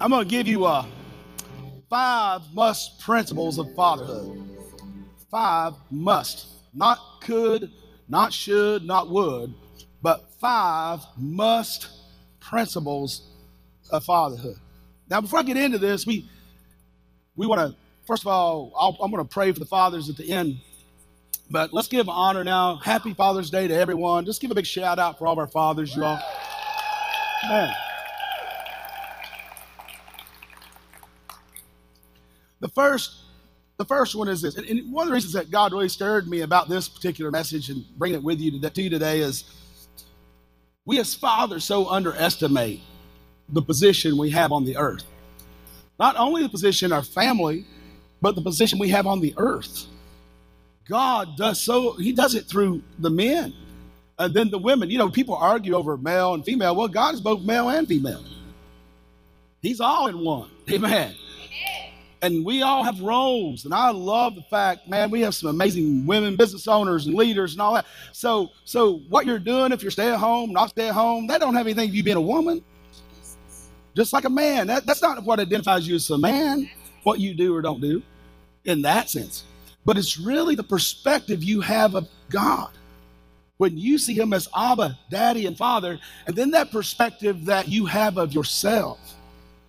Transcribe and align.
I'm 0.00 0.10
going 0.10 0.24
to 0.24 0.30
give 0.30 0.46
you 0.46 0.64
uh, 0.64 0.86
five 1.90 2.42
must 2.54 3.00
principles 3.00 3.58
of 3.58 3.74
fatherhood. 3.74 4.40
Five 5.28 5.74
must, 5.90 6.46
not 6.72 6.98
could, 7.20 7.70
not 8.08 8.32
should, 8.32 8.84
not 8.84 9.10
would, 9.10 9.52
but 10.00 10.30
five 10.40 11.00
must 11.16 11.88
principles 12.38 13.22
of 13.90 14.04
fatherhood. 14.04 14.56
Now, 15.10 15.20
before 15.20 15.40
I 15.40 15.42
get 15.42 15.56
into 15.56 15.78
this, 15.78 16.06
we 16.06 16.28
we 17.34 17.46
want 17.46 17.60
to 17.60 17.76
first 18.06 18.22
of 18.22 18.28
all, 18.28 18.72
i 18.80 19.04
am 19.04 19.10
going 19.10 19.22
to 19.22 19.28
pray 19.28 19.52
for 19.52 19.58
the 19.58 19.66
fathers 19.66 20.08
at 20.08 20.16
the 20.16 20.30
end. 20.30 20.58
But 21.50 21.72
let's 21.72 21.88
give 21.88 22.08
honor 22.08 22.44
now. 22.44 22.76
Happy 22.76 23.14
Father's 23.14 23.50
Day 23.50 23.68
to 23.68 23.74
everyone. 23.74 24.26
Just 24.26 24.40
give 24.40 24.50
a 24.50 24.54
big 24.54 24.66
shout 24.66 24.98
out 24.98 25.18
for 25.18 25.26
all 25.26 25.32
of 25.32 25.38
our 25.38 25.46
fathers, 25.46 25.96
you 25.96 26.04
all. 26.04 26.20
Man. 27.48 27.74
The 32.60 32.68
first, 32.68 33.16
the 33.76 33.84
first 33.84 34.14
one 34.14 34.28
is 34.28 34.42
this, 34.42 34.56
and 34.56 34.92
one 34.92 35.04
of 35.04 35.08
the 35.08 35.14
reasons 35.14 35.32
that 35.34 35.50
God 35.50 35.72
really 35.72 35.88
stirred 35.88 36.28
me 36.28 36.40
about 36.40 36.68
this 36.68 36.88
particular 36.88 37.30
message 37.30 37.70
and 37.70 37.84
bring 37.96 38.14
it 38.14 38.22
with 38.22 38.40
you 38.40 38.60
to, 38.60 38.82
you 38.82 38.90
today 38.90 39.20
is 39.20 39.44
we 40.84 40.98
as 40.98 41.14
fathers 41.14 41.64
so 41.64 41.88
underestimate 41.88 42.80
the 43.50 43.62
position 43.62 44.16
we 44.16 44.30
have 44.30 44.52
on 44.52 44.64
the 44.64 44.76
earth. 44.76 45.04
Not 45.98 46.16
only 46.16 46.42
the 46.42 46.48
position 46.48 46.92
our 46.92 47.02
family, 47.02 47.64
but 48.20 48.34
the 48.34 48.42
position 48.42 48.78
we 48.78 48.88
have 48.88 49.06
on 49.06 49.20
the 49.20 49.34
earth. 49.36 49.86
God 50.88 51.36
does 51.36 51.60
so, 51.60 51.92
He 51.94 52.12
does 52.12 52.34
it 52.34 52.46
through 52.46 52.82
the 52.98 53.10
men 53.10 53.54
and 54.18 54.34
then 54.34 54.50
the 54.50 54.58
women. 54.58 54.90
You 54.90 54.98
know, 54.98 55.08
people 55.08 55.36
argue 55.36 55.74
over 55.74 55.96
male 55.96 56.34
and 56.34 56.44
female. 56.44 56.74
Well, 56.74 56.88
God 56.88 57.14
is 57.14 57.20
both 57.20 57.42
male 57.42 57.68
and 57.68 57.86
female, 57.86 58.24
He's 59.60 59.80
all 59.80 60.06
in 60.08 60.18
one. 60.18 60.50
Amen. 60.70 61.14
And 62.20 62.44
we 62.44 62.62
all 62.62 62.82
have 62.82 63.00
roles. 63.00 63.64
And 63.64 63.72
I 63.72 63.90
love 63.90 64.34
the 64.34 64.42
fact, 64.42 64.88
man, 64.88 65.10
we 65.10 65.20
have 65.20 65.34
some 65.34 65.50
amazing 65.50 66.04
women 66.04 66.34
business 66.34 66.66
owners 66.66 67.06
and 67.06 67.14
leaders 67.14 67.52
and 67.52 67.62
all 67.62 67.74
that. 67.74 67.86
So, 68.12 68.50
so 68.64 68.98
what 69.08 69.24
you're 69.24 69.38
doing, 69.38 69.70
if 69.70 69.82
you're 69.82 69.92
stay 69.92 70.10
at 70.10 70.18
home, 70.18 70.52
not 70.52 70.70
stay 70.70 70.88
at 70.88 70.94
home, 70.94 71.28
that 71.28 71.40
don't 71.40 71.54
have 71.54 71.66
anything 71.66 71.90
to 71.90 71.96
you 71.96 72.02
being 72.02 72.16
a 72.16 72.20
woman. 72.20 72.62
Just 73.94 74.12
like 74.12 74.24
a 74.24 74.30
man. 74.30 74.66
That, 74.66 74.84
that's 74.84 75.02
not 75.02 75.22
what 75.24 75.38
identifies 75.38 75.86
you 75.86 75.94
as 75.94 76.10
a 76.10 76.18
man, 76.18 76.68
what 77.04 77.20
you 77.20 77.34
do 77.34 77.54
or 77.54 77.62
don't 77.62 77.80
do 77.80 78.02
in 78.64 78.82
that 78.82 79.10
sense. 79.10 79.44
But 79.84 79.96
it's 79.96 80.18
really 80.18 80.54
the 80.54 80.62
perspective 80.64 81.42
you 81.42 81.60
have 81.60 81.94
of 81.94 82.08
God. 82.28 82.70
When 83.56 83.76
you 83.76 83.98
see 83.98 84.14
Him 84.14 84.32
as 84.32 84.46
Abba, 84.56 84.96
Daddy, 85.10 85.46
and 85.46 85.56
Father, 85.56 85.98
and 86.26 86.36
then 86.36 86.52
that 86.52 86.70
perspective 86.70 87.46
that 87.46 87.68
you 87.68 87.86
have 87.86 88.18
of 88.18 88.32
yourself. 88.32 88.98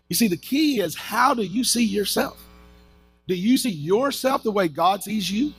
You 0.10 0.16
see, 0.16 0.28
the 0.28 0.38
key 0.38 0.82
is 0.82 0.96
how 0.96 1.34
do 1.34 1.44
you 1.44 1.64
see 1.64 1.84
yourself? 1.84 2.44
Do 3.28 3.36
you 3.36 3.58
see 3.58 3.70
yourself 3.70 4.44
the 4.44 4.52
way 4.52 4.68
God 4.68 5.04
sees 5.04 5.32
you? 5.32 5.54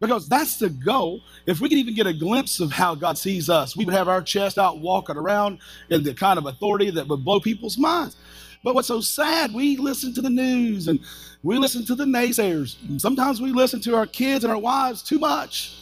Because 0.00 0.28
that's 0.28 0.56
the 0.58 0.70
goal. 0.70 1.20
If 1.44 1.60
we 1.60 1.68
could 1.68 1.76
even 1.76 1.94
get 1.94 2.06
a 2.06 2.14
glimpse 2.14 2.60
of 2.60 2.72
how 2.72 2.94
God 2.94 3.18
sees 3.18 3.50
us, 3.50 3.76
we 3.76 3.84
would 3.84 3.92
have 3.92 4.08
our 4.08 4.22
chest 4.22 4.58
out 4.58 4.78
walking 4.78 5.16
around 5.16 5.58
in 5.90 6.02
the 6.02 6.14
kind 6.14 6.38
of 6.38 6.46
authority 6.46 6.90
that 6.90 7.06
would 7.08 7.24
blow 7.24 7.40
people's 7.40 7.76
minds. 7.76 8.16
But 8.62 8.74
what's 8.74 8.88
so 8.88 9.00
sad, 9.00 9.52
we 9.52 9.76
listen 9.76 10.14
to 10.14 10.22
the 10.22 10.30
news 10.30 10.88
and 10.88 11.00
we 11.42 11.58
listen 11.58 11.84
to 11.86 11.94
the 11.94 12.04
naysayers. 12.04 12.76
Sometimes 13.00 13.40
we 13.40 13.52
listen 13.52 13.80
to 13.82 13.96
our 13.96 14.06
kids 14.06 14.44
and 14.44 14.52
our 14.52 14.58
wives 14.58 15.02
too 15.02 15.18
much. 15.18 15.76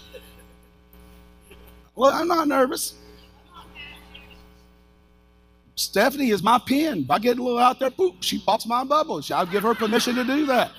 Well, 1.95 2.13
I'm 2.13 2.29
not 2.29 2.49
nervous. 2.49 2.95
Stephanie 5.79 6.31
is 6.31 6.43
my 6.43 6.59
pen. 6.59 7.01
If 7.05 7.11
I 7.11 7.19
get 7.21 7.39
a 7.39 7.43
little 7.43 7.59
out 7.59 7.79
there, 7.79 7.91
poop, 7.91 8.17
she 8.21 8.41
pops 8.41 8.67
my 8.67 8.83
bubble. 8.83 9.23
I'll 9.33 9.47
give 9.47 9.63
her 9.63 9.75
permission 9.75 10.17
to 10.17 10.25
do 10.25 10.45
that. 10.47 10.73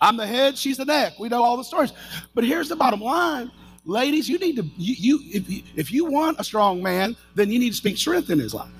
I'm 0.00 0.16
the 0.16 0.26
head, 0.26 0.58
she's 0.58 0.76
the 0.76 0.84
neck. 0.84 1.18
We 1.20 1.28
know 1.28 1.44
all 1.44 1.56
the 1.56 1.62
stories. 1.62 1.92
But 2.34 2.42
here's 2.42 2.68
the 2.68 2.74
bottom 2.74 3.00
line. 3.00 3.52
Ladies, 3.84 4.28
you 4.28 4.38
need 4.38 4.56
to, 4.56 4.64
you, 4.76 4.94
you 4.98 5.20
if, 5.32 5.48
you, 5.48 5.62
if 5.76 5.92
you 5.92 6.06
want 6.06 6.40
a 6.40 6.44
strong 6.44 6.82
man, 6.82 7.16
then 7.36 7.50
you 7.50 7.58
need 7.60 7.70
to 7.70 7.76
speak 7.76 7.96
strength 7.96 8.30
in 8.30 8.38
his 8.40 8.52
life. 8.52 8.70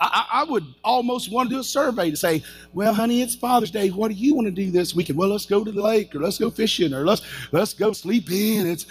I, 0.00 0.26
I, 0.32 0.44
would 0.44 0.66
almost 0.82 1.30
want 1.30 1.48
to 1.48 1.54
do 1.54 1.60
a 1.60 1.64
survey 1.64 2.10
to 2.10 2.16
say, 2.16 2.42
well, 2.72 2.92
honey, 2.92 3.22
it's 3.22 3.36
Father's 3.36 3.70
Day. 3.70 3.90
What 3.90 4.08
do 4.08 4.14
you 4.14 4.34
want 4.34 4.46
to 4.46 4.50
do 4.50 4.70
this 4.72 4.94
weekend? 4.94 5.18
Well, 5.18 5.28
let's 5.28 5.46
go 5.46 5.64
to 5.64 5.70
the 5.70 5.80
lake 5.80 6.14
or 6.14 6.20
let's 6.20 6.36
go 6.36 6.50
fishing 6.50 6.92
or 6.92 7.06
let's 7.06 7.22
let's 7.52 7.72
go 7.72 7.92
sleep 7.92 8.30
in. 8.30 8.66
It's 8.66 8.86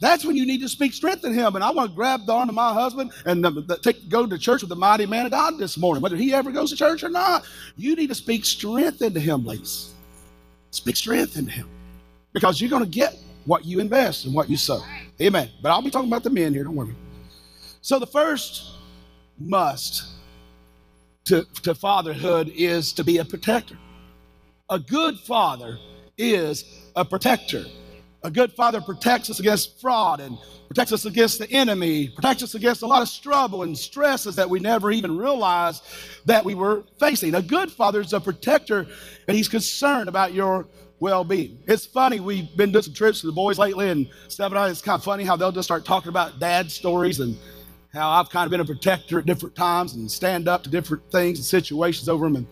that's 0.00 0.24
when 0.24 0.36
you 0.36 0.44
need 0.44 0.60
to 0.60 0.68
speak 0.68 0.92
strength 0.92 1.24
in 1.24 1.32
him. 1.32 1.54
And 1.54 1.62
I 1.62 1.70
want 1.70 1.90
to 1.90 1.96
grab 1.96 2.26
the 2.26 2.32
arm 2.32 2.48
of 2.48 2.54
my 2.54 2.72
husband 2.72 3.12
and 3.24 3.46
um, 3.46 3.64
the, 3.66 3.78
take, 3.78 4.08
go 4.08 4.26
to 4.26 4.38
church 4.38 4.62
with 4.62 4.68
the 4.68 4.76
mighty 4.76 5.06
man 5.06 5.26
of 5.26 5.32
God 5.32 5.56
this 5.56 5.78
morning, 5.78 6.02
whether 6.02 6.16
he 6.16 6.34
ever 6.34 6.50
goes 6.50 6.70
to 6.70 6.76
church 6.76 7.04
or 7.04 7.08
not. 7.08 7.44
You 7.76 7.94
need 7.94 8.08
to 8.08 8.14
speak 8.14 8.44
strength 8.44 9.02
into 9.02 9.20
him, 9.20 9.44
ladies. 9.44 9.92
Speak 10.72 10.96
strength 10.96 11.36
into 11.36 11.52
him 11.52 11.68
because 12.32 12.60
you're 12.60 12.70
going 12.70 12.82
to 12.82 12.88
get 12.88 13.16
what 13.44 13.64
you 13.64 13.78
invest 13.78 14.24
and 14.24 14.34
what 14.34 14.50
you 14.50 14.56
sow. 14.56 14.82
Amen. 15.20 15.48
But 15.62 15.70
I'll 15.70 15.82
be 15.82 15.90
talking 15.90 16.08
about 16.08 16.24
the 16.24 16.30
men 16.30 16.52
here. 16.52 16.64
Don't 16.64 16.74
worry. 16.74 16.94
So 17.80 18.00
the 18.00 18.06
first 18.06 18.72
must 19.38 20.14
to, 21.26 21.46
to 21.62 21.74
fatherhood 21.74 22.50
is 22.54 22.92
to 22.94 23.04
be 23.04 23.18
a 23.18 23.24
protector. 23.24 23.78
A 24.70 24.78
good 24.78 25.18
father 25.20 25.78
is 26.18 26.64
a 26.96 27.04
protector. 27.04 27.64
A 28.24 28.30
good 28.30 28.54
father 28.54 28.80
protects 28.80 29.28
us 29.28 29.38
against 29.38 29.78
fraud 29.82 30.18
and 30.18 30.38
protects 30.66 30.94
us 30.94 31.04
against 31.04 31.38
the 31.38 31.50
enemy, 31.50 32.08
protects 32.08 32.42
us 32.42 32.54
against 32.54 32.80
a 32.80 32.86
lot 32.86 33.02
of 33.02 33.08
struggle 33.08 33.64
and 33.64 33.76
stresses 33.76 34.34
that 34.36 34.48
we 34.48 34.60
never 34.60 34.90
even 34.90 35.18
realized 35.18 35.84
that 36.24 36.42
we 36.42 36.54
were 36.54 36.84
facing. 36.98 37.34
A 37.34 37.42
good 37.42 37.70
father 37.70 38.00
is 38.00 38.14
a 38.14 38.20
protector 38.20 38.86
and 39.28 39.36
he's 39.36 39.46
concerned 39.46 40.08
about 40.08 40.32
your 40.32 40.66
well-being. 41.00 41.58
It's 41.66 41.84
funny, 41.84 42.18
we've 42.18 42.56
been 42.56 42.72
doing 42.72 42.84
some 42.84 42.94
trips 42.94 43.22
with 43.22 43.30
the 43.30 43.36
boys 43.36 43.58
lately 43.58 43.90
and 43.90 44.08
and 44.38 44.54
it's 44.70 44.80
kind 44.80 44.96
of 44.96 45.04
funny 45.04 45.24
how 45.24 45.36
they'll 45.36 45.52
just 45.52 45.68
start 45.68 45.84
talking 45.84 46.08
about 46.08 46.40
dad 46.40 46.70
stories 46.70 47.20
and 47.20 47.36
how 47.92 48.08
I've 48.08 48.30
kind 48.30 48.46
of 48.46 48.50
been 48.50 48.60
a 48.60 48.64
protector 48.64 49.18
at 49.18 49.26
different 49.26 49.54
times 49.54 49.92
and 49.92 50.10
stand 50.10 50.48
up 50.48 50.62
to 50.64 50.70
different 50.70 51.10
things 51.12 51.38
and 51.38 51.44
situations 51.44 52.08
over 52.08 52.24
them. 52.24 52.36
And, 52.36 52.46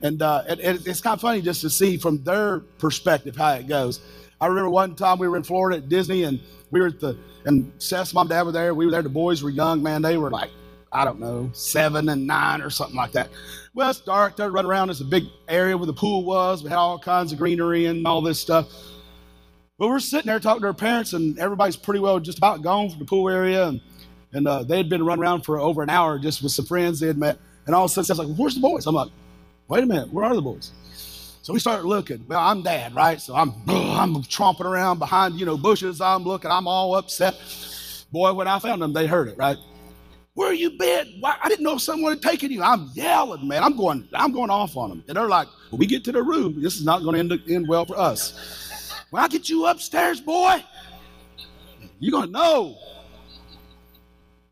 and, 0.00 0.22
uh, 0.22 0.44
and, 0.46 0.60
and 0.60 0.86
it's 0.86 1.00
kind 1.00 1.14
of 1.14 1.20
funny 1.20 1.42
just 1.42 1.60
to 1.62 1.70
see 1.70 1.96
from 1.96 2.22
their 2.22 2.60
perspective 2.60 3.34
how 3.34 3.54
it 3.54 3.66
goes. 3.66 4.00
I 4.40 4.46
remember 4.46 4.70
one 4.70 4.94
time 4.94 5.18
we 5.18 5.28
were 5.28 5.36
in 5.36 5.42
Florida 5.42 5.78
at 5.78 5.88
Disney 5.88 6.24
and 6.24 6.40
we 6.70 6.80
were 6.80 6.88
at 6.88 7.00
the, 7.00 7.18
and 7.44 7.72
Seth's 7.78 8.14
mom 8.14 8.22
and 8.22 8.30
dad 8.30 8.42
were 8.42 8.52
there. 8.52 8.74
We 8.74 8.84
were 8.84 8.90
there. 8.90 9.02
The 9.02 9.08
boys 9.08 9.42
were 9.42 9.50
young, 9.50 9.82
man. 9.82 10.02
They 10.02 10.16
were 10.16 10.30
like, 10.30 10.50
I 10.92 11.04
don't 11.04 11.20
know, 11.20 11.50
seven 11.52 12.08
and 12.08 12.26
nine 12.26 12.62
or 12.62 12.70
something 12.70 12.96
like 12.96 13.12
that. 13.12 13.28
Well, 13.74 13.90
it's 13.90 14.00
dark. 14.00 14.36
They're 14.36 14.50
running 14.50 14.70
around. 14.70 14.90
It's 14.90 15.00
a 15.00 15.04
big 15.04 15.24
area 15.48 15.76
where 15.76 15.86
the 15.86 15.92
pool 15.92 16.24
was. 16.24 16.62
We 16.62 16.70
had 16.70 16.78
all 16.78 16.98
kinds 16.98 17.32
of 17.32 17.38
greenery 17.38 17.86
and 17.86 18.06
all 18.06 18.22
this 18.22 18.40
stuff. 18.40 18.72
But 19.78 19.88
we're 19.88 20.00
sitting 20.00 20.26
there 20.26 20.40
talking 20.40 20.62
to 20.62 20.68
our 20.68 20.74
parents, 20.74 21.12
and 21.12 21.38
everybody's 21.38 21.76
pretty 21.76 22.00
well 22.00 22.18
just 22.18 22.38
about 22.38 22.62
gone 22.62 22.90
from 22.90 22.98
the 22.98 23.04
pool 23.04 23.28
area. 23.28 23.68
And 23.68 23.80
and 24.32 24.46
uh, 24.48 24.62
they 24.62 24.76
had 24.76 24.88
been 24.88 25.04
running 25.04 25.22
around 25.22 25.42
for 25.42 25.58
over 25.58 25.82
an 25.82 25.90
hour 25.90 26.18
just 26.18 26.42
with 26.42 26.52
some 26.52 26.66
friends 26.66 27.00
they 27.00 27.06
had 27.06 27.16
met. 27.16 27.38
And 27.66 27.74
all 27.74 27.84
of 27.84 27.90
a 27.90 27.94
sudden, 27.94 28.10
I 28.10 28.22
was 28.22 28.28
like, 28.28 28.38
where's 28.38 28.54
the 28.54 28.60
boys? 28.60 28.86
I'm 28.86 28.94
like, 28.94 29.10
wait 29.68 29.84
a 29.84 29.86
minute, 29.86 30.12
where 30.12 30.24
are 30.24 30.34
the 30.34 30.42
boys? 30.42 30.72
So 31.48 31.54
we 31.54 31.60
started 31.60 31.86
looking. 31.86 32.26
Well, 32.28 32.40
I'm 32.40 32.60
dad, 32.60 32.94
right? 32.94 33.18
So 33.18 33.34
I'm 33.34 33.54
I'm 33.68 34.16
tromping 34.16 34.66
around 34.66 34.98
behind, 34.98 35.40
you 35.40 35.46
know, 35.46 35.56
bushes. 35.56 35.98
I'm 35.98 36.22
looking. 36.22 36.50
I'm 36.50 36.68
all 36.68 36.94
upset. 36.94 37.40
Boy, 38.12 38.34
when 38.34 38.46
I 38.46 38.58
found 38.58 38.82
them, 38.82 38.92
they 38.92 39.06
heard 39.06 39.28
it, 39.28 39.38
right? 39.38 39.56
Where 40.34 40.52
you 40.52 40.68
been? 40.78 41.06
Why? 41.20 41.38
I 41.42 41.48
didn't 41.48 41.64
know 41.64 41.78
someone 41.78 42.12
had 42.12 42.20
taken 42.20 42.50
you. 42.50 42.62
I'm 42.62 42.90
yelling, 42.92 43.48
man. 43.48 43.64
I'm 43.64 43.78
going, 43.78 44.06
I'm 44.12 44.30
going 44.30 44.50
off 44.50 44.76
on 44.76 44.90
them. 44.90 45.04
And 45.08 45.16
they're 45.16 45.26
like, 45.26 45.48
when 45.70 45.78
we 45.78 45.86
get 45.86 46.04
to 46.04 46.12
the 46.12 46.22
room, 46.22 46.60
this 46.60 46.76
is 46.76 46.84
not 46.84 47.02
going 47.02 47.14
to 47.14 47.34
end, 47.34 47.42
end 47.48 47.66
well 47.66 47.86
for 47.86 47.98
us. 47.98 48.92
When 49.08 49.24
I 49.24 49.28
get 49.28 49.48
you 49.48 49.64
upstairs, 49.64 50.20
boy, 50.20 50.62
you're 51.98 52.12
going 52.12 52.26
to 52.26 52.30
know 52.30 52.76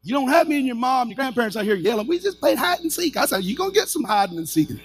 you 0.03 0.15
don't 0.15 0.29
have 0.29 0.49
me 0.49 0.57
and 0.57 0.67
your 0.67 0.77
mom, 0.77 1.09
your 1.09 1.17
grandparents 1.17 1.59
out 1.59 1.65
here 1.65 1.75
yelling. 1.75 2.07
We 2.07 2.21
just 2.21 2.41
played 2.41 2.57
hide 2.57 2.81
and 2.81 2.91
seek. 2.91 3.19
I 3.19 3.27
said, 3.27 3.45
You're 3.45 3.59
going 3.59 3.73
to 3.73 3.75
get 3.75 3.89
some 3.89 4.05
hiding 4.05 4.39
and 4.39 4.49
seeking. 4.49 4.81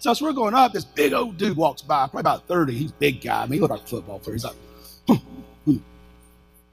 So 0.00 0.10
as 0.10 0.22
we're 0.22 0.32
going 0.32 0.54
up, 0.54 0.72
this 0.72 0.84
big 0.84 1.12
old 1.12 1.36
dude 1.36 1.56
walks 1.56 1.82
by, 1.82 2.06
probably 2.06 2.20
about 2.20 2.48
30. 2.48 2.72
He's 2.72 2.90
big 2.90 3.20
guy. 3.20 3.42
I 3.42 3.46
mean, 3.46 3.52
he 3.54 3.60
looks 3.60 3.70
like 3.70 3.82
a 3.82 3.86
football 3.86 4.18
player. 4.18 4.34
He's 4.34 4.44
like, 4.44 4.56
hmm, 5.06 5.14
hmm. 5.66 5.76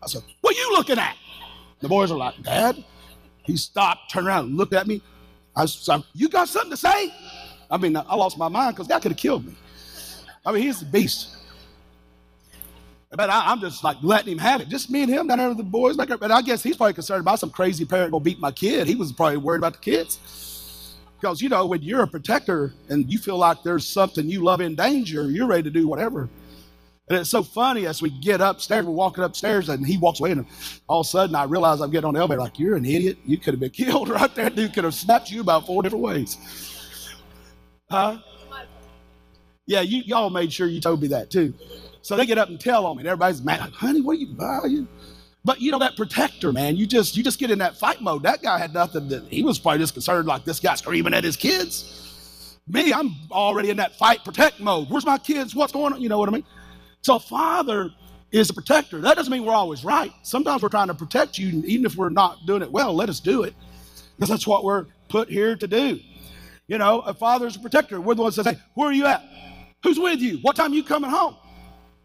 I 0.02 0.08
said, 0.08 0.22
What 0.40 0.56
you 0.56 0.72
looking 0.72 0.98
at? 0.98 1.16
The 1.82 1.90
boys 1.90 2.10
are 2.10 2.18
like, 2.18 2.42
Dad. 2.42 2.84
He 3.44 3.58
stopped, 3.58 4.12
turned 4.12 4.28
around, 4.28 4.56
looked 4.56 4.74
at 4.74 4.88
me. 4.88 5.02
I 5.56 5.66
said, 5.66 6.04
You 6.14 6.30
got 6.30 6.48
something 6.48 6.72
to 6.72 6.78
say? 6.78 7.14
I 7.70 7.78
mean, 7.78 7.98
I 7.98 8.16
lost 8.16 8.38
my 8.38 8.48
mind 8.48 8.76
because 8.76 8.88
that 8.88 9.02
could 9.02 9.12
have 9.12 9.20
killed 9.20 9.46
me. 9.46 9.54
I 10.46 10.54
mean, 10.54 10.64
he's 10.64 10.82
a 10.82 10.86
beast. 10.86 11.36
But 13.12 13.30
I, 13.30 13.52
am 13.52 13.60
just 13.60 13.84
like 13.84 13.98
letting 14.02 14.34
him 14.34 14.38
have 14.38 14.62
it. 14.62 14.70
Just 14.70 14.90
me 14.90 15.04
and 15.04 15.12
him 15.12 15.28
down 15.28 15.38
there 15.38 15.50
with 15.50 15.58
the 15.58 15.64
boys. 15.64 15.98
But 15.98 16.32
I 16.32 16.42
guess 16.42 16.64
he's 16.64 16.78
probably 16.78 16.94
concerned 16.94 17.22
about 17.22 17.40
some 17.40 17.50
crazy 17.50 17.84
parent 17.84 18.12
gonna 18.12 18.24
beat 18.24 18.40
my 18.40 18.52
kid. 18.52 18.88
He 18.88 18.96
was 18.96 19.12
probably 19.12 19.38
worried 19.38 19.60
about 19.60 19.74
the 19.74 19.80
kids. 19.80 20.20
Because 21.20 21.42
you 21.42 21.50
know, 21.50 21.66
when 21.66 21.82
you're 21.82 22.04
a 22.04 22.08
protector 22.08 22.74
and 22.90 23.12
you 23.12 23.18
feel 23.18 23.38
like 23.38 23.64
there's 23.64 23.88
something 23.88 24.30
you 24.30 24.44
love 24.44 24.62
in 24.62 24.76
danger, 24.76 25.30
you're 25.30 25.48
ready 25.48 25.64
to 25.64 25.72
do 25.72 25.88
whatever. 25.88 26.30
And 27.10 27.20
it's 27.20 27.30
so 27.30 27.42
funny 27.42 27.86
as 27.88 28.02
we 28.02 28.10
get 28.10 28.42
upstairs, 28.42 28.86
we're 28.86 28.92
walking 28.92 29.24
upstairs, 29.24 29.70
and 29.70 29.86
he 29.88 29.98
walks 29.98 30.20
away, 30.20 30.32
and 30.32 30.46
all 30.90 31.02
of 31.02 31.08
a 31.08 31.10
sudden 31.10 31.36
I 31.36 31.46
realize 31.46 31.80
I'm 31.80 31.90
getting 31.90 32.08
on 32.08 32.14
the 32.14 32.20
elevator, 32.20 32.42
like, 32.42 32.60
you're 32.60 32.76
an 32.76 32.84
idiot. 32.86 33.18
You 33.26 33.38
could 33.38 33.54
have 33.54 33.62
been 33.62 33.70
killed 33.86 34.10
right 34.10 34.34
there. 34.36 34.50
Dude 34.50 34.74
could 34.74 34.84
have 34.84 34.94
snapped 34.94 35.32
you 35.32 35.40
about 35.42 35.66
four 35.66 35.82
different 35.84 36.04
ways. 36.04 36.38
Huh? 37.90 38.18
Yeah, 39.66 39.82
you, 39.82 40.02
y'all 40.06 40.30
made 40.30 40.52
sure 40.52 40.68
you 40.68 40.82
told 40.82 41.02
me 41.02 41.08
that 41.10 41.32
too. 41.32 41.54
So 42.02 42.16
they 42.16 42.26
get 42.26 42.38
up 42.38 42.50
and 42.50 42.60
tell 42.60 42.86
on 42.86 42.98
me. 42.98 43.02
And 43.02 43.08
everybody's 43.08 43.42
mad. 43.42 43.60
Like, 43.62 43.74
Honey, 43.74 44.02
what 44.02 44.14
are 44.14 44.20
you 44.20 44.28
buying? 44.28 44.88
But 45.48 45.62
you 45.62 45.72
know 45.72 45.80
that 45.80 45.96
protector, 45.96 46.52
man. 46.52 46.76
You 46.76 46.86
just 46.86 47.16
you 47.16 47.24
just 47.24 47.40
get 47.40 47.50
in 47.52 47.60
that 47.60 47.78
fight 47.78 48.02
mode. 48.02 48.24
That 48.24 48.42
guy 48.42 48.58
had 48.58 48.74
nothing. 48.74 49.08
That 49.08 49.24
he 49.30 49.44
was 49.44 49.58
probably 49.58 49.80
just 49.80 49.94
concerned 49.94 50.28
like 50.28 50.44
this 50.44 50.60
guy 50.60 50.76
screaming 50.76 51.14
at 51.14 51.24
his 51.24 51.38
kids. 51.38 52.58
Me, 52.68 52.92
I'm 52.92 53.16
already 53.32 53.70
in 53.70 53.78
that 53.78 53.96
fight 53.96 54.26
protect 54.26 54.60
mode. 54.60 54.90
Where's 54.90 55.06
my 55.06 55.18
kids? 55.18 55.56
What's 55.56 55.72
going 55.72 55.94
on? 55.94 56.02
You 56.02 56.10
know 56.10 56.20
what 56.20 56.28
I 56.28 56.34
mean? 56.34 56.44
So 57.02 57.18
Father 57.18 57.92
is 58.30 58.50
a 58.50 58.54
protector. 58.54 59.00
That 59.00 59.16
doesn't 59.16 59.32
mean 59.32 59.46
we're 59.46 59.54
always 59.54 59.86
right. 59.86 60.12
Sometimes 60.22 60.62
we're 60.64 60.68
trying 60.68 60.90
to 60.90 60.94
protect 60.94 61.38
you, 61.38 61.64
even 61.66 61.86
if 61.86 61.96
we're 61.96 62.10
not 62.10 62.46
doing 62.46 62.62
it 62.62 62.70
well. 62.70 62.94
Let 62.94 63.08
us 63.08 63.22
do 63.22 63.44
it 63.44 63.56
because 64.18 64.28
that's 64.28 64.48
what 64.48 64.66
we're 64.66 64.88
put 65.08 65.30
here 65.30 65.56
to 65.56 65.66
do. 65.66 65.98
You 66.68 66.78
know, 66.78 67.00
a 67.00 67.14
father 67.14 67.48
is 67.48 67.56
a 67.56 67.60
protector. 67.60 68.02
We're 68.02 68.16
the 68.16 68.24
ones 68.24 68.36
that 68.36 68.44
say, 68.44 68.58
"Where 68.74 68.90
are 68.90 68.94
you 68.94 69.06
at? 69.06 69.24
Who's 69.82 69.98
with 69.98 70.20
you? 70.20 70.40
What 70.42 70.58
time 70.58 70.74
are 70.74 70.76
you 70.76 70.84
coming 70.84 71.10
home?" 71.10 71.38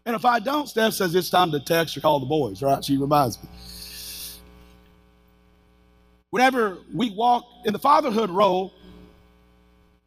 And 0.04 0.16
if 0.16 0.24
I 0.24 0.40
don't, 0.40 0.68
Steph 0.68 0.94
says 0.94 1.14
it's 1.14 1.30
time 1.30 1.52
to 1.52 1.60
text 1.60 1.96
or 1.96 2.00
call 2.00 2.20
the 2.20 2.26
boys, 2.26 2.62
right? 2.62 2.84
She 2.84 2.96
reminds 2.96 3.42
me. 3.42 3.48
Whenever 6.30 6.78
we 6.92 7.10
walk 7.10 7.44
in 7.64 7.72
the 7.72 7.78
fatherhood 7.78 8.30
role, 8.30 8.72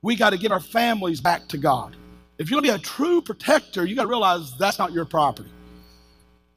we 0.01 0.15
got 0.15 0.31
to 0.31 0.37
get 0.37 0.51
our 0.51 0.59
families 0.59 1.21
back 1.21 1.47
to 1.49 1.57
God. 1.57 1.95
If 2.37 2.49
you're 2.49 2.59
going 2.59 2.71
to 2.71 2.77
be 2.77 2.81
a 2.81 2.85
true 2.85 3.21
protector, 3.21 3.85
you 3.85 3.95
got 3.95 4.03
to 4.03 4.09
realize 4.09 4.57
that's 4.57 4.77
not 4.77 4.91
your 4.91 5.05
property. 5.05 5.49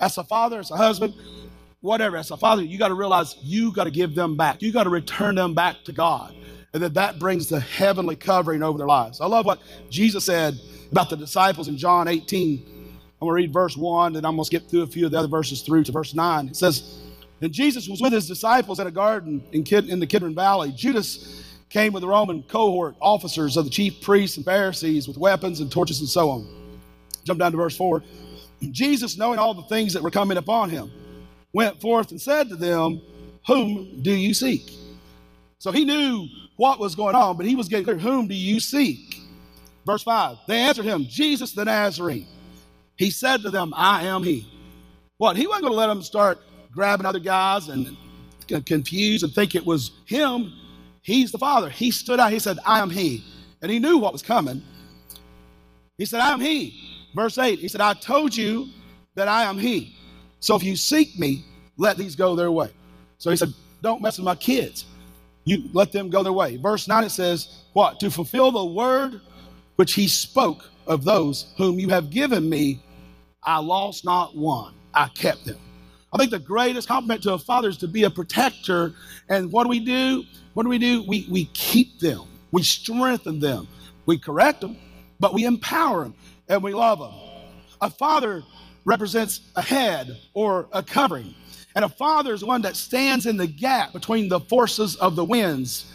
As 0.00 0.18
a 0.18 0.24
father, 0.24 0.58
as 0.58 0.70
a 0.70 0.76
husband, 0.76 1.14
whatever, 1.80 2.16
as 2.16 2.30
a 2.30 2.36
father, 2.36 2.62
you 2.62 2.78
got 2.78 2.88
to 2.88 2.94
realize 2.94 3.36
you 3.40 3.72
got 3.72 3.84
to 3.84 3.90
give 3.90 4.14
them 4.14 4.36
back. 4.36 4.62
You 4.62 4.72
got 4.72 4.84
to 4.84 4.90
return 4.90 5.36
them 5.36 5.54
back 5.54 5.84
to 5.84 5.92
God. 5.92 6.34
And 6.74 6.82
that 6.82 6.94
that 6.94 7.18
brings 7.18 7.48
the 7.48 7.60
heavenly 7.60 8.16
covering 8.16 8.62
over 8.62 8.78
their 8.78 8.86
lives. 8.86 9.20
I 9.20 9.26
love 9.26 9.46
what 9.46 9.60
Jesus 9.90 10.24
said 10.24 10.58
about 10.90 11.08
the 11.08 11.16
disciples 11.16 11.68
in 11.68 11.76
John 11.76 12.08
18 12.08 12.77
I'm 13.20 13.26
going 13.26 13.30
to 13.30 13.42
read 13.42 13.52
verse 13.52 13.76
1, 13.76 14.14
and 14.14 14.24
I'm 14.24 14.36
going 14.36 14.44
to 14.44 14.46
skip 14.46 14.68
through 14.68 14.82
a 14.82 14.86
few 14.86 15.06
of 15.06 15.10
the 15.10 15.18
other 15.18 15.28
verses 15.28 15.62
through 15.62 15.82
to 15.84 15.92
verse 15.92 16.14
9. 16.14 16.48
It 16.48 16.56
says, 16.56 16.98
And 17.40 17.52
Jesus 17.52 17.88
was 17.88 18.00
with 18.00 18.12
his 18.12 18.28
disciples 18.28 18.78
at 18.78 18.86
a 18.86 18.92
garden 18.92 19.42
in, 19.50 19.64
Kid, 19.64 19.88
in 19.88 19.98
the 19.98 20.06
Kidron 20.06 20.36
Valley. 20.36 20.70
Judas 20.70 21.44
came 21.68 21.92
with 21.92 22.02
the 22.02 22.08
Roman 22.08 22.44
cohort 22.44 22.94
officers 23.00 23.56
of 23.56 23.64
the 23.64 23.70
chief 23.70 24.00
priests 24.02 24.36
and 24.36 24.46
Pharisees 24.46 25.08
with 25.08 25.18
weapons 25.18 25.58
and 25.60 25.70
torches 25.70 25.98
and 25.98 26.08
so 26.08 26.30
on. 26.30 26.46
Jump 27.24 27.40
down 27.40 27.50
to 27.50 27.56
verse 27.58 27.76
4. 27.76 28.04
Jesus, 28.70 29.18
knowing 29.18 29.40
all 29.40 29.52
the 29.52 29.62
things 29.62 29.92
that 29.94 30.02
were 30.02 30.10
coming 30.10 30.36
upon 30.36 30.70
him, 30.70 30.90
went 31.52 31.80
forth 31.80 32.12
and 32.12 32.20
said 32.20 32.48
to 32.48 32.56
them, 32.56 33.00
Whom 33.48 34.00
do 34.02 34.12
you 34.12 34.32
seek? 34.32 34.70
So 35.58 35.72
he 35.72 35.84
knew 35.84 36.28
what 36.56 36.78
was 36.78 36.94
going 36.94 37.16
on, 37.16 37.36
but 37.36 37.46
he 37.46 37.56
was 37.56 37.68
getting 37.68 37.84
clear, 37.84 37.98
Whom 37.98 38.28
do 38.28 38.34
you 38.34 38.60
seek? 38.60 39.20
Verse 39.84 40.04
5. 40.04 40.38
They 40.46 40.58
answered 40.58 40.84
him, 40.84 41.04
Jesus 41.08 41.52
the 41.52 41.64
Nazarene. 41.64 42.26
He 42.98 43.10
said 43.10 43.42
to 43.42 43.50
them, 43.50 43.72
I 43.76 44.04
am 44.04 44.22
he. 44.22 44.46
What? 45.16 45.36
He 45.36 45.46
wasn't 45.46 45.62
going 45.62 45.72
to 45.72 45.78
let 45.78 45.86
them 45.86 46.02
start 46.02 46.40
grabbing 46.72 47.06
other 47.06 47.20
guys 47.20 47.68
and 47.68 47.96
confused 48.66 49.24
and 49.24 49.32
think 49.32 49.54
it 49.54 49.64
was 49.64 49.92
him. 50.04 50.52
He's 51.02 51.32
the 51.32 51.38
Father. 51.38 51.70
He 51.70 51.90
stood 51.90 52.20
out. 52.20 52.32
He 52.32 52.40
said, 52.40 52.58
I 52.66 52.80
am 52.80 52.90
he. 52.90 53.24
And 53.62 53.70
he 53.70 53.78
knew 53.78 53.98
what 53.98 54.12
was 54.12 54.22
coming. 54.22 54.62
He 55.96 56.04
said, 56.04 56.20
I 56.20 56.32
am 56.32 56.40
he. 56.40 57.08
Verse 57.14 57.38
8, 57.38 57.58
he 57.58 57.68
said, 57.68 57.80
I 57.80 57.94
told 57.94 58.36
you 58.36 58.68
that 59.14 59.28
I 59.28 59.44
am 59.44 59.58
he. 59.58 59.96
So 60.40 60.56
if 60.56 60.62
you 60.62 60.76
seek 60.76 61.18
me, 61.18 61.44
let 61.76 61.96
these 61.96 62.14
go 62.14 62.36
their 62.36 62.52
way. 62.52 62.70
So 63.18 63.30
he 63.30 63.36
said, 63.36 63.52
Don't 63.82 64.02
mess 64.02 64.18
with 64.18 64.24
my 64.24 64.34
kids. 64.34 64.84
You 65.44 65.68
let 65.72 65.92
them 65.92 66.10
go 66.10 66.22
their 66.22 66.32
way. 66.32 66.56
Verse 66.56 66.86
9 66.86 67.04
it 67.04 67.10
says, 67.10 67.62
What? 67.72 67.98
To 68.00 68.10
fulfill 68.10 68.50
the 68.50 68.64
word 68.64 69.20
which 69.76 69.94
he 69.94 70.08
spoke 70.08 70.68
of 70.86 71.04
those 71.04 71.52
whom 71.56 71.78
you 71.78 71.88
have 71.88 72.10
given 72.10 72.48
me 72.48 72.80
I 73.48 73.60
lost 73.60 74.04
not 74.04 74.36
one, 74.36 74.74
I 74.92 75.08
kept 75.08 75.46
them. 75.46 75.56
I 76.12 76.18
think 76.18 76.30
the 76.30 76.38
greatest 76.38 76.86
compliment 76.86 77.22
to 77.22 77.32
a 77.32 77.38
father 77.38 77.70
is 77.70 77.78
to 77.78 77.88
be 77.88 78.04
a 78.04 78.10
protector. 78.10 78.92
And 79.30 79.50
what 79.50 79.62
do 79.64 79.70
we 79.70 79.80
do? 79.80 80.24
What 80.52 80.64
do 80.64 80.68
we 80.68 80.76
do? 80.78 81.02
We, 81.08 81.26
we 81.30 81.46
keep 81.54 81.98
them, 81.98 82.24
we 82.52 82.62
strengthen 82.62 83.40
them, 83.40 83.66
we 84.04 84.18
correct 84.18 84.60
them, 84.60 84.76
but 85.18 85.32
we 85.32 85.46
empower 85.46 86.02
them 86.04 86.14
and 86.50 86.62
we 86.62 86.74
love 86.74 86.98
them. 86.98 87.14
A 87.80 87.88
father 87.88 88.42
represents 88.84 89.40
a 89.56 89.62
head 89.62 90.18
or 90.34 90.68
a 90.72 90.82
covering. 90.82 91.34
And 91.74 91.86
a 91.86 91.88
father 91.88 92.34
is 92.34 92.44
one 92.44 92.60
that 92.62 92.76
stands 92.76 93.24
in 93.24 93.38
the 93.38 93.46
gap 93.46 93.94
between 93.94 94.28
the 94.28 94.40
forces 94.40 94.94
of 94.96 95.16
the 95.16 95.24
winds 95.24 95.90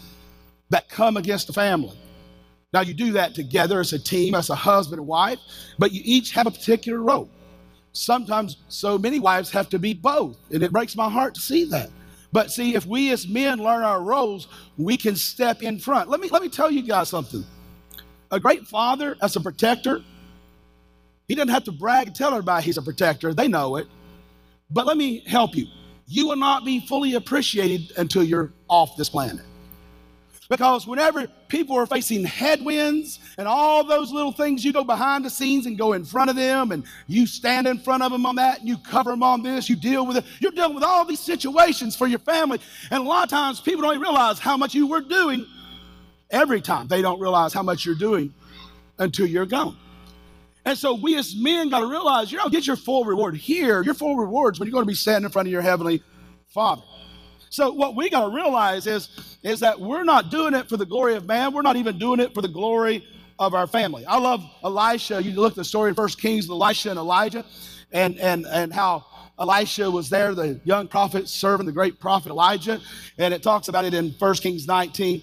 that 0.70 0.90
come 0.90 1.18
against 1.18 1.46
the 1.46 1.54
family. 1.54 1.96
Now, 2.74 2.82
you 2.82 2.96
do 2.96 3.12
that 3.12 3.36
together 3.36 3.80
as 3.80 3.94
a 3.94 4.00
team, 4.00 4.34
as 4.34 4.50
a 4.50 4.56
husband 4.56 5.00
and 5.00 5.08
wife, 5.08 5.38
but 5.78 5.92
you 5.92 6.02
each 6.04 6.32
have 6.32 6.48
a 6.48 6.52
particular 6.52 7.00
role. 7.00 7.30
Sometimes 7.94 8.58
so 8.70 8.98
many 8.98 9.20
wives 9.20 9.52
have 9.52 9.70
to 9.70 9.80
be 9.80 9.94
both, 9.94 10.38
and 10.52 10.64
it 10.64 10.72
breaks 10.72 10.96
my 10.96 11.10
heart 11.10 11.36
to 11.36 11.42
see 11.42 11.66
that. 11.66 11.90
But 12.32 12.52
see, 12.52 12.74
if 12.74 12.88
we 12.88 13.12
as 13.12 13.28
men 13.28 13.60
learn 13.60 13.84
our 13.84 14.02
roles, 14.02 14.48
we 14.78 14.98
can 14.98 15.16
step 15.16 15.62
in 15.62 15.78
front. 15.78 16.10
Let 16.10 16.20
me 16.20 16.30
let 16.30 16.42
me 16.42 16.50
tell 16.50 16.72
you 16.72 16.82
guys 16.82 17.10
something. 17.10 17.46
A 18.32 18.40
great 18.40 18.66
father 18.66 19.16
as 19.22 19.36
a 19.36 19.40
protector, 19.40 20.02
he 21.28 21.36
doesn't 21.36 21.50
have 21.50 21.66
to 21.66 21.72
brag 21.72 22.08
and 22.08 22.16
tell 22.16 22.32
everybody 22.32 22.66
he's 22.66 22.78
a 22.78 22.82
protector. 22.82 23.36
They 23.36 23.48
know 23.48 23.76
it. 23.76 23.88
But 24.72 24.88
let 24.88 24.98
me 24.98 25.24
help 25.28 25.56
you. 25.56 25.68
You 26.08 26.28
will 26.28 26.36
not 26.36 26.66
be 26.66 26.80
fully 26.80 27.14
appreciated 27.14 27.94
until 27.98 28.24
you're 28.24 28.52
off 28.68 28.98
this 28.98 29.10
planet. 29.10 29.46
Because 30.50 30.88
whenever 30.88 31.28
people 31.54 31.78
are 31.78 31.86
facing 31.86 32.24
headwinds 32.24 33.20
and 33.38 33.48
all 33.48 33.84
those 33.84 34.12
little 34.12 34.32
things, 34.32 34.66
you 34.66 34.74
go 34.74 34.84
behind 34.84 35.24
the 35.24 35.30
scenes 35.30 35.68
and 35.68 35.78
go 35.78 35.94
in 35.94 36.04
front 36.04 36.32
of 36.32 36.36
them 36.36 36.72
and 36.72 36.84
you 37.06 37.28
stand 37.28 37.68
in 37.68 37.78
front 37.78 38.02
of 38.02 38.12
them 38.12 38.26
on 38.26 38.38
that 38.38 38.58
and 38.60 38.68
you 38.68 38.76
cover 38.76 39.12
them 39.12 39.22
on 39.22 39.44
this, 39.44 39.70
you 39.70 39.76
deal 39.76 40.04
with 40.08 40.18
it. 40.18 40.26
You're 40.40 40.52
dealing 40.52 40.74
with 40.74 40.84
all 40.84 41.06
these 41.06 41.20
situations 41.20 41.96
for 41.96 42.08
your 42.08 42.18
family. 42.18 42.60
And 42.90 43.04
a 43.04 43.08
lot 43.08 43.26
of 43.26 43.30
times 43.30 43.62
people 43.62 43.84
don't 43.84 44.02
realize 44.02 44.40
how 44.40 44.58
much 44.58 44.74
you 44.74 44.88
were 44.88 45.02
doing 45.02 45.46
every 46.32 46.60
time. 46.60 46.88
They 46.88 47.04
don't 47.04 47.20
realize 47.20 47.54
how 47.54 47.62
much 47.62 47.86
you're 47.86 47.94
doing 47.94 48.34
until 48.98 49.28
you're 49.28 49.46
gone. 49.46 49.78
And 50.66 50.76
so 50.76 50.96
we 50.96 51.16
as 51.18 51.36
men 51.36 51.70
got 51.70 51.82
to 51.82 51.88
realize 51.88 52.32
you 52.32 52.40
don't 52.40 52.52
get 52.52 52.66
your 52.66 52.78
full 52.78 53.06
reward 53.06 53.36
here. 53.36 53.84
Your 53.84 53.94
full 53.94 54.18
rewards 54.18 54.60
when 54.60 54.66
you're 54.68 54.74
going 54.74 54.86
to 54.86 54.92
be 54.92 54.96
standing 54.96 55.26
in 55.26 55.32
front 55.32 55.48
of 55.48 55.52
your 55.52 55.62
heavenly 55.62 56.02
Father. 56.48 56.82
So 57.54 57.72
what 57.72 57.96
we 57.96 58.10
got 58.10 58.22
to 58.22 58.36
realize 58.36 58.88
is, 58.88 59.10
is 59.44 59.60
that 59.60 59.80
we're 59.80 60.04
not 60.04 60.32
doing 60.32 60.56
it 60.56 60.68
for 60.68 60.76
the 60.76 60.88
glory 60.88 61.14
of 61.14 61.28
man. 61.28 61.54
We're 61.54 61.62
not 61.62 61.76
even 61.76 62.00
doing 62.00 62.20
it 62.20 62.34
for 62.34 62.42
the 62.42 62.48
glory 62.48 63.06
of 63.38 63.54
our 63.54 63.68
family. 63.68 64.04
I 64.08 64.18
love 64.18 64.44
Elisha. 64.64 65.22
You 65.22 65.34
look 65.34 65.52
at 65.52 65.58
the 65.58 65.64
story 65.64 65.90
in 65.90 65.96
First 65.96 66.20
Kings, 66.20 66.50
Elisha 66.50 66.90
and 66.90 66.98
Elijah, 66.98 67.46
and 67.92 68.18
and 68.18 68.48
and 68.48 68.74
how 68.74 69.06
Elisha 69.38 69.92
was 69.92 70.10
there, 70.10 70.34
the 70.34 70.60
young 70.64 70.88
prophet 70.88 71.30
serving 71.30 71.68
the 71.68 71.72
great 71.72 72.00
prophet 72.00 72.32
Elijah, 72.32 72.82
and 73.20 73.36
it 73.36 73.44
talks 73.44 73.68
about 73.68 73.86
it 73.86 73.94
in 73.94 74.14
First 74.14 74.42
Kings 74.42 74.66
19 74.66 75.22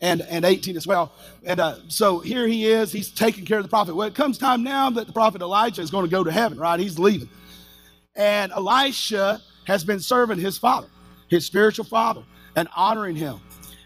and, 0.00 0.22
and 0.22 0.44
18 0.44 0.76
as 0.76 0.86
well. 0.86 1.12
And 1.44 1.58
uh, 1.58 1.78
so 1.88 2.20
here 2.20 2.46
he 2.46 2.66
is, 2.66 2.92
he's 2.92 3.10
taking 3.10 3.44
care 3.44 3.58
of 3.58 3.64
the 3.64 3.68
prophet. 3.68 3.96
Well, 3.96 4.06
it 4.06 4.14
comes 4.14 4.38
time 4.38 4.62
now 4.62 4.88
that 4.90 5.08
the 5.08 5.12
prophet 5.12 5.42
Elijah 5.42 5.82
is 5.82 5.90
going 5.90 6.04
to 6.04 6.10
go 6.10 6.22
to 6.22 6.30
heaven, 6.30 6.58
right? 6.58 6.78
He's 6.78 7.00
leaving. 7.00 7.28
And 8.14 8.52
Elisha 8.52 9.40
has 9.66 9.82
been 9.82 9.98
serving 9.98 10.38
his 10.38 10.58
father 10.58 10.86
his 11.32 11.46
spiritual 11.46 11.86
father, 11.86 12.22
and 12.56 12.68
honoring 12.76 13.16
him. 13.16 13.40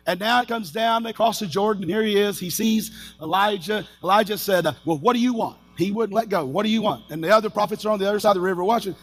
And 0.05 0.19
now 0.19 0.43
it 0.43 0.49
comes 0.49 0.73
down, 0.73 1.05
they 1.05 1.13
cross 1.13 1.39
the 1.39 1.47
Jordan, 1.47 1.85
and 1.85 1.91
here 1.91 2.03
he 2.03 2.19
is. 2.19 2.41
He 2.41 2.51
sees 2.51 3.15
Elijah. 3.23 3.87
Elijah 4.03 4.37
said, 4.37 4.67
Well, 4.85 4.99
what 4.99 5.15
do 5.15 5.21
you 5.21 5.33
want? 5.33 5.59
He 5.79 5.93
wouldn't 5.93 6.15
let 6.15 6.29
go. 6.29 6.45
What 6.45 6.65
do 6.65 6.71
you 6.71 6.83
want? 6.83 7.05
And 7.11 7.23
the 7.23 7.31
other 7.31 7.49
prophets 7.49 7.85
are 7.85 7.91
on 7.91 8.01
the 8.01 8.09
other 8.09 8.19
side 8.19 8.31
of 8.31 8.37
the 8.37 8.41
river 8.41 8.65
watching. 8.65 8.97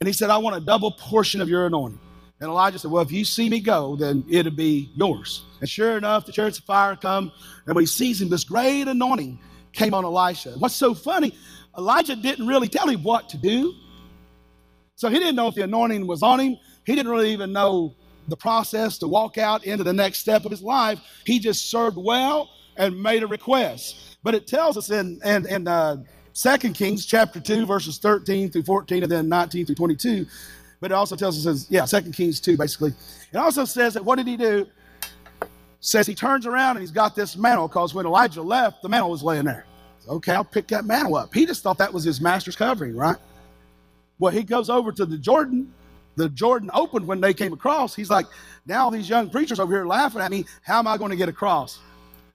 And 0.00 0.06
he 0.06 0.12
said, 0.12 0.30
I 0.30 0.38
want 0.38 0.56
a 0.56 0.60
double 0.60 0.92
portion 0.92 1.40
of 1.40 1.48
your 1.48 1.66
anointing. 1.66 1.98
And 2.40 2.48
Elijah 2.48 2.78
said, 2.78 2.92
Well, 2.92 3.02
if 3.02 3.10
you 3.10 3.24
see 3.24 3.48
me 3.48 3.58
go, 3.58 3.96
then 3.96 4.24
it'll 4.30 4.52
be 4.52 4.92
yours. 4.94 5.44
And 5.60 5.68
sure 5.68 5.96
enough, 5.98 6.26
the 6.26 6.32
chariots 6.32 6.58
of 6.58 6.64
fire 6.64 6.94
come. 6.94 7.32
And 7.66 7.74
when 7.74 7.82
he 7.82 7.86
sees 7.86 8.22
him, 8.22 8.28
this 8.28 8.44
great 8.44 8.86
anointing 8.86 9.40
came 9.72 9.94
on 9.94 10.04
Elisha. 10.04 10.50
What's 10.58 10.76
so 10.76 10.94
funny, 10.94 11.36
Elijah 11.76 12.14
didn't 12.14 12.46
really 12.46 12.68
tell 12.68 12.88
him 12.88 13.02
what 13.02 13.28
to 13.30 13.36
do. 13.36 13.74
So 14.94 15.08
he 15.08 15.18
didn't 15.18 15.34
know 15.34 15.48
if 15.48 15.56
the 15.56 15.62
anointing 15.62 16.06
was 16.06 16.22
on 16.22 16.38
him. 16.38 16.56
He 16.84 16.94
didn't 16.94 17.10
really 17.10 17.32
even 17.32 17.52
know 17.52 17.94
the 18.28 18.36
process 18.36 18.98
to 18.98 19.08
walk 19.08 19.38
out 19.38 19.64
into 19.64 19.84
the 19.84 19.92
next 19.92 20.20
step 20.20 20.44
of 20.44 20.50
his 20.50 20.62
life. 20.62 21.00
He 21.24 21.38
just 21.38 21.70
served 21.70 21.96
well 21.96 22.50
and 22.76 23.00
made 23.00 23.22
a 23.22 23.26
request. 23.26 24.16
But 24.22 24.34
it 24.34 24.46
tells 24.46 24.76
us 24.76 24.90
in, 24.90 25.20
in, 25.24 25.46
in 25.46 25.68
uh, 25.68 26.02
2 26.34 26.56
Kings 26.72 27.06
chapter 27.06 27.40
2, 27.40 27.66
verses 27.66 27.98
13 27.98 28.50
through 28.50 28.62
14, 28.62 29.02
and 29.02 29.12
then 29.12 29.28
19 29.28 29.66
through 29.66 29.74
22. 29.74 30.26
But 30.80 30.90
it 30.90 30.94
also 30.94 31.16
tells 31.16 31.46
us, 31.46 31.66
yeah, 31.70 31.86
2 31.86 32.12
Kings 32.12 32.40
2, 32.40 32.56
basically. 32.56 32.92
It 33.32 33.36
also 33.36 33.64
says 33.64 33.94
that 33.94 34.04
what 34.04 34.16
did 34.16 34.26
he 34.26 34.36
do? 34.36 34.66
Says 35.80 36.06
he 36.06 36.14
turns 36.14 36.46
around 36.46 36.76
and 36.76 36.80
he's 36.80 36.90
got 36.90 37.14
this 37.14 37.36
mantle 37.36 37.68
because 37.68 37.94
when 37.94 38.06
Elijah 38.06 38.42
left, 38.42 38.82
the 38.82 38.88
mantle 38.88 39.10
was 39.10 39.22
laying 39.22 39.44
there. 39.44 39.66
Okay, 40.08 40.32
I'll 40.32 40.44
pick 40.44 40.66
that 40.68 40.84
mantle 40.84 41.16
up. 41.16 41.32
He 41.32 41.46
just 41.46 41.62
thought 41.62 41.78
that 41.78 41.92
was 41.92 42.04
his 42.04 42.20
master's 42.20 42.56
covering, 42.56 42.96
right? 42.96 43.16
Well, 44.18 44.32
he 44.32 44.42
goes 44.42 44.68
over 44.68 44.92
to 44.92 45.06
the 45.06 45.18
Jordan. 45.18 45.72
The 46.16 46.28
Jordan 46.28 46.70
opened 46.72 47.06
when 47.06 47.20
they 47.20 47.34
came 47.34 47.52
across. 47.52 47.94
He's 47.94 48.10
like, 48.10 48.26
now 48.66 48.90
these 48.90 49.08
young 49.08 49.30
preachers 49.30 49.58
over 49.58 49.72
here 49.72 49.86
laughing 49.86 50.20
at 50.20 50.30
me. 50.30 50.44
How 50.62 50.78
am 50.78 50.86
I 50.86 50.96
going 50.96 51.10
to 51.10 51.16
get 51.16 51.28
across? 51.28 51.80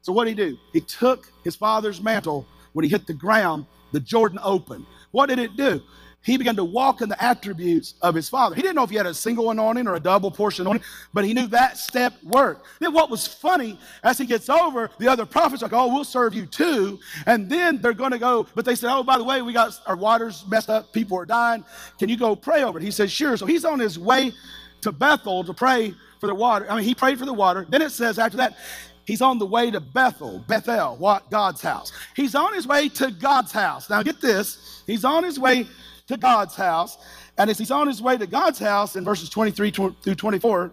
So 0.02 0.14
what 0.14 0.26
did 0.26 0.38
he 0.38 0.52
do? 0.52 0.58
He 0.74 0.82
took 0.82 1.32
his 1.44 1.56
father's 1.56 2.02
mantle. 2.02 2.46
When 2.74 2.84
he 2.84 2.90
hit 2.90 3.08
the 3.08 3.14
ground, 3.14 3.66
the 3.92 4.00
Jordan 4.00 4.40
opened. 4.44 4.86
What 5.12 5.28
did 5.28 5.40
it 5.40 5.56
do? 5.56 5.82
He 6.22 6.38
began 6.38 6.56
to 6.58 6.66
walk 6.66 7.02
in 7.02 7.08
the 7.08 7.24
attributes 7.24 7.94
of 8.02 8.14
his 8.14 8.28
father. 8.28 8.54
He 8.54 8.62
didn't 8.62 8.76
know 8.76 8.84
if 8.84 8.90
he 8.90 8.98
had 8.98 9.06
a 9.06 9.14
single 9.14 9.52
anointing 9.52 9.88
or 9.88 9.96
a 9.96 10.00
double 10.00 10.30
portion 10.30 10.66
anointing, 10.66 10.86
but 11.14 11.24
he 11.24 11.34
knew 11.34 11.48
that 11.48 11.78
step 11.78 12.14
worked. 12.24 12.66
Then 12.80 12.94
what 12.94 13.10
was 13.10 13.26
funny, 13.26 13.80
as 14.04 14.18
he 14.18 14.26
gets 14.26 14.50
over, 14.50 14.90
the 15.00 15.08
other 15.08 15.26
prophets 15.26 15.64
are 15.64 15.68
like, 15.68 15.74
oh, 15.74 15.88
we'll 15.94 16.04
serve 16.04 16.34
you 16.34 16.46
too. 16.46 17.00
And 17.26 17.50
then 17.50 17.82
they're 17.82 17.94
going 17.94 18.12
to 18.12 18.20
go, 18.20 18.46
but 18.54 18.66
they 18.66 18.76
said, 18.76 18.94
oh, 18.94 19.02
by 19.02 19.18
the 19.18 19.24
way, 19.24 19.42
we 19.42 19.54
got 19.54 19.74
our 19.88 19.96
waters 19.96 20.44
messed 20.50 20.70
up. 20.70 20.92
People 20.92 21.18
are 21.18 21.26
dying. 21.26 21.64
Can 21.98 22.10
you 22.10 22.18
go 22.18 22.36
pray 22.36 22.64
over 22.64 22.80
it? 22.80 22.84
He 22.84 22.92
says, 22.92 23.12
sure. 23.12 23.38
So 23.38 23.46
he's 23.46 23.64
on 23.64 23.80
his 23.80 23.98
way 23.98 24.34
to 24.82 24.92
Bethel 24.92 25.46
to 25.46 25.54
pray 25.54 25.94
for 26.20 26.28
the 26.28 26.36
water. 26.36 26.70
I 26.70 26.76
mean, 26.76 26.84
he 26.84 26.96
prayed 26.96 27.18
for 27.18 27.26
the 27.26 27.34
water. 27.34 27.66
Then 27.70 27.82
it 27.82 27.92
says 27.92 28.20
after 28.20 28.38
that, 28.38 28.58
He's 29.06 29.24
on 29.24 29.40
the 29.40 29.46
way 29.48 29.72
to 29.72 29.80
Bethel, 29.80 30.46
Bethel, 30.48 30.96
what? 30.98 31.32
God's 31.32 31.64
house. 31.64 31.92
He's 32.16 32.36
on 32.36 32.54
his 32.54 32.68
way 32.68 32.90
to 32.90 33.10
God's 33.10 33.52
house. 33.52 33.90
Now 33.90 34.04
get 34.04 34.22
this. 34.22 34.84
He's 34.86 35.04
on 35.04 35.24
his 35.24 35.40
way 35.40 35.66
to 36.10 36.18
God's 36.18 36.56
house. 36.56 36.98
And 37.38 37.50
as 37.50 37.58
he's 37.58 37.72
on 37.72 37.88
his 37.88 38.02
way 38.02 38.18
to 38.18 38.28
God's 38.28 38.60
house 38.60 38.96
in 38.96 39.06
verses 39.06 39.30
23 39.30 39.72
through 39.72 40.16
24, 40.16 40.72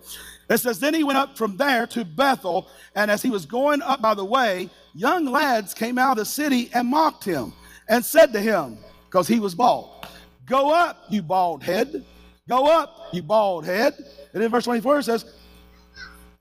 it 0.48 0.58
says, 0.58 0.80
Then 0.80 0.94
he 0.94 1.04
went 1.04 1.18
up 1.18 1.36
from 1.36 1.56
there 1.56 1.86
to 1.88 2.04
Bethel, 2.04 2.68
and 2.94 3.10
as 3.10 3.22
he 3.22 3.30
was 3.30 3.44
going 3.46 3.82
up 3.82 4.00
by 4.00 4.14
the 4.14 4.24
way, 4.24 4.70
young 4.94 5.26
lads 5.26 5.74
came 5.74 5.98
out 5.98 6.12
of 6.12 6.16
the 6.18 6.24
city 6.24 6.70
and 6.72 6.88
mocked 6.88 7.22
him 7.22 7.52
and 7.88 8.04
said 8.04 8.32
to 8.32 8.40
him, 8.40 8.78
because 9.04 9.28
he 9.28 9.38
was 9.38 9.54
bald, 9.54 10.06
Go 10.46 10.72
up, 10.72 11.04
you 11.10 11.22
bald 11.22 11.62
head. 11.62 12.04
Go 12.48 12.66
up, 12.66 13.08
you 13.12 13.22
bald 13.22 13.66
head. 13.66 13.94
And 14.32 14.42
in 14.42 14.50
verse 14.50 14.64
24 14.64 15.00
it 15.00 15.02
says, 15.02 15.34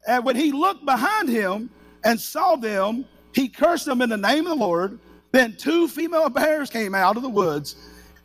And 0.07 0.23
when 0.23 0.35
he 0.35 0.51
looked 0.51 0.85
behind 0.85 1.27
him 1.27 1.69
and 2.03 2.19
saw 2.19 2.55
them, 2.55 3.05
he 3.33 3.49
cursed 3.49 3.85
them 3.85 4.01
in 4.01 4.09
the 4.09 4.17
name 4.17 4.45
of 4.45 4.57
the 4.57 4.63
Lord. 4.63 4.99
Then 5.31 5.57
two 5.57 5.87
female 5.87 6.29
bears 6.29 6.69
came 6.69 6.95
out 6.95 7.17
of 7.17 7.23
the 7.23 7.29
woods 7.29 7.75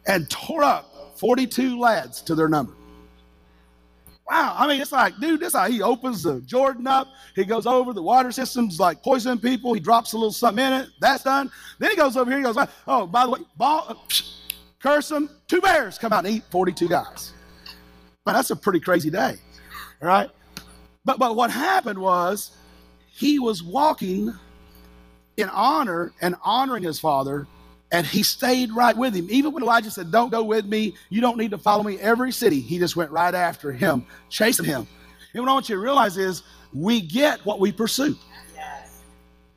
and 0.06 0.28
tore 0.30 0.64
up 0.64 1.18
42 1.18 1.78
lads 1.78 2.22
to 2.22 2.34
their 2.34 2.48
number. 2.48 2.72
Wow, 4.30 4.54
I 4.56 4.68
mean, 4.68 4.80
it's 4.80 4.92
like, 4.92 5.18
dude, 5.18 5.40
this 5.40 5.54
how 5.54 5.68
he 5.68 5.82
opens 5.82 6.22
the 6.22 6.40
Jordan 6.42 6.86
up. 6.86 7.08
He 7.34 7.44
goes 7.44 7.66
over 7.66 7.92
the 7.92 8.02
water 8.02 8.30
systems 8.30 8.78
like 8.78 9.02
poison 9.02 9.38
people. 9.38 9.74
He 9.74 9.80
drops 9.80 10.12
a 10.12 10.16
little 10.16 10.30
something 10.30 10.64
in 10.64 10.72
it. 10.72 10.88
That's 11.00 11.24
done. 11.24 11.50
Then 11.80 11.90
he 11.90 11.96
goes 11.96 12.16
over 12.16 12.30
here. 12.30 12.38
He 12.38 12.44
goes, 12.44 12.56
oh, 12.86 13.08
by 13.08 13.24
the 13.24 13.30
way, 13.32 13.40
ball, 13.56 14.06
curse 14.78 15.08
them. 15.08 15.28
Two 15.48 15.60
bears 15.60 15.98
come 15.98 16.12
out 16.12 16.24
and 16.24 16.36
eat 16.36 16.44
42 16.50 16.88
guys. 16.88 17.32
But 18.24 18.34
that's 18.34 18.50
a 18.50 18.56
pretty 18.56 18.78
crazy 18.78 19.10
day, 19.10 19.34
right? 20.00 20.30
But 21.04 21.18
but 21.18 21.34
what 21.34 21.50
happened 21.50 21.98
was 21.98 22.56
he 23.08 23.40
was 23.40 23.64
walking 23.64 24.32
in 25.36 25.48
honor 25.48 26.12
and 26.20 26.36
honoring 26.44 26.84
his 26.84 27.00
father 27.00 27.48
and 27.92 28.06
he 28.06 28.22
stayed 28.22 28.72
right 28.72 28.96
with 28.96 29.14
him. 29.14 29.26
Even 29.30 29.52
when 29.52 29.62
Elijah 29.62 29.90
said, 29.90 30.10
Don't 30.10 30.30
go 30.30 30.42
with 30.42 30.66
me, 30.66 30.94
you 31.08 31.20
don't 31.20 31.38
need 31.38 31.50
to 31.50 31.58
follow 31.58 31.82
me 31.82 31.98
every 31.98 32.32
city, 32.32 32.60
he 32.60 32.78
just 32.78 32.96
went 32.96 33.10
right 33.10 33.34
after 33.34 33.72
him, 33.72 34.04
chasing 34.28 34.64
him. 34.64 34.86
And 35.34 35.42
what 35.42 35.50
I 35.50 35.54
want 35.54 35.68
you 35.68 35.76
to 35.76 35.80
realize 35.80 36.16
is 36.16 36.42
we 36.72 37.00
get 37.00 37.44
what 37.44 37.60
we 37.60 37.72
pursue. 37.72 38.16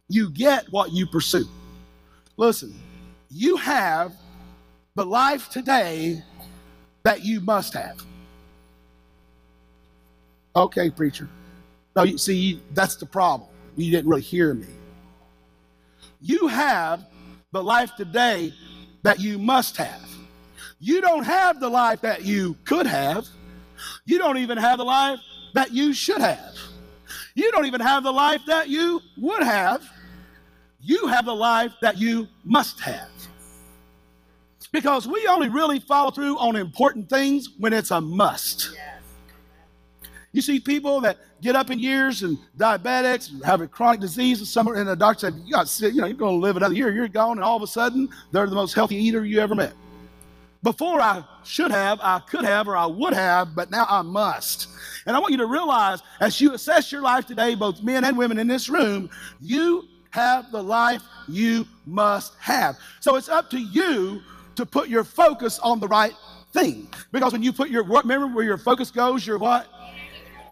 You 0.10 0.30
get 0.30 0.66
what 0.72 0.92
you 0.92 1.08
pursue. 1.08 1.46
Listen, 2.38 2.74
you 3.30 3.56
have 3.58 4.14
the 4.96 5.06
life 5.06 5.50
today 5.50 6.22
that 7.04 7.24
you 7.24 7.40
must 7.42 7.74
have. 7.74 7.98
Okay, 10.56 10.90
preacher. 10.90 11.28
No, 11.96 12.04
you 12.04 12.18
see, 12.18 12.62
that's 12.74 12.96
the 12.96 13.06
problem. 13.06 13.50
You 13.76 13.92
didn't 13.92 14.10
really 14.10 14.22
hear 14.22 14.54
me. 14.54 14.68
You 16.22 16.48
have 16.48 17.06
the 17.54 17.64
life 17.64 17.96
today 17.96 18.52
that 19.04 19.20
you 19.20 19.38
must 19.38 19.78
have. 19.78 20.10
You 20.80 21.00
don't 21.00 21.24
have 21.24 21.60
the 21.62 21.70
life 21.70 22.02
that 22.02 22.26
you 22.26 22.58
could 22.66 22.88
have. 22.88 23.28
You 24.06 24.18
don't 24.18 24.40
even 24.40 24.58
have 24.58 24.80
the 24.80 24.84
life 24.84 25.20
that 25.54 25.72
you 25.72 25.94
should 25.94 26.20
have. 26.20 26.56
You 27.36 27.52
don't 27.52 27.66
even 27.66 27.80
have 27.80 28.04
the 28.04 28.12
life 28.12 28.42
that 28.48 28.68
you 28.68 29.02
would 29.18 29.44
have. 29.44 29.88
You 30.82 31.08
have 31.08 31.26
the 31.26 31.36
life 31.36 31.74
that 31.82 31.98
you 31.98 32.28
must 32.44 32.82
have. 32.82 33.10
Because 34.72 35.08
we 35.08 35.28
only 35.28 35.50
really 35.50 35.80
follow 35.80 36.10
through 36.10 36.38
on 36.40 36.56
important 36.56 37.08
things 37.08 37.50
when 37.60 37.72
it's 37.72 37.92
a 37.92 38.02
must. 38.02 38.72
You 40.32 40.42
see 40.42 40.60
people 40.60 41.00
that 41.02 41.18
get 41.44 41.56
up 41.56 41.70
in 41.70 41.78
years 41.78 42.24
and 42.24 42.38
diabetics, 42.58 43.44
have 43.44 43.62
a 43.62 43.68
chronic 43.68 44.00
disease, 44.00 44.40
and 44.40 44.48
some 44.48 44.68
and 44.70 44.88
the 44.88 44.96
doctor 44.96 45.28
said, 45.28 45.42
"You 45.46 45.54
got, 45.54 45.80
you 45.80 46.02
know, 46.02 46.08
you're 46.08 46.18
to 46.18 46.30
live 46.30 46.58
another 46.58 46.74
year. 46.74 46.92
You're 46.92 47.08
gone," 47.08 47.38
and 47.38 47.44
all 47.44 47.58
of 47.58 47.62
a 47.62 47.68
sudden, 47.68 48.10
they're 48.32 48.48
the 48.48 48.56
most 48.56 48.74
healthy 48.74 48.96
eater 48.96 49.26
you 49.26 49.40
ever 49.40 49.54
met. 49.54 49.74
Before 50.64 51.02
I 51.02 51.26
should 51.44 51.72
have, 51.72 52.00
I 52.02 52.20
could 52.20 52.46
have, 52.46 52.70
or 52.70 52.78
I 52.78 52.86
would 52.86 53.14
have, 53.14 53.54
but 53.54 53.70
now 53.70 53.86
I 53.90 54.02
must. 54.02 54.70
And 55.06 55.14
I 55.14 55.20
want 55.20 55.32
you 55.32 55.38
to 55.40 55.46
realize, 55.46 56.00
as 56.22 56.40
you 56.40 56.54
assess 56.54 56.90
your 56.90 57.02
life 57.02 57.26
today, 57.26 57.54
both 57.54 57.84
men 57.84 58.06
and 58.06 58.18
women 58.18 58.40
in 58.40 58.48
this 58.48 58.70
room, 58.70 59.10
you 59.42 59.90
have 60.12 60.52
the 60.52 60.64
life 60.64 61.02
you 61.28 61.68
must 61.86 62.36
have. 62.40 62.78
So 63.02 63.18
it's 63.18 63.28
up 63.28 63.50
to 63.50 63.60
you 63.60 64.22
to 64.56 64.66
put 64.66 64.88
your 64.88 65.04
focus 65.04 65.60
on 65.60 65.82
the 65.82 65.88
right 65.88 66.14
thing. 66.54 66.88
Because 67.12 67.34
when 67.34 67.44
you 67.44 67.52
put 67.52 67.70
your 67.70 67.84
remember 67.84 68.28
where 68.28 68.46
your 68.46 68.58
focus 68.58 68.90
goes, 68.90 69.28
your 69.28 69.40
what? 69.40 69.68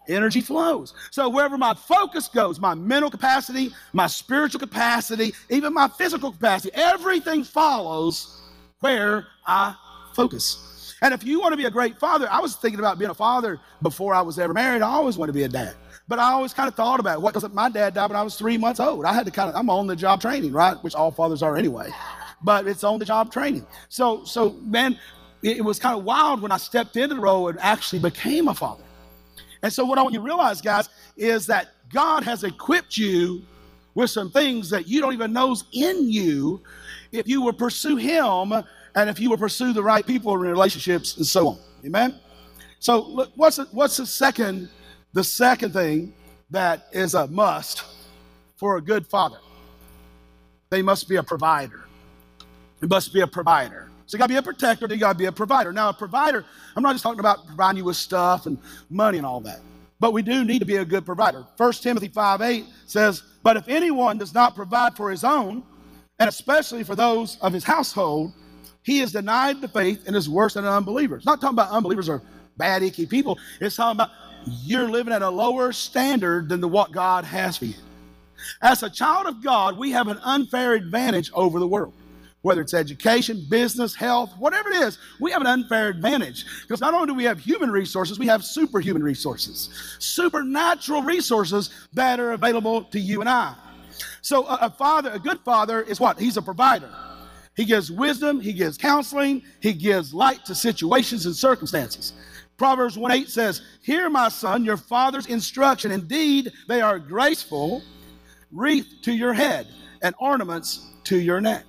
Energy 0.08 0.40
flows. 0.40 0.94
So 1.10 1.28
wherever 1.28 1.58
my 1.58 1.74
focus 1.74 2.28
goes, 2.28 2.60
my 2.60 2.74
mental 2.74 3.10
capacity, 3.10 3.72
my 3.92 4.06
spiritual 4.06 4.60
capacity, 4.60 5.32
even 5.50 5.72
my 5.72 5.88
physical 5.88 6.32
capacity, 6.32 6.74
everything 6.74 7.44
follows 7.44 8.40
where 8.80 9.26
I 9.46 9.74
focus. 10.14 10.94
And 11.02 11.12
if 11.12 11.24
you 11.24 11.40
want 11.40 11.52
to 11.52 11.56
be 11.56 11.64
a 11.64 11.70
great 11.70 11.98
father, 11.98 12.28
I 12.30 12.40
was 12.40 12.54
thinking 12.54 12.78
about 12.78 12.98
being 12.98 13.10
a 13.10 13.14
father 13.14 13.58
before 13.82 14.14
I 14.14 14.20
was 14.20 14.38
ever 14.38 14.52
married. 14.52 14.82
I 14.82 14.88
always 14.88 15.18
wanted 15.18 15.32
to 15.32 15.38
be 15.38 15.44
a 15.44 15.48
dad. 15.48 15.74
But 16.08 16.18
I 16.18 16.32
always 16.32 16.52
kind 16.52 16.68
of 16.68 16.74
thought 16.74 17.00
about 17.00 17.22
what 17.22 17.34
because 17.34 17.48
my 17.52 17.68
dad 17.70 17.94
died 17.94 18.10
when 18.10 18.16
I 18.16 18.22
was 18.22 18.36
three 18.36 18.58
months 18.58 18.80
old. 18.80 19.04
I 19.04 19.12
had 19.12 19.24
to 19.26 19.32
kind 19.32 19.48
of 19.48 19.56
I'm 19.56 19.70
on 19.70 19.86
the 19.86 19.96
job 19.96 20.20
training, 20.20 20.52
right? 20.52 20.76
Which 20.82 20.94
all 20.94 21.10
fathers 21.10 21.42
are 21.42 21.56
anyway. 21.56 21.90
But 22.42 22.66
it's 22.66 22.84
on 22.84 22.98
the 22.98 23.04
job 23.04 23.32
training. 23.32 23.66
So 23.88 24.24
so 24.24 24.50
man, 24.64 24.98
it 25.42 25.64
was 25.64 25.78
kind 25.78 25.96
of 25.98 26.04
wild 26.04 26.42
when 26.42 26.52
I 26.52 26.56
stepped 26.56 26.96
into 26.96 27.14
the 27.14 27.20
role 27.20 27.48
and 27.48 27.58
actually 27.60 28.00
became 28.00 28.48
a 28.48 28.54
father. 28.54 28.84
And 29.62 29.72
so, 29.72 29.84
what 29.84 29.98
I 29.98 30.02
want 30.02 30.14
you 30.14 30.20
to 30.20 30.24
realize, 30.24 30.60
guys, 30.60 30.88
is 31.16 31.46
that 31.46 31.68
God 31.92 32.24
has 32.24 32.42
equipped 32.44 32.96
you 32.96 33.42
with 33.94 34.10
some 34.10 34.30
things 34.30 34.70
that 34.70 34.88
you 34.88 35.00
don't 35.00 35.12
even 35.12 35.32
know 35.32 35.52
is 35.52 35.64
in 35.72 36.10
you 36.10 36.62
if 37.12 37.28
you 37.28 37.42
will 37.42 37.52
pursue 37.52 37.96
Him 37.96 38.52
and 38.94 39.10
if 39.10 39.20
you 39.20 39.30
will 39.30 39.38
pursue 39.38 39.72
the 39.72 39.82
right 39.82 40.04
people 40.04 40.34
in 40.34 40.40
relationships 40.40 41.16
and 41.16 41.26
so 41.26 41.48
on. 41.48 41.58
Amen? 41.84 42.18
So, 42.80 43.00
look, 43.06 43.30
what's 43.36 43.56
the, 43.56 43.68
what's 43.70 43.96
the 43.96 44.06
second 44.06 44.68
the 45.12 45.22
second 45.22 45.72
thing 45.72 46.14
that 46.50 46.88
is 46.92 47.14
a 47.14 47.26
must 47.28 47.84
for 48.56 48.76
a 48.78 48.80
good 48.80 49.06
father? 49.06 49.38
They 50.70 50.82
must 50.82 51.08
be 51.08 51.16
a 51.16 51.22
provider. 51.22 51.84
It 52.80 52.88
must 52.88 53.12
be 53.12 53.20
a 53.20 53.26
provider. 53.26 53.91
So 54.06 54.16
you 54.16 54.18
got 54.18 54.26
to 54.26 54.32
be 54.32 54.36
a 54.36 54.42
protector, 54.42 54.86
you 54.86 54.96
got 54.96 55.12
to 55.12 55.18
be 55.18 55.26
a 55.26 55.32
provider. 55.32 55.72
Now, 55.72 55.90
a 55.90 55.92
provider, 55.92 56.44
I'm 56.76 56.82
not 56.82 56.92
just 56.92 57.02
talking 57.02 57.20
about 57.20 57.46
providing 57.46 57.78
you 57.78 57.84
with 57.84 57.96
stuff 57.96 58.46
and 58.46 58.58
money 58.90 59.18
and 59.18 59.26
all 59.26 59.40
that, 59.40 59.60
but 60.00 60.12
we 60.12 60.22
do 60.22 60.44
need 60.44 60.58
to 60.58 60.64
be 60.64 60.76
a 60.76 60.84
good 60.84 61.06
provider. 61.06 61.46
1 61.56 61.72
Timothy 61.74 62.08
5 62.08 62.42
8 62.42 62.64
says, 62.86 63.22
But 63.42 63.56
if 63.56 63.68
anyone 63.68 64.18
does 64.18 64.34
not 64.34 64.54
provide 64.54 64.96
for 64.96 65.10
his 65.10 65.24
own, 65.24 65.62
and 66.18 66.28
especially 66.28 66.84
for 66.84 66.94
those 66.94 67.38
of 67.40 67.52
his 67.52 67.64
household, 67.64 68.32
he 68.82 69.00
is 69.00 69.12
denied 69.12 69.60
the 69.60 69.68
faith 69.68 70.06
and 70.06 70.16
is 70.16 70.28
worse 70.28 70.54
than 70.54 70.64
an 70.64 70.72
unbeliever. 70.72 71.16
It's 71.16 71.26
not 71.26 71.40
talking 71.40 71.54
about 71.54 71.70
unbelievers 71.70 72.08
are 72.08 72.22
bad, 72.56 72.82
icky 72.82 73.06
people. 73.06 73.38
It's 73.60 73.76
talking 73.76 73.96
about 73.96 74.10
you're 74.64 74.88
living 74.88 75.12
at 75.12 75.22
a 75.22 75.30
lower 75.30 75.72
standard 75.72 76.48
than 76.48 76.60
the 76.60 76.68
what 76.68 76.90
God 76.90 77.24
has 77.24 77.56
for 77.56 77.66
you. 77.66 77.74
As 78.60 78.82
a 78.82 78.90
child 78.90 79.26
of 79.26 79.42
God, 79.42 79.78
we 79.78 79.92
have 79.92 80.08
an 80.08 80.18
unfair 80.24 80.74
advantage 80.74 81.30
over 81.32 81.60
the 81.60 81.66
world 81.66 81.94
whether 82.42 82.60
it's 82.60 82.74
education, 82.74 83.44
business, 83.48 83.94
health, 83.94 84.32
whatever 84.38 84.68
it 84.68 84.82
is, 84.82 84.98
we 85.20 85.30
have 85.30 85.40
an 85.40 85.46
unfair 85.46 85.88
advantage. 85.88 86.44
Because 86.62 86.80
not 86.80 86.92
only 86.92 87.06
do 87.06 87.14
we 87.14 87.24
have 87.24 87.38
human 87.38 87.70
resources, 87.70 88.18
we 88.18 88.26
have 88.26 88.44
superhuman 88.44 89.02
resources, 89.02 89.96
supernatural 89.98 91.02
resources 91.02 91.70
that 91.92 92.20
are 92.20 92.32
available 92.32 92.84
to 92.84 92.98
you 92.98 93.20
and 93.20 93.28
I. 93.28 93.54
So 94.20 94.46
a, 94.46 94.58
a 94.62 94.70
father, 94.70 95.10
a 95.10 95.18
good 95.18 95.40
father, 95.40 95.82
is 95.82 96.00
what? 96.00 96.18
He's 96.18 96.36
a 96.36 96.42
provider. 96.42 96.90
He 97.54 97.64
gives 97.64 97.90
wisdom, 97.90 98.40
he 98.40 98.52
gives 98.52 98.78
counseling, 98.78 99.42
he 99.60 99.72
gives 99.72 100.14
light 100.14 100.44
to 100.46 100.54
situations 100.54 101.26
and 101.26 101.36
circumstances. 101.36 102.14
Proverbs 102.56 102.96
1 102.96 103.10
8 103.10 103.28
says, 103.28 103.62
Hear, 103.82 104.08
my 104.08 104.28
son, 104.28 104.64
your 104.64 104.76
father's 104.76 105.26
instruction. 105.26 105.90
Indeed, 105.90 106.52
they 106.68 106.80
are 106.80 106.98
graceful, 106.98 107.82
wreath 108.50 108.86
to 109.02 109.12
your 109.12 109.32
head, 109.32 109.66
and 110.00 110.14
ornaments 110.18 110.92
to 111.04 111.18
your 111.18 111.40
neck. 111.40 111.64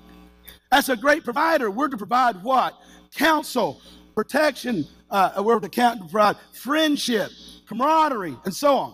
As 0.73 0.89
a 0.89 0.97
great 0.97 1.23
provider, 1.23 1.69
we're 1.69 1.87
to 1.87 1.97
provide 1.97 2.41
what? 2.41 2.81
Counsel, 3.13 3.79
protection, 4.15 4.87
uh, 5.11 5.39
we're 5.45 5.59
to 5.59 5.69
provide 5.69 6.35
friendship, 6.51 7.29
camaraderie, 7.67 8.35
and 8.43 8.55
so 8.55 8.75
on. 8.77 8.93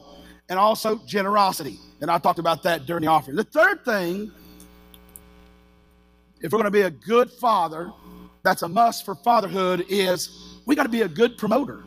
And 0.50 0.60
also 0.60 0.98
generosity. 1.06 1.80
And 2.02 2.12
I 2.12 2.18
talked 2.18 2.38
about 2.38 2.64
that 2.64 2.86
during 2.86 3.04
the 3.04 3.08
offering. 3.08 3.38
The 3.38 3.46
third 3.46 3.86
thing, 3.86 4.30
if 6.42 6.52
we're 6.52 6.58
going 6.58 6.66
to 6.66 6.70
be 6.70 6.82
a 6.82 6.92
good 6.92 7.32
father, 7.32 7.94
that's 8.44 8.62
a 8.62 8.68
must 8.68 9.06
for 9.06 9.16
fatherhood, 9.16 9.86
is 9.88 10.60
we 10.66 10.76
got 10.76 10.84
to 10.84 10.90
be 10.90 11.04
a 11.04 11.08
good 11.08 11.38
promoter. 11.38 11.86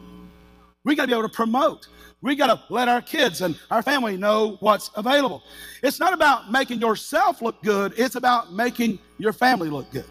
We 0.85 0.95
got 0.95 1.03
to 1.03 1.09
be 1.09 1.13
able 1.13 1.29
to 1.29 1.35
promote. 1.35 1.89
We 2.23 2.37
got 2.37 2.47
to 2.47 2.73
let 2.73 2.89
our 2.89 3.03
kids 3.03 3.41
and 3.41 3.59
our 3.71 3.83
family 3.83 4.17
know 4.17 4.57
what's 4.61 4.91
available. 4.95 5.43
It's 5.83 5.99
not 5.99 6.13
about 6.13 6.53
making 6.53 6.81
yourself 6.81 7.43
look 7.43 7.61
good, 7.63 7.95
it's 7.97 8.15
about 8.15 8.53
making 8.53 9.01
your 9.19 9.33
family 9.33 9.69
look 9.69 9.91
good. 9.91 10.07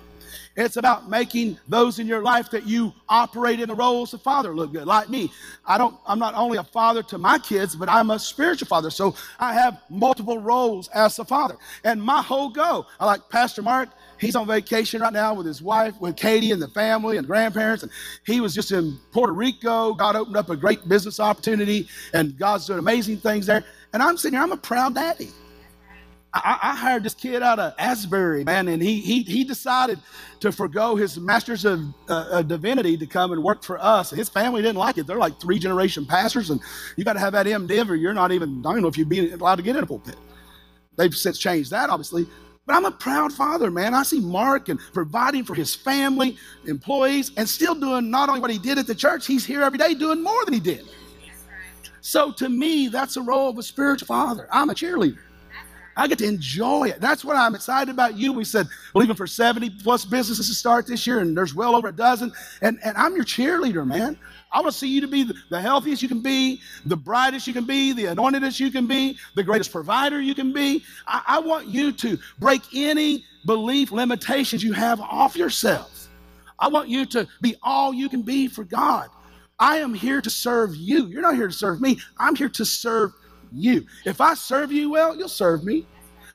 It's 0.55 0.77
about 0.77 1.09
making 1.09 1.57
those 1.67 1.99
in 1.99 2.07
your 2.07 2.21
life 2.21 2.49
that 2.51 2.67
you 2.67 2.93
operate 3.09 3.59
in 3.59 3.69
the 3.69 3.75
roles 3.75 4.13
of 4.13 4.21
father 4.21 4.55
look 4.55 4.73
good. 4.73 4.85
Like 4.85 5.09
me, 5.09 5.31
I 5.65 5.77
don't. 5.77 5.95
I'm 6.07 6.19
not 6.19 6.33
only 6.35 6.57
a 6.57 6.63
father 6.63 7.03
to 7.03 7.17
my 7.17 7.39
kids, 7.39 7.75
but 7.75 7.89
I'm 7.89 8.09
a 8.11 8.19
spiritual 8.19 8.67
father. 8.67 8.89
So 8.89 9.15
I 9.39 9.53
have 9.53 9.81
multiple 9.89 10.39
roles 10.39 10.87
as 10.89 11.17
a 11.19 11.25
father. 11.25 11.55
And 11.83 12.01
my 12.01 12.21
whole 12.21 12.49
go, 12.49 12.85
I 12.99 13.05
like 13.05 13.29
Pastor 13.29 13.61
Mark. 13.61 13.89
He's 14.19 14.35
on 14.35 14.45
vacation 14.45 15.01
right 15.01 15.13
now 15.13 15.33
with 15.33 15.47
his 15.47 15.61
wife, 15.61 15.99
with 15.99 16.15
Katie 16.15 16.51
and 16.51 16.61
the 16.61 16.67
family 16.67 17.17
and 17.17 17.25
grandparents. 17.25 17.83
And 17.83 17.91
he 18.25 18.39
was 18.39 18.53
just 18.53 18.71
in 18.71 18.97
Puerto 19.11 19.33
Rico. 19.33 19.93
God 19.93 20.15
opened 20.15 20.37
up 20.37 20.49
a 20.49 20.55
great 20.55 20.87
business 20.87 21.19
opportunity, 21.19 21.87
and 22.13 22.37
God's 22.37 22.67
doing 22.67 22.79
amazing 22.79 23.17
things 23.17 23.47
there. 23.47 23.63
And 23.93 24.03
I'm 24.03 24.17
sitting 24.17 24.35
here, 24.37 24.43
I'm 24.43 24.51
a 24.51 24.57
proud 24.57 24.95
daddy. 24.95 25.29
I, 26.33 26.57
I, 26.61 26.75
hired 26.77 27.03
this 27.03 27.13
kid 27.13 27.43
out 27.43 27.59
of 27.59 27.73
Asbury, 27.77 28.45
man, 28.45 28.69
and 28.69 28.81
he 28.81 29.01
he 29.01 29.23
he 29.23 29.43
decided 29.43 29.99
to 30.39 30.53
forego 30.53 30.95
his 30.95 31.19
master's 31.19 31.65
of, 31.65 31.81
uh, 32.07 32.41
divinity 32.41 32.95
to 32.97 33.05
come 33.05 33.33
and 33.33 33.43
work 33.43 33.63
for 33.63 33.77
us. 33.83 34.11
His 34.11 34.29
family 34.29 34.61
didn't 34.61 34.77
like 34.77 34.97
it. 34.97 35.07
They're 35.07 35.17
like 35.17 35.41
three 35.41 35.59
generation 35.59 36.05
pastors, 36.05 36.49
and 36.49 36.61
you 36.95 37.03
got 37.03 37.13
to 37.13 37.19
have 37.19 37.33
that 37.33 37.47
MDiv, 37.47 37.89
or 37.89 37.95
you're 37.95 38.13
not 38.13 38.31
even. 38.31 38.65
I 38.65 38.71
don't 38.71 38.81
know 38.81 38.87
if 38.87 38.97
you'd 38.97 39.09
be 39.09 39.31
allowed 39.31 39.55
to 39.55 39.61
get 39.61 39.75
in 39.75 39.83
a 39.83 39.85
pulpit. 39.85 40.15
They've 40.95 41.13
since 41.13 41.37
changed 41.37 41.71
that, 41.71 41.89
obviously. 41.89 42.25
But 42.65 42.75
I'm 42.75 42.85
a 42.85 42.91
proud 42.91 43.33
father, 43.33 43.69
man. 43.69 43.93
I 43.93 44.03
see 44.03 44.21
Mark 44.21 44.69
and 44.69 44.79
providing 44.93 45.43
for 45.43 45.55
his 45.55 45.75
family, 45.75 46.37
employees, 46.65 47.31
and 47.35 47.49
still 47.49 47.75
doing 47.75 48.09
not 48.09 48.29
only 48.29 48.39
what 48.39 48.51
he 48.51 48.59
did 48.59 48.77
at 48.77 48.87
the 48.87 48.95
church, 48.95 49.27
he's 49.27 49.45
here 49.45 49.63
every 49.63 49.79
day 49.79 49.95
doing 49.95 50.23
more 50.23 50.45
than 50.45 50.53
he 50.53 50.59
did. 50.61 50.85
So 51.99 52.31
to 52.33 52.47
me, 52.47 52.87
that's 52.87 53.15
the 53.15 53.21
role 53.21 53.49
of 53.49 53.57
a 53.57 53.63
spiritual 53.63 54.07
father. 54.07 54.47
I'm 54.51 54.69
a 54.69 54.73
cheerleader. 54.73 55.19
I 56.01 56.07
get 56.07 56.17
to 56.17 56.25
enjoy 56.25 56.87
it. 56.87 56.99
That's 56.99 57.23
what 57.23 57.35
I'm 57.35 57.53
excited 57.53 57.91
about 57.91 58.17
you. 58.17 58.33
We 58.33 58.43
said 58.43 58.67
believing 58.91 59.15
for 59.15 59.27
70 59.27 59.69
plus 59.83 60.03
businesses 60.03 60.47
to 60.47 60.55
start 60.55 60.87
this 60.87 61.05
year, 61.05 61.19
and 61.19 61.37
there's 61.37 61.53
well 61.53 61.75
over 61.75 61.89
a 61.89 61.91
dozen. 61.91 62.33
And, 62.63 62.79
and 62.83 62.97
I'm 62.97 63.15
your 63.15 63.23
cheerleader, 63.23 63.85
man. 63.85 64.17
I 64.51 64.61
want 64.61 64.73
to 64.73 64.79
see 64.79 64.87
you 64.87 65.01
to 65.01 65.07
be 65.07 65.31
the 65.51 65.61
healthiest 65.61 66.01
you 66.01 66.07
can 66.07 66.21
be, 66.21 66.59
the 66.87 66.97
brightest 66.97 67.45
you 67.45 67.53
can 67.53 67.65
be, 67.65 67.93
the 67.93 68.05
anointedest 68.05 68.59
you 68.59 68.71
can 68.71 68.87
be, 68.87 69.15
the 69.35 69.43
greatest 69.43 69.71
provider 69.71 70.19
you 70.19 70.33
can 70.33 70.51
be. 70.51 70.83
I, 71.05 71.21
I 71.27 71.39
want 71.39 71.67
you 71.67 71.91
to 71.91 72.17
break 72.39 72.63
any 72.73 73.23
belief 73.45 73.91
limitations 73.91 74.63
you 74.63 74.73
have 74.73 74.99
off 75.01 75.35
yourself. 75.35 76.07
I 76.57 76.67
want 76.67 76.89
you 76.89 77.05
to 77.05 77.27
be 77.41 77.55
all 77.61 77.93
you 77.93 78.09
can 78.09 78.23
be 78.23 78.47
for 78.47 78.63
God. 78.63 79.07
I 79.59 79.77
am 79.77 79.93
here 79.93 80.19
to 80.19 80.29
serve 80.31 80.75
you. 80.75 81.05
You're 81.05 81.21
not 81.21 81.35
here 81.35 81.47
to 81.47 81.53
serve 81.53 81.79
me. 81.79 81.99
I'm 82.17 82.35
here 82.35 82.49
to 82.49 82.65
serve 82.65 83.13
you. 83.51 83.85
If 84.05 84.21
I 84.21 84.33
serve 84.33 84.71
you 84.71 84.91
well, 84.91 85.15
you'll 85.15 85.29
serve 85.29 85.63
me. 85.63 85.85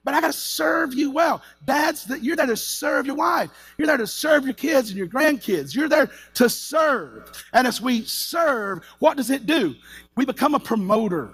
But 0.04 0.14
I 0.14 0.20
got 0.20 0.28
to 0.28 0.32
serve 0.32 0.94
you 0.94 1.10
well. 1.10 1.42
Dads, 1.64 2.04
that 2.04 2.22
you're 2.22 2.36
there 2.36 2.46
to 2.46 2.56
serve 2.56 3.06
your 3.06 3.16
wife. 3.16 3.50
You're 3.76 3.88
there 3.88 3.96
to 3.96 4.06
serve 4.06 4.44
your 4.44 4.54
kids 4.54 4.90
and 4.90 4.96
your 4.96 5.08
grandkids. 5.08 5.74
You're 5.74 5.88
there 5.88 6.08
to 6.34 6.48
serve. 6.48 7.32
And 7.52 7.66
as 7.66 7.80
we 7.82 8.04
serve, 8.04 8.84
what 9.00 9.16
does 9.16 9.30
it 9.30 9.46
do? 9.46 9.74
We 10.14 10.24
become 10.24 10.54
a 10.54 10.60
promoter. 10.60 11.30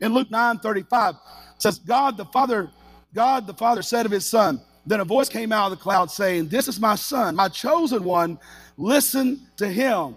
In 0.00 0.14
Luke 0.14 0.30
9 0.30 0.60
35, 0.60 1.14
says, 1.58 1.78
God 1.78 2.16
the 2.16 2.24
Father, 2.24 2.70
God 3.14 3.46
the 3.46 3.52
Father 3.52 3.82
said 3.82 4.06
of 4.06 4.12
his 4.12 4.24
son, 4.24 4.62
then 4.86 5.00
a 5.00 5.04
voice 5.04 5.28
came 5.28 5.52
out 5.52 5.70
of 5.70 5.78
the 5.78 5.82
cloud 5.82 6.10
saying, 6.10 6.48
This 6.48 6.68
is 6.68 6.80
my 6.80 6.94
son, 6.94 7.36
my 7.36 7.48
chosen 7.48 8.02
one. 8.02 8.38
Listen 8.78 9.40
to 9.58 9.68
him. 9.68 10.16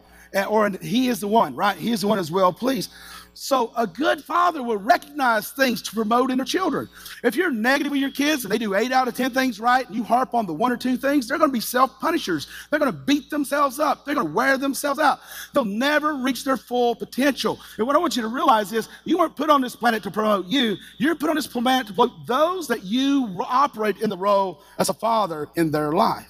Or 0.50 0.70
he 0.82 1.10
is 1.10 1.20
the 1.20 1.28
one, 1.28 1.56
right? 1.56 1.78
He 1.78 1.92
is 1.92 2.02
the 2.02 2.08
one 2.08 2.18
as 2.18 2.32
well 2.32 2.52
pleased. 2.52 2.92
So 3.44 3.74
a 3.76 3.86
good 3.86 4.24
father 4.24 4.64
will 4.64 4.78
recognize 4.78 5.52
things 5.52 5.82
to 5.82 5.92
promote 5.94 6.32
in 6.32 6.38
their 6.38 6.46
children. 6.46 6.88
If 7.26 7.36
you're 7.36 7.52
negative 7.52 7.92
with 7.92 8.00
your 8.00 8.10
kids 8.10 8.46
and 8.46 8.52
they 8.54 8.58
do 8.58 8.74
eight 8.74 8.94
out 8.94 9.10
of 9.10 9.18
10 9.18 9.32
things 9.32 9.60
right 9.60 9.86
and 9.86 9.94
you 9.94 10.02
harp 10.02 10.34
on 10.34 10.46
the 10.46 10.54
one 10.54 10.72
or 10.72 10.78
two 10.78 10.96
things, 10.96 11.28
they're 11.28 11.38
going 11.38 11.50
to 11.50 11.54
be 11.54 11.60
self-punishers. 11.60 12.48
They're 12.70 12.80
going 12.80 12.94
to 12.94 12.98
beat 12.98 13.30
themselves 13.30 13.80
up. 13.80 14.06
They're 14.06 14.16
going 14.16 14.28
to 14.28 14.34
wear 14.34 14.58
themselves 14.58 14.98
out. 14.98 15.20
They'll 15.54 15.66
never 15.66 16.14
reach 16.14 16.46
their 16.46 16.56
full 16.56 16.96
potential. 16.96 17.60
And 17.78 17.86
what 17.86 17.98
I 17.98 18.00
want 18.00 18.16
you 18.16 18.22
to 18.22 18.30
realize 18.30 18.72
is 18.72 18.88
you 19.04 19.18
weren't 19.18 19.36
put 19.36 19.50
on 19.50 19.60
this 19.60 19.76
planet 19.76 20.04
to 20.04 20.12
promote 20.12 20.46
you. 20.46 20.78
You're 20.98 21.16
put 21.16 21.30
on 21.30 21.36
this 21.36 21.46
planet 21.46 21.88
to 21.88 21.94
promote 21.94 22.26
those 22.26 22.70
that 22.70 22.86
you 22.86 23.44
operate 23.46 23.98
in 23.98 24.10
the 24.10 24.18
role 24.18 24.62
as 24.78 24.88
a 24.88 24.94
father 24.94 25.50
in 25.58 25.70
their 25.70 25.92
life. 25.92 26.30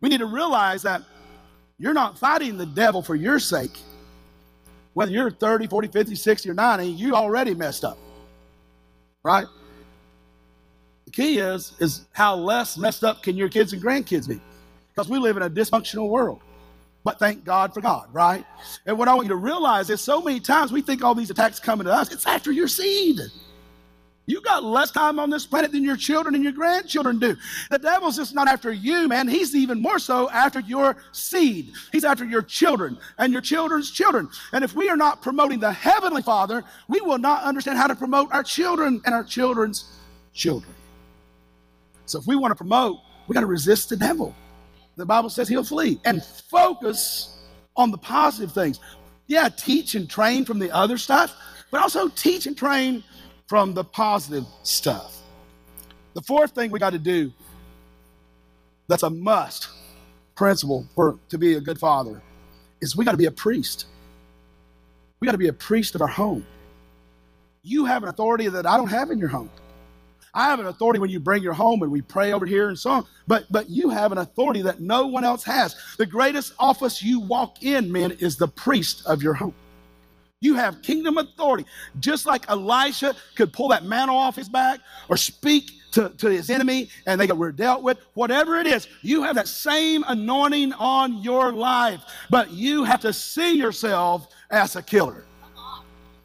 We 0.00 0.08
need 0.08 0.18
to 0.18 0.26
realize 0.26 0.82
that 0.82 1.02
you're 1.78 1.94
not 1.94 2.18
fighting 2.18 2.56
the 2.56 2.66
devil 2.66 3.02
for 3.02 3.14
your 3.14 3.38
sake 3.38 3.78
whether 4.96 5.12
you're 5.12 5.30
30, 5.30 5.66
40, 5.66 5.88
50, 5.88 6.14
60, 6.14 6.48
or 6.48 6.54
90, 6.54 6.86
you 6.86 7.14
already 7.14 7.54
messed 7.54 7.84
up. 7.84 7.98
Right? 9.22 9.44
The 11.04 11.10
key 11.10 11.38
is, 11.38 11.74
is 11.80 12.06
how 12.12 12.34
less 12.34 12.78
messed 12.78 13.04
up 13.04 13.22
can 13.22 13.36
your 13.36 13.50
kids 13.50 13.74
and 13.74 13.82
grandkids 13.82 14.26
be? 14.26 14.40
Because 14.88 15.10
we 15.10 15.18
live 15.18 15.36
in 15.36 15.42
a 15.42 15.50
dysfunctional 15.50 16.08
world. 16.08 16.40
But 17.04 17.18
thank 17.18 17.44
God 17.44 17.74
for 17.74 17.82
God, 17.82 18.08
right? 18.10 18.46
And 18.86 18.96
what 18.96 19.06
I 19.06 19.12
want 19.12 19.26
you 19.26 19.34
to 19.34 19.36
realize 19.36 19.90
is 19.90 20.00
so 20.00 20.22
many 20.22 20.40
times 20.40 20.72
we 20.72 20.80
think 20.80 21.04
all 21.04 21.14
these 21.14 21.28
attacks 21.28 21.60
coming 21.60 21.84
to 21.84 21.92
us, 21.92 22.10
it's 22.10 22.26
after 22.26 22.50
your 22.50 22.66
seed. 22.66 23.20
You 24.26 24.40
got 24.40 24.64
less 24.64 24.90
time 24.90 25.20
on 25.20 25.30
this 25.30 25.46
planet 25.46 25.70
than 25.70 25.84
your 25.84 25.96
children 25.96 26.34
and 26.34 26.42
your 26.42 26.52
grandchildren 26.52 27.20
do. 27.20 27.36
The 27.70 27.78
devil's 27.78 28.16
just 28.16 28.34
not 28.34 28.48
after 28.48 28.72
you, 28.72 29.06
man. 29.06 29.28
He's 29.28 29.54
even 29.54 29.80
more 29.80 30.00
so 30.00 30.28
after 30.30 30.58
your 30.60 30.96
seed. 31.12 31.72
He's 31.92 32.04
after 32.04 32.24
your 32.24 32.42
children 32.42 32.98
and 33.18 33.32
your 33.32 33.40
children's 33.40 33.92
children. 33.92 34.28
And 34.52 34.64
if 34.64 34.74
we 34.74 34.88
are 34.88 34.96
not 34.96 35.22
promoting 35.22 35.60
the 35.60 35.72
Heavenly 35.72 36.22
Father, 36.22 36.64
we 36.88 37.00
will 37.00 37.18
not 37.18 37.44
understand 37.44 37.78
how 37.78 37.86
to 37.86 37.94
promote 37.94 38.32
our 38.32 38.42
children 38.42 39.00
and 39.06 39.14
our 39.14 39.22
children's 39.22 39.96
children. 40.32 40.74
So 42.06 42.18
if 42.18 42.26
we 42.26 42.34
want 42.34 42.50
to 42.50 42.56
promote, 42.56 42.98
we 43.28 43.34
got 43.34 43.40
to 43.40 43.46
resist 43.46 43.90
the 43.90 43.96
devil. 43.96 44.34
The 44.96 45.06
Bible 45.06 45.30
says 45.30 45.48
he'll 45.48 45.62
flee 45.62 46.00
and 46.04 46.24
focus 46.24 47.44
on 47.76 47.92
the 47.92 47.98
positive 47.98 48.52
things. 48.52 48.80
Yeah, 49.28 49.48
teach 49.48 49.94
and 49.94 50.10
train 50.10 50.44
from 50.44 50.58
the 50.58 50.70
other 50.70 50.98
stuff, 50.98 51.36
but 51.70 51.80
also 51.80 52.08
teach 52.08 52.46
and 52.46 52.56
train 52.56 53.04
from 53.46 53.74
the 53.74 53.84
positive 53.84 54.44
stuff. 54.62 55.22
The 56.14 56.22
fourth 56.22 56.52
thing 56.52 56.70
we 56.70 56.78
got 56.78 56.90
to 56.90 56.98
do 56.98 57.32
that's 58.88 59.02
a 59.02 59.10
must 59.10 59.68
principle 60.34 60.86
for 60.94 61.18
to 61.28 61.38
be 61.38 61.54
a 61.54 61.60
good 61.60 61.78
father 61.78 62.22
is 62.80 62.96
we 62.96 63.04
got 63.04 63.12
to 63.12 63.16
be 63.16 63.26
a 63.26 63.30
priest. 63.30 63.86
We 65.20 65.26
got 65.26 65.32
to 65.32 65.38
be 65.38 65.48
a 65.48 65.52
priest 65.52 65.94
of 65.94 66.02
our 66.02 66.08
home. 66.08 66.46
You 67.62 67.84
have 67.86 68.02
an 68.02 68.08
authority 68.08 68.48
that 68.48 68.66
I 68.66 68.76
don't 68.76 68.88
have 68.88 69.10
in 69.10 69.18
your 69.18 69.28
home. 69.28 69.50
I 70.34 70.50
have 70.50 70.60
an 70.60 70.66
authority 70.66 71.00
when 71.00 71.08
you 71.08 71.18
bring 71.18 71.42
your 71.42 71.54
home 71.54 71.82
and 71.82 71.90
we 71.90 72.02
pray 72.02 72.32
over 72.32 72.44
here 72.44 72.68
and 72.68 72.78
so 72.78 72.90
on, 72.90 73.06
but 73.26 73.46
but 73.50 73.70
you 73.70 73.88
have 73.88 74.12
an 74.12 74.18
authority 74.18 74.60
that 74.62 74.80
no 74.80 75.06
one 75.06 75.24
else 75.24 75.42
has. 75.44 75.74
The 75.96 76.04
greatest 76.04 76.52
office 76.58 77.02
you 77.02 77.20
walk 77.20 77.62
in, 77.62 77.90
man, 77.90 78.12
is 78.12 78.36
the 78.36 78.46
priest 78.48 79.02
of 79.06 79.22
your 79.22 79.32
home. 79.32 79.54
You 80.40 80.54
have 80.54 80.82
kingdom 80.82 81.16
authority. 81.16 81.64
Just 81.98 82.26
like 82.26 82.48
Elisha 82.50 83.14
could 83.36 83.52
pull 83.52 83.68
that 83.68 83.84
mantle 83.84 84.16
off 84.16 84.36
his 84.36 84.48
back 84.48 84.80
or 85.08 85.16
speak 85.16 85.70
to, 85.92 86.10
to 86.10 86.28
his 86.28 86.50
enemy 86.50 86.90
and 87.06 87.18
they 87.18 87.26
were 87.28 87.52
dealt 87.52 87.82
with, 87.82 87.98
whatever 88.14 88.56
it 88.56 88.66
is, 88.66 88.86
you 89.00 89.22
have 89.22 89.34
that 89.36 89.48
same 89.48 90.04
anointing 90.06 90.74
on 90.74 91.22
your 91.22 91.52
life. 91.52 92.02
But 92.28 92.50
you 92.50 92.84
have 92.84 93.00
to 93.00 93.14
see 93.14 93.56
yourself 93.56 94.28
as 94.50 94.76
a 94.76 94.82
killer. 94.82 95.24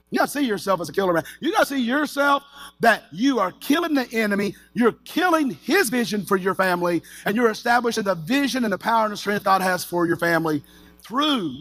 You 0.09 0.19
got 0.19 0.25
to 0.25 0.31
see 0.31 0.45
yourself 0.45 0.81
as 0.81 0.89
a 0.89 0.91
killer, 0.91 1.13
man. 1.13 1.23
You 1.39 1.53
got 1.53 1.61
to 1.61 1.65
see 1.67 1.79
yourself 1.81 2.43
that 2.81 3.03
you 3.13 3.39
are 3.39 3.53
killing 3.61 3.93
the 3.93 4.11
enemy, 4.11 4.55
you're 4.73 4.91
killing 5.05 5.51
his 5.51 5.89
vision 5.89 6.25
for 6.25 6.35
your 6.35 6.53
family, 6.53 7.01
and 7.25 7.33
you're 7.33 7.49
establishing 7.49 8.03
the 8.03 8.15
vision 8.15 8.65
and 8.65 8.73
the 8.73 8.77
power 8.77 9.05
and 9.05 9.13
the 9.13 9.17
strength 9.17 9.45
God 9.45 9.61
has 9.61 9.85
for 9.85 10.05
your 10.05 10.17
family 10.17 10.61
through 11.01 11.55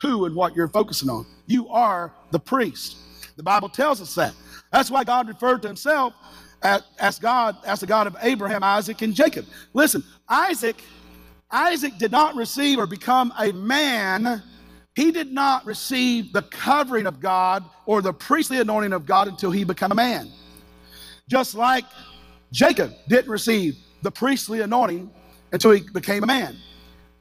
who 0.00 0.24
and 0.24 0.34
what 0.34 0.56
you're 0.56 0.68
focusing 0.68 1.08
on. 1.10 1.26
You 1.46 1.68
are 1.68 2.12
the 2.30 2.38
priest. 2.38 2.96
The 3.36 3.42
Bible 3.42 3.68
tells 3.68 4.00
us 4.00 4.14
that. 4.14 4.34
That's 4.72 4.90
why 4.90 5.04
God 5.04 5.28
referred 5.28 5.62
to 5.62 5.68
himself 5.68 6.14
as, 6.62 7.18
God, 7.18 7.56
as 7.64 7.80
the 7.80 7.86
God 7.86 8.06
of 8.06 8.16
Abraham, 8.22 8.62
Isaac, 8.62 9.02
and 9.02 9.14
Jacob. 9.14 9.46
Listen, 9.72 10.04
Isaac, 10.28 10.76
Isaac 11.50 11.98
did 11.98 12.12
not 12.12 12.36
receive 12.36 12.78
or 12.78 12.86
become 12.86 13.32
a 13.38 13.52
man. 13.52 14.42
He 14.94 15.10
did 15.10 15.32
not 15.32 15.64
receive 15.66 16.32
the 16.32 16.42
covering 16.42 17.06
of 17.06 17.20
God 17.20 17.64
or 17.86 18.02
the 18.02 18.12
priestly 18.12 18.60
anointing 18.60 18.92
of 18.92 19.06
God 19.06 19.28
until 19.28 19.50
he 19.50 19.64
became 19.64 19.92
a 19.92 19.94
man. 19.94 20.30
Just 21.28 21.54
like 21.54 21.84
Jacob 22.52 22.92
didn't 23.08 23.30
receive 23.30 23.76
the 24.02 24.10
priestly 24.10 24.60
anointing 24.60 25.10
until 25.52 25.70
he 25.70 25.82
became 25.92 26.24
a 26.24 26.26
man. 26.26 26.56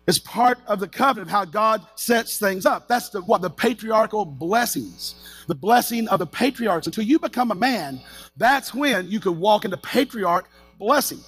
It's 0.09 0.17
part 0.17 0.57
of 0.65 0.79
the 0.79 0.87
covenant 0.87 1.27
of 1.27 1.31
how 1.31 1.45
God 1.45 1.85
sets 1.93 2.39
things 2.39 2.65
up. 2.65 2.87
That's 2.87 3.09
the 3.09 3.21
what 3.21 3.43
the 3.43 3.49
patriarchal 3.51 4.25
blessings, 4.25 5.13
the 5.47 5.53
blessing 5.53 6.07
of 6.07 6.17
the 6.17 6.25
patriarchs. 6.25 6.87
Until 6.87 7.03
you 7.03 7.19
become 7.19 7.51
a 7.51 7.55
man, 7.55 8.01
that's 8.35 8.73
when 8.73 9.07
you 9.07 9.19
could 9.19 9.37
walk 9.37 9.65
into 9.65 9.77
patriarch 9.77 10.49
blessing. 10.79 11.19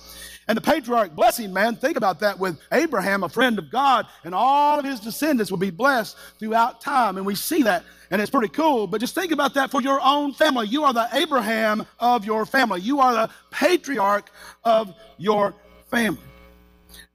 And 0.48 0.58
the 0.58 0.62
patriarch 0.62 1.15
blessing, 1.15 1.54
man, 1.54 1.76
think 1.76 1.96
about 1.96 2.22
that 2.22 2.39
with 2.39 2.60
Abraham, 2.72 3.24
a 3.24 3.30
friend 3.30 3.60
of 3.60 3.70
God, 3.70 4.08
and 4.24 4.34
all 4.34 4.80
of 4.80 4.84
his 4.84 5.00
descendants 5.00 5.52
will 5.52 5.60
be 5.60 5.70
blessed 5.70 6.17
throughout 6.39 6.82
time. 6.82 7.17
And 7.17 7.26
we 7.26 7.36
see 7.36 7.62
that, 7.62 7.84
and 8.10 8.20
it's 8.20 8.32
pretty 8.32 8.50
cool. 8.52 8.88
But 8.88 9.00
just 9.00 9.13
think 9.13 9.32
about 9.32 9.54
that 9.54 9.70
for 9.70 9.84
your 9.84 10.02
own 10.02 10.34
family. 10.34 10.65
You 10.65 10.86
are 10.86 10.94
the 10.94 11.08
Abraham 11.13 11.86
of 12.00 12.26
your 12.26 12.48
family, 12.48 12.82
you 12.82 13.00
are 13.00 13.13
the 13.13 13.30
patriarch 13.52 14.32
of 14.63 14.91
your 15.20 15.54
family. 15.91 16.31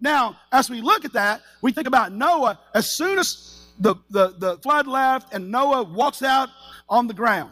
Now, 0.00 0.36
as 0.52 0.68
we 0.68 0.80
look 0.80 1.04
at 1.04 1.12
that, 1.14 1.42
we 1.62 1.72
think 1.72 1.86
about 1.86 2.12
Noah. 2.12 2.58
As 2.74 2.90
soon 2.90 3.18
as 3.18 3.66
the, 3.78 3.94
the, 4.10 4.34
the 4.38 4.58
flood 4.58 4.86
left 4.86 5.32
and 5.32 5.50
Noah 5.50 5.84
walks 5.84 6.22
out 6.22 6.48
on 6.88 7.06
the 7.06 7.14
ground, 7.14 7.50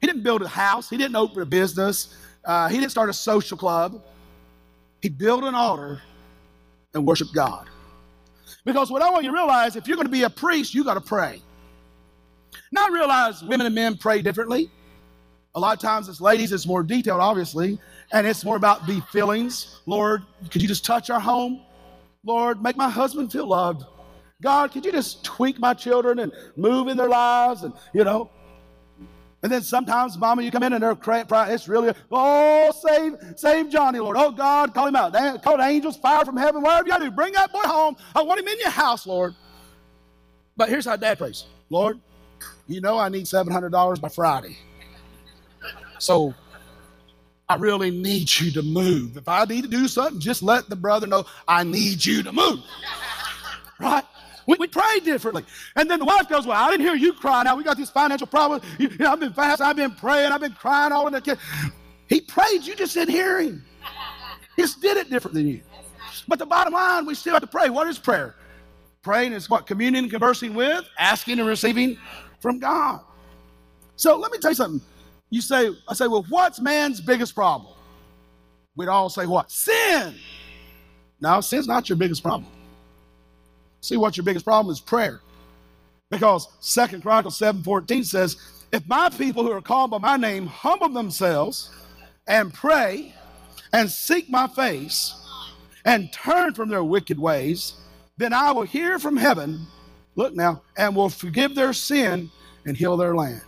he 0.00 0.06
didn't 0.06 0.22
build 0.22 0.42
a 0.42 0.48
house, 0.48 0.88
he 0.88 0.96
didn't 0.96 1.16
open 1.16 1.42
a 1.42 1.46
business, 1.46 2.16
uh, 2.44 2.68
he 2.68 2.78
didn't 2.78 2.90
start 2.90 3.08
a 3.08 3.12
social 3.12 3.56
club. 3.56 4.02
He 5.00 5.08
built 5.08 5.44
an 5.44 5.54
altar 5.54 6.00
and 6.94 7.06
worshiped 7.06 7.34
God. 7.34 7.68
Because 8.64 8.90
what 8.90 9.02
I 9.02 9.10
want 9.10 9.24
you 9.24 9.30
to 9.30 9.36
realize, 9.36 9.76
if 9.76 9.86
you're 9.86 9.96
going 9.96 10.06
to 10.06 10.12
be 10.12 10.22
a 10.22 10.30
priest, 10.30 10.74
you 10.74 10.84
got 10.84 10.94
to 10.94 11.00
pray. 11.00 11.42
Now 12.72 12.86
I 12.86 12.88
realize 12.90 13.42
women 13.42 13.66
and 13.66 13.74
men 13.74 13.96
pray 13.96 14.22
differently. 14.22 14.70
A 15.54 15.60
lot 15.60 15.76
of 15.76 15.80
times 15.80 16.08
as 16.08 16.20
ladies, 16.20 16.52
it's 16.52 16.66
more 16.66 16.82
detailed, 16.82 17.20
obviously, 17.20 17.78
and 18.12 18.26
it's 18.26 18.44
more 18.44 18.56
about 18.56 18.86
the 18.86 19.00
feelings. 19.12 19.80
Lord, 19.86 20.22
could 20.50 20.62
you 20.62 20.68
just 20.68 20.84
touch 20.84 21.10
our 21.10 21.20
home? 21.20 21.60
Lord, 22.24 22.62
make 22.62 22.76
my 22.76 22.88
husband 22.88 23.30
feel 23.30 23.46
loved. 23.46 23.84
God, 24.42 24.72
could 24.72 24.84
you 24.84 24.92
just 24.92 25.24
tweak 25.24 25.58
my 25.58 25.74
children 25.74 26.18
and 26.18 26.32
move 26.56 26.88
in 26.88 26.96
their 26.96 27.08
lives? 27.08 27.62
And, 27.62 27.72
you 27.92 28.04
know, 28.04 28.30
and 29.42 29.52
then 29.52 29.62
sometimes, 29.62 30.16
Mama, 30.16 30.42
you 30.42 30.50
come 30.50 30.62
in 30.62 30.72
and 30.72 30.82
they're 30.82 30.94
crying. 30.94 31.26
It's 31.30 31.68
really, 31.68 31.92
oh, 32.10 32.72
save, 32.86 33.12
save 33.36 33.68
Johnny, 33.68 33.98
Lord. 33.98 34.16
Oh, 34.18 34.30
God, 34.30 34.72
call 34.72 34.86
him 34.86 34.96
out. 34.96 35.12
Call 35.42 35.58
the 35.58 35.64
angels, 35.64 35.98
fire 35.98 36.24
from 36.24 36.38
heaven, 36.38 36.62
whatever 36.62 36.88
you 36.88 37.10
do. 37.10 37.14
Bring 37.14 37.34
that 37.34 37.52
boy 37.52 37.60
home. 37.60 37.94
I 38.14 38.22
want 38.22 38.40
him 38.40 38.48
in 38.48 38.58
your 38.58 38.70
house, 38.70 39.06
Lord. 39.06 39.34
But 40.56 40.70
here's 40.70 40.86
how 40.86 40.96
Dad 40.96 41.18
prays 41.18 41.44
Lord, 41.68 42.00
you 42.66 42.80
know 42.80 42.98
I 42.98 43.10
need 43.10 43.26
$700 43.26 44.00
by 44.00 44.08
Friday. 44.08 44.56
So 45.98 46.34
I 47.48 47.56
really 47.56 47.90
need 47.90 48.34
you 48.40 48.50
to 48.52 48.62
move. 48.62 49.16
If 49.16 49.28
I 49.28 49.44
need 49.44 49.62
to 49.62 49.68
do 49.68 49.86
something, 49.86 50.20
just 50.20 50.42
let 50.42 50.68
the 50.68 50.76
brother 50.76 51.06
know 51.06 51.26
I 51.46 51.62
need 51.64 52.04
you 52.04 52.22
to 52.22 52.32
move. 52.32 52.60
Right? 53.80 54.04
We, 54.46 54.56
we 54.60 54.68
pray 54.68 55.00
differently. 55.00 55.44
And 55.74 55.90
then 55.90 55.98
the 55.98 56.04
wife 56.04 56.28
goes, 56.28 56.46
Well, 56.46 56.56
I 56.56 56.70
didn't 56.70 56.86
hear 56.86 56.94
you 56.94 57.12
cry. 57.12 57.42
Now 57.42 57.56
we 57.56 57.64
got 57.64 57.76
these 57.76 57.90
financial 57.90 58.28
problems. 58.28 58.62
You, 58.78 58.88
you 58.88 58.98
know, 58.98 59.10
I've 59.10 59.18
been 59.18 59.32
fasting, 59.32 59.66
I've 59.66 59.74
been 59.74 59.90
praying, 59.90 60.30
I've 60.30 60.40
been 60.40 60.52
crying 60.52 60.92
all 60.92 61.08
in 61.08 61.12
the 61.12 61.20
kid. 61.20 61.38
He 62.08 62.20
prayed, 62.20 62.62
you 62.62 62.76
just 62.76 62.94
didn't 62.94 63.12
hear 63.12 63.40
him. 63.40 63.64
He 64.54 64.62
just 64.62 64.80
did 64.80 64.96
it 64.96 65.10
different 65.10 65.34
than 65.34 65.48
you. 65.48 65.60
But 66.28 66.38
the 66.38 66.46
bottom 66.46 66.72
line, 66.72 67.04
we 67.04 67.16
still 67.16 67.32
have 67.32 67.42
to 67.42 67.48
pray. 67.48 67.68
What 67.68 67.88
is 67.88 67.98
prayer? 67.98 68.36
Praying 69.02 69.32
is 69.32 69.50
what? 69.50 69.66
Communion, 69.66 70.08
conversing 70.08 70.54
with, 70.54 70.88
asking 70.98 71.40
and 71.40 71.48
receiving 71.48 71.98
from 72.40 72.58
God. 72.58 73.00
So 73.96 74.16
let 74.16 74.32
me 74.32 74.38
tell 74.38 74.52
you 74.52 74.56
something. 74.56 74.80
You 75.34 75.40
say, 75.40 75.68
I 75.88 75.94
say, 75.94 76.06
well, 76.06 76.24
what's 76.28 76.60
man's 76.60 77.00
biggest 77.00 77.34
problem? 77.34 77.74
We'd 78.76 78.86
all 78.86 79.08
say 79.08 79.26
what? 79.26 79.50
Sin. 79.50 80.14
Now, 81.20 81.40
sin's 81.40 81.66
not 81.66 81.88
your 81.88 81.96
biggest 81.96 82.22
problem. 82.22 82.48
See 83.80 83.96
what 83.96 84.16
your 84.16 84.22
biggest 84.22 84.44
problem 84.44 84.72
is 84.72 84.78
prayer. 84.78 85.22
Because 86.08 86.46
Second 86.60 87.02
Chronicles 87.02 87.36
7:14 87.36 88.06
says, 88.06 88.36
if 88.70 88.86
my 88.86 89.08
people 89.08 89.42
who 89.42 89.50
are 89.50 89.60
called 89.60 89.90
by 89.90 89.98
my 89.98 90.16
name 90.16 90.46
humble 90.46 90.90
themselves 90.90 91.68
and 92.28 92.54
pray 92.54 93.12
and 93.72 93.90
seek 93.90 94.30
my 94.30 94.46
face 94.46 95.20
and 95.84 96.12
turn 96.12 96.54
from 96.54 96.68
their 96.68 96.84
wicked 96.84 97.18
ways, 97.18 97.72
then 98.18 98.32
I 98.32 98.52
will 98.52 98.62
hear 98.62 99.00
from 99.00 99.16
heaven, 99.16 99.66
look 100.14 100.32
now, 100.36 100.62
and 100.76 100.94
will 100.94 101.08
forgive 101.08 101.56
their 101.56 101.72
sin 101.72 102.30
and 102.66 102.76
heal 102.76 102.96
their 102.96 103.16
land. 103.16 103.42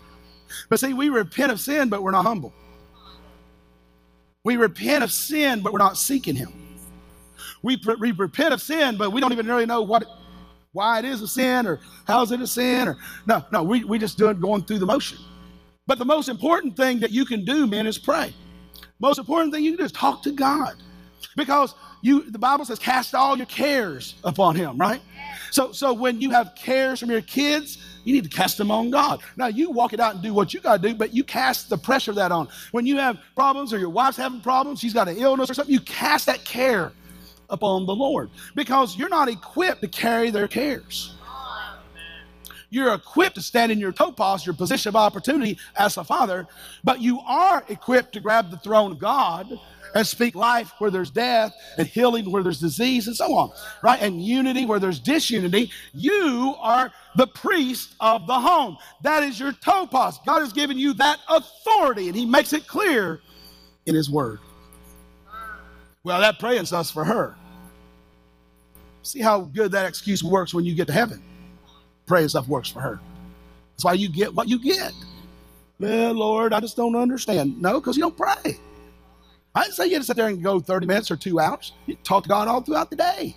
But 0.69 0.81
see, 0.81 0.95
we 0.95 1.09
repent 1.09 1.53
of 1.53 1.61
sin, 1.61 1.89
but 1.89 2.03
we're 2.03 2.11
not 2.13 2.25
humble. 2.25 2.53
We 4.45 4.57
repent 4.57 5.03
of 5.03 5.11
sin, 5.11 5.61
but 5.61 5.73
we're 5.73 5.79
not 5.79 5.97
seeking 5.97 6.37
Him. 6.37 6.53
We, 7.63 7.81
we 7.99 8.13
repent 8.13 8.55
of 8.55 8.63
sin, 8.63 8.97
but 8.97 9.13
we 9.13 9.21
don't 9.21 9.33
even 9.33 9.47
really 9.47 9.67
know 9.67 9.83
what 9.83 10.05
why 10.73 10.99
it 10.99 11.07
is 11.07 11.23
a 11.23 11.27
sin 11.29 11.67
or 11.67 11.81
how 12.07 12.23
is 12.23 12.31
it 12.33 12.41
a 12.41 12.47
sin 12.47 12.87
or 12.87 12.99
no, 13.27 13.43
no, 13.51 13.63
we, 13.63 13.83
we 13.85 13.99
just 13.99 14.19
doing 14.19 14.39
going 14.39 14.63
through 14.63 14.79
the 14.79 14.87
motion. 14.87 15.19
But 15.87 15.99
the 15.99 16.05
most 16.05 16.29
important 16.29 16.77
thing 16.77 17.01
that 17.01 17.11
you 17.11 17.25
can 17.25 17.45
do, 17.47 17.67
men, 17.67 17.87
is 17.87 17.97
pray. 17.97 18.35
Most 19.01 19.19
important 19.19 19.55
thing 19.55 19.65
you 19.65 19.73
can 19.73 19.79
do 19.79 19.85
is 19.85 19.93
talk 19.93 20.23
to 20.25 20.33
God. 20.33 20.75
Because 21.35 21.75
you 22.03 22.31
the 22.31 22.39
Bible 22.39 22.65
says 22.65 22.79
cast 22.79 23.15
all 23.15 23.37
your 23.37 23.47
cares 23.47 24.17
upon 24.25 24.55
him, 24.55 24.79
right? 24.79 25.01
So 25.51 25.73
so 25.73 25.93
when 25.93 26.21
you 26.21 26.31
have 26.31 26.55
cares 26.55 27.01
from 27.01 27.11
your 27.11 27.23
kids, 27.23 27.79
you 28.07 28.15
need 28.15 28.25
to 28.25 28.31
cast 28.31 28.57
them 28.57 28.71
on 28.71 28.91
God. 28.91 29.21
Now 29.37 29.49
you 29.49 29.71
walk 29.71 29.93
it 29.93 29.99
out 29.99 30.15
and 30.15 30.23
do 30.23 30.33
what 30.33 30.55
you 30.55 30.61
got 30.61 30.81
to 30.81 30.89
do, 30.89 30.95
but 30.95 31.13
you 31.13 31.25
cast 31.25 31.69
the 31.69 31.77
pressure 31.77 32.13
of 32.13 32.17
that 32.17 32.31
on. 32.31 32.49
When 32.71 32.87
you 32.87 32.97
have 32.99 33.19
problems 33.35 33.75
or 33.75 33.79
your 33.79 33.91
wife's 33.91 34.17
having 34.17 34.41
problems, 34.41 34.79
she's 34.79 34.95
got 34.95 35.09
an 35.09 35.17
illness 35.17 35.51
or 35.51 35.55
something, 35.55 35.75
you 35.75 35.81
cast 35.81 36.27
that 36.27 36.45
care 36.45 36.93
upon 37.51 37.85
the 37.85 37.95
Lord 37.95 38.31
because 38.55 38.97
you're 38.97 39.09
not 39.09 39.29
equipped 39.29 39.81
to 39.81 39.89
carry 39.89 40.31
their 40.31 40.47
cares. 40.47 41.15
You're 42.71 42.95
equipped 42.95 43.37
to 43.37 43.43
stand 43.43 43.73
in 43.73 43.79
your 43.79 43.93
topos, 43.93 44.47
your 44.47 44.55
position 44.55 44.91
of 44.91 44.97
opportunity 44.97 45.59
as 45.77 45.97
a 45.97 46.05
father, 46.05 46.47
but 46.85 47.01
you 47.01 47.21
are 47.21 47.65
equipped 47.69 48.13
to 48.15 48.21
grab 48.21 48.51
the 48.51 48.59
throne 48.59 48.93
of 48.93 48.99
God 48.99 49.59
and 49.95 50.07
speak 50.07 50.35
life 50.35 50.73
where 50.79 50.91
there's 50.91 51.11
death 51.11 51.55
and 51.79 51.87
healing 51.87 52.31
where 52.31 52.43
there's 52.43 52.61
disease 52.61 53.07
and 53.07 53.17
so 53.17 53.35
on, 53.35 53.51
right? 53.83 54.01
And 54.03 54.23
unity 54.23 54.67
where 54.67 54.79
there's 54.79 54.99
disunity. 54.99 55.71
You 55.95 56.55
are 56.59 56.93
the 57.17 57.27
priest 57.27 57.95
of 58.01 58.27
the 58.27 58.39
home. 58.39 58.77
That 59.03 59.23
is 59.23 59.41
your 59.41 59.53
topos. 59.53 60.25
God 60.25 60.41
has 60.41 60.53
given 60.53 60.79
you 60.79 60.93
that 60.95 61.19
authority, 61.29 62.09
and 62.09 62.17
He 62.17 62.27
makes 62.27 62.53
it 62.53 62.67
clear 62.67 63.21
in 63.87 63.95
His 63.95 64.11
Word. 64.11 64.39
Well, 66.05 66.21
that 66.21 66.39
praying 66.39 66.67
stuff's 66.67 66.91
for 66.91 67.05
her. 67.05 67.35
See 69.03 69.21
how 69.21 69.41
good 69.41 69.73
that 69.73 69.87
excuse 69.87 70.23
works 70.23 70.55
when 70.55 70.65
you 70.65 70.75
get 70.75 70.87
to 70.89 70.93
heaven. 70.93 71.23
Praying 72.07 72.29
stuff 72.29 72.47
works 72.49 72.69
for 72.69 72.81
her. 72.81 73.01
That's 73.73 73.85
why 73.85 73.95
you 73.95 74.09
get 74.09 74.35
what 74.35 74.49
you 74.49 74.59
get. 74.61 74.93
Well, 75.79 76.13
Lord, 76.15 76.53
I 76.53 76.61
just 76.61 76.77
don't 76.77 76.97
understand. 76.97 77.61
No, 77.61 77.81
because 77.81 77.97
you 77.97 78.03
don't 78.03 78.17
pray. 78.17 78.59
I 79.55 79.63
didn't 79.63 79.75
say 79.75 79.87
you 79.87 79.93
had 79.93 80.03
to 80.03 80.07
sit 80.07 80.17
there 80.17 80.29
and 80.29 80.43
go 80.43 80.61
30 80.61 80.87
minutes 80.87 81.11
or 81.11 81.17
two 81.17 81.41
hours. 81.41 81.73
You 81.87 81.97
talk 82.05 82.25
to 82.25 82.29
God 82.29 82.49
all 82.49 82.61
throughout 82.61 82.91
the 82.91 82.97
day. 82.97 83.37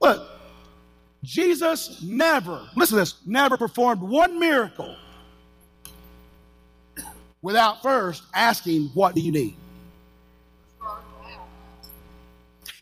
Look, 0.00 0.28
Jesus 1.26 2.00
never, 2.02 2.68
listen 2.76 2.94
to 2.94 3.00
this, 3.00 3.16
never 3.26 3.56
performed 3.56 4.00
one 4.00 4.38
miracle 4.38 4.94
without 7.42 7.82
first 7.82 8.22
asking, 8.32 8.90
What 8.94 9.16
do 9.16 9.20
you 9.20 9.32
need? 9.32 9.56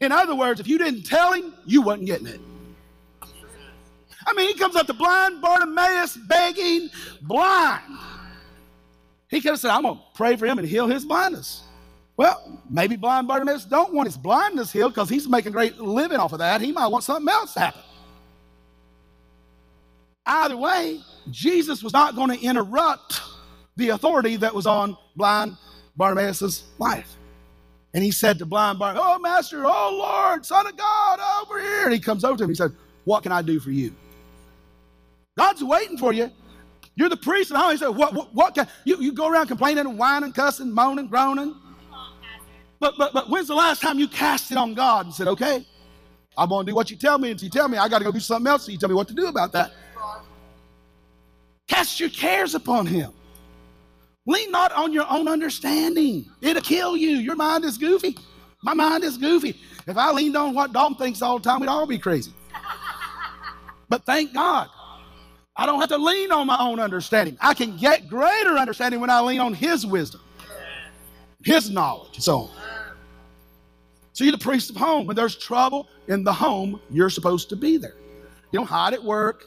In 0.02 0.12
other 0.12 0.34
words, 0.34 0.60
if 0.60 0.68
you 0.68 0.76
didn't 0.76 1.04
tell 1.04 1.32
him, 1.32 1.54
you 1.64 1.80
wasn't 1.80 2.06
getting 2.06 2.26
it. 2.26 2.40
I 4.26 4.34
mean, 4.34 4.48
he 4.48 4.54
comes 4.54 4.76
up 4.76 4.86
to 4.88 4.92
blind 4.92 5.40
Bartimaeus 5.40 6.18
begging, 6.28 6.90
blind. 7.22 7.82
He 9.30 9.40
could 9.40 9.52
have 9.52 9.60
said, 9.60 9.70
I'm 9.70 9.82
going 9.82 9.96
to 9.96 10.02
pray 10.14 10.36
for 10.36 10.44
him 10.44 10.58
and 10.58 10.68
heal 10.68 10.86
his 10.86 11.06
blindness. 11.06 11.62
Well, 12.18 12.60
maybe 12.68 12.96
blind 12.96 13.26
Bartimaeus 13.26 13.64
don't 13.64 13.94
want 13.94 14.06
his 14.06 14.18
blindness 14.18 14.70
healed 14.70 14.92
because 14.92 15.08
he's 15.08 15.26
making 15.26 15.52
great 15.52 15.78
living 15.78 16.18
off 16.18 16.34
of 16.34 16.40
that. 16.40 16.60
He 16.60 16.72
might 16.72 16.88
want 16.88 17.04
something 17.04 17.32
else 17.32 17.54
to 17.54 17.60
happen. 17.60 17.80
Either 20.26 20.56
way, 20.56 21.00
Jesus 21.30 21.82
was 21.82 21.92
not 21.92 22.14
going 22.14 22.30
to 22.36 22.42
interrupt 22.42 23.20
the 23.76 23.90
authority 23.90 24.36
that 24.36 24.54
was 24.54 24.66
on 24.66 24.96
blind 25.16 25.56
Bartimaeus' 25.96 26.64
life. 26.78 27.16
And 27.92 28.02
he 28.02 28.10
said 28.10 28.38
to 28.38 28.46
blind 28.46 28.78
Bartimaeus, 28.78 29.06
Oh, 29.06 29.18
Master, 29.18 29.62
oh, 29.66 29.96
Lord, 29.98 30.44
Son 30.44 30.66
of 30.66 30.76
God, 30.76 31.20
over 31.42 31.60
here. 31.60 31.84
And 31.84 31.92
he 31.92 32.00
comes 32.00 32.24
over 32.24 32.36
to 32.36 32.44
him. 32.44 32.50
He 32.50 32.56
said, 32.56 32.72
What 33.04 33.22
can 33.22 33.32
I 33.32 33.42
do 33.42 33.60
for 33.60 33.70
you? 33.70 33.94
God's 35.36 35.62
waiting 35.62 35.98
for 35.98 36.12
you. 36.12 36.30
You're 36.96 37.08
the 37.08 37.16
priest 37.16 37.50
and 37.50 37.72
He 37.72 37.76
said, 37.76 37.88
What, 37.88 38.14
what, 38.14 38.34
what 38.34 38.54
can 38.54 38.68
you, 38.84 39.00
you 39.00 39.12
go 39.12 39.28
around 39.28 39.48
complaining 39.48 39.86
and 39.86 39.98
whining, 39.98 40.32
cussing, 40.32 40.70
moaning, 40.70 41.08
groaning? 41.08 41.54
But, 42.80 42.94
but, 42.98 43.12
but 43.12 43.30
when's 43.30 43.48
the 43.48 43.54
last 43.54 43.80
time 43.80 43.98
you 43.98 44.08
cast 44.08 44.50
it 44.50 44.58
on 44.58 44.74
God 44.74 45.06
and 45.06 45.14
said, 45.14 45.28
Okay, 45.28 45.66
I'm 46.36 46.48
going 46.48 46.66
to 46.66 46.70
do 46.70 46.76
what 46.76 46.90
you 46.90 46.96
tell 46.96 47.18
me. 47.18 47.30
And 47.30 47.42
you 47.42 47.50
tell 47.50 47.68
me 47.68 47.78
I 47.78 47.88
got 47.88 47.98
to 47.98 48.04
go 48.04 48.12
do 48.12 48.20
something 48.20 48.48
else, 48.48 48.66
so 48.66 48.72
you 48.72 48.78
tell 48.78 48.88
me 48.88 48.94
what 48.94 49.08
to 49.08 49.14
do 49.14 49.26
about 49.26 49.52
that. 49.52 49.72
Cast 51.68 52.00
your 52.00 52.10
cares 52.10 52.54
upon 52.54 52.86
Him. 52.86 53.12
Lean 54.26 54.50
not 54.50 54.72
on 54.72 54.92
your 54.92 55.06
own 55.10 55.28
understanding. 55.28 56.26
It'll 56.40 56.62
kill 56.62 56.96
you. 56.96 57.16
Your 57.16 57.36
mind 57.36 57.64
is 57.64 57.76
goofy. 57.76 58.16
My 58.62 58.72
mind 58.74 59.04
is 59.04 59.18
goofy. 59.18 59.60
If 59.86 59.96
I 59.98 60.10
leaned 60.12 60.36
on 60.36 60.54
what 60.54 60.72
Dalton 60.72 60.96
thinks 60.96 61.20
all 61.20 61.38
the 61.38 61.44
time, 61.44 61.60
we'd 61.60 61.68
all 61.68 61.86
be 61.86 61.98
crazy. 61.98 62.32
But 63.86 64.06
thank 64.06 64.32
God, 64.32 64.70
I 65.54 65.66
don't 65.66 65.78
have 65.78 65.90
to 65.90 65.98
lean 65.98 66.32
on 66.32 66.46
my 66.46 66.56
own 66.58 66.80
understanding. 66.80 67.36
I 67.40 67.52
can 67.52 67.76
get 67.76 68.08
greater 68.08 68.56
understanding 68.56 68.98
when 68.98 69.10
I 69.10 69.20
lean 69.20 69.40
on 69.40 69.52
His 69.52 69.86
wisdom, 69.86 70.22
His 71.44 71.70
knowledge, 71.70 72.14
and 72.14 72.24
so 72.24 72.38
on. 72.38 72.50
So 74.14 74.24
you're 74.24 74.32
the 74.32 74.38
priest 74.38 74.70
of 74.70 74.76
home. 74.76 75.06
When 75.06 75.14
there's 75.14 75.36
trouble 75.36 75.86
in 76.08 76.24
the 76.24 76.32
home, 76.32 76.80
you're 76.90 77.10
supposed 77.10 77.50
to 77.50 77.56
be 77.56 77.76
there. 77.76 77.94
You 78.52 78.58
don't 78.58 78.66
hide 78.66 78.94
at 78.94 79.04
work. 79.04 79.44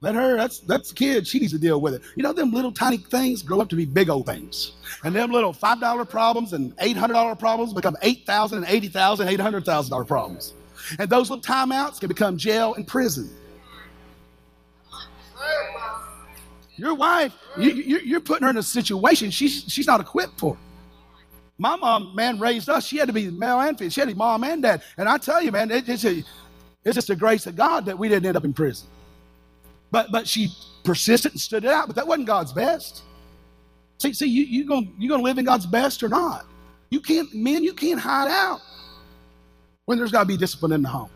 Let 0.00 0.14
her, 0.14 0.36
that's 0.36 0.60
that's 0.60 0.90
the 0.90 0.94
kid. 0.94 1.26
She 1.26 1.38
needs 1.38 1.52
to 1.52 1.58
deal 1.58 1.80
with 1.80 1.94
it. 1.94 2.02
You 2.14 2.22
know, 2.22 2.32
them 2.32 2.52
little 2.52 2.72
tiny 2.72 2.98
things 2.98 3.42
grow 3.42 3.60
up 3.60 3.70
to 3.70 3.76
be 3.76 3.86
big 3.86 4.10
old 4.10 4.26
things. 4.26 4.72
And 5.02 5.14
them 5.14 5.30
little 5.30 5.54
$5 5.54 6.08
problems 6.10 6.52
and 6.52 6.76
$800 6.76 7.38
problems 7.38 7.72
become 7.72 7.96
$8,000 8.02 8.52
and 8.52 8.66
$80,000, 8.66 9.38
$800,000 9.38 10.06
problems. 10.06 10.52
And 10.98 11.08
those 11.08 11.30
little 11.30 11.42
timeouts 11.42 12.00
can 12.00 12.08
become 12.08 12.36
jail 12.36 12.74
and 12.74 12.86
prison. 12.86 13.30
Your 16.76 16.94
wife, 16.94 17.32
you, 17.56 17.70
you're 17.72 18.20
putting 18.20 18.44
her 18.44 18.50
in 18.50 18.56
a 18.56 18.62
situation 18.62 19.30
she's, 19.30 19.64
she's 19.68 19.86
not 19.86 20.00
equipped 20.00 20.38
for. 20.38 20.56
My 21.56 21.76
mom, 21.76 22.14
man, 22.16 22.40
raised 22.40 22.68
us. 22.68 22.84
She 22.84 22.96
had 22.96 23.06
to 23.06 23.12
be 23.12 23.30
male 23.30 23.60
and 23.60 23.78
female. 23.78 23.90
She 23.90 24.00
had 24.00 24.08
to 24.08 24.14
be 24.14 24.18
mom 24.18 24.42
and 24.42 24.60
dad. 24.60 24.82
And 24.96 25.08
I 25.08 25.18
tell 25.18 25.40
you, 25.40 25.52
man, 25.52 25.70
it, 25.70 25.88
it's, 25.88 26.04
a, 26.04 26.24
it's 26.84 26.96
just 26.96 27.08
the 27.08 27.16
grace 27.16 27.46
of 27.46 27.54
God 27.54 27.86
that 27.86 27.96
we 27.96 28.08
didn't 28.08 28.26
end 28.26 28.36
up 28.36 28.44
in 28.44 28.52
prison. 28.52 28.88
But 29.94 30.10
but 30.10 30.26
she 30.26 30.48
persisted 30.82 31.30
and 31.30 31.40
stood 31.40 31.64
it 31.64 31.70
out. 31.70 31.86
But 31.86 31.94
that 31.94 32.04
wasn't 32.08 32.26
God's 32.26 32.52
best. 32.52 33.04
See, 33.98 34.12
see, 34.12 34.26
you 34.26 34.42
you 34.42 34.66
gonna 34.66 34.88
you 34.98 35.08
gonna 35.08 35.22
live 35.22 35.38
in 35.38 35.44
God's 35.44 35.66
best 35.66 36.02
or 36.02 36.08
not? 36.08 36.46
You 36.90 36.98
can't, 36.98 37.32
men, 37.32 37.62
you 37.62 37.74
can't 37.74 38.00
hide 38.00 38.28
out 38.28 38.60
when 39.84 39.96
there's 39.96 40.10
got 40.10 40.20
to 40.20 40.26
be 40.26 40.36
discipline 40.36 40.72
in 40.72 40.82
the 40.82 40.88
home. 40.88 41.10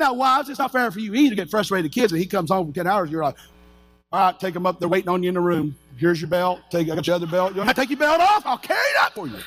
Now, 0.00 0.14
wives, 0.14 0.48
it's 0.48 0.58
not 0.58 0.72
fair 0.72 0.90
for 0.90 0.98
you 0.98 1.14
either 1.14 1.30
to 1.30 1.36
get 1.36 1.48
frustrated 1.48 1.92
kids 1.92 2.10
and 2.10 2.20
he 2.20 2.26
comes 2.26 2.50
home 2.50 2.66
for 2.66 2.74
10 2.74 2.88
hours. 2.88 3.08
You're 3.08 3.22
like, 3.22 3.36
all 4.10 4.26
right, 4.26 4.40
take 4.40 4.54
them 4.54 4.66
up. 4.66 4.80
They're 4.80 4.88
waiting 4.88 5.08
on 5.08 5.22
you 5.22 5.28
in 5.28 5.34
the 5.34 5.40
room. 5.40 5.76
Here's 5.96 6.20
your 6.20 6.28
belt. 6.28 6.58
Take, 6.70 6.90
I 6.90 6.96
got 6.96 7.06
your 7.06 7.14
other 7.14 7.28
belt. 7.28 7.52
You 7.52 7.58
want 7.58 7.70
to 7.70 7.74
take 7.74 7.90
your 7.90 8.00
belt 8.00 8.20
off? 8.20 8.44
I'll 8.46 8.58
carry 8.58 8.80
it 8.80 8.96
up 9.00 9.12
for 9.12 9.28
you. 9.28 9.38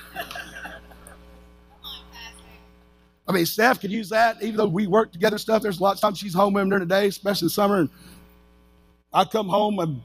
I 3.28 3.32
mean, 3.32 3.46
Steph 3.46 3.82
could 3.82 3.92
use 3.92 4.10
that, 4.10 4.42
even 4.42 4.56
though 4.56 4.68
we 4.68 4.88
work 4.88 5.12
together 5.12 5.38
stuff. 5.38 5.62
There's 5.62 5.80
a 5.80 5.84
lot 5.84 5.96
of 5.96 6.02
times 6.02 6.20
she's 6.20 6.34
home 6.34 6.54
with 6.54 6.64
him 6.64 6.70
during 6.70 6.88
the 6.88 6.94
day, 6.94 7.08
especially 7.08 7.46
in 7.46 7.48
the 7.48 7.52
summer. 7.52 7.80
And 7.80 7.90
I 9.16 9.24
come 9.24 9.48
home 9.48 9.80
and 9.80 10.02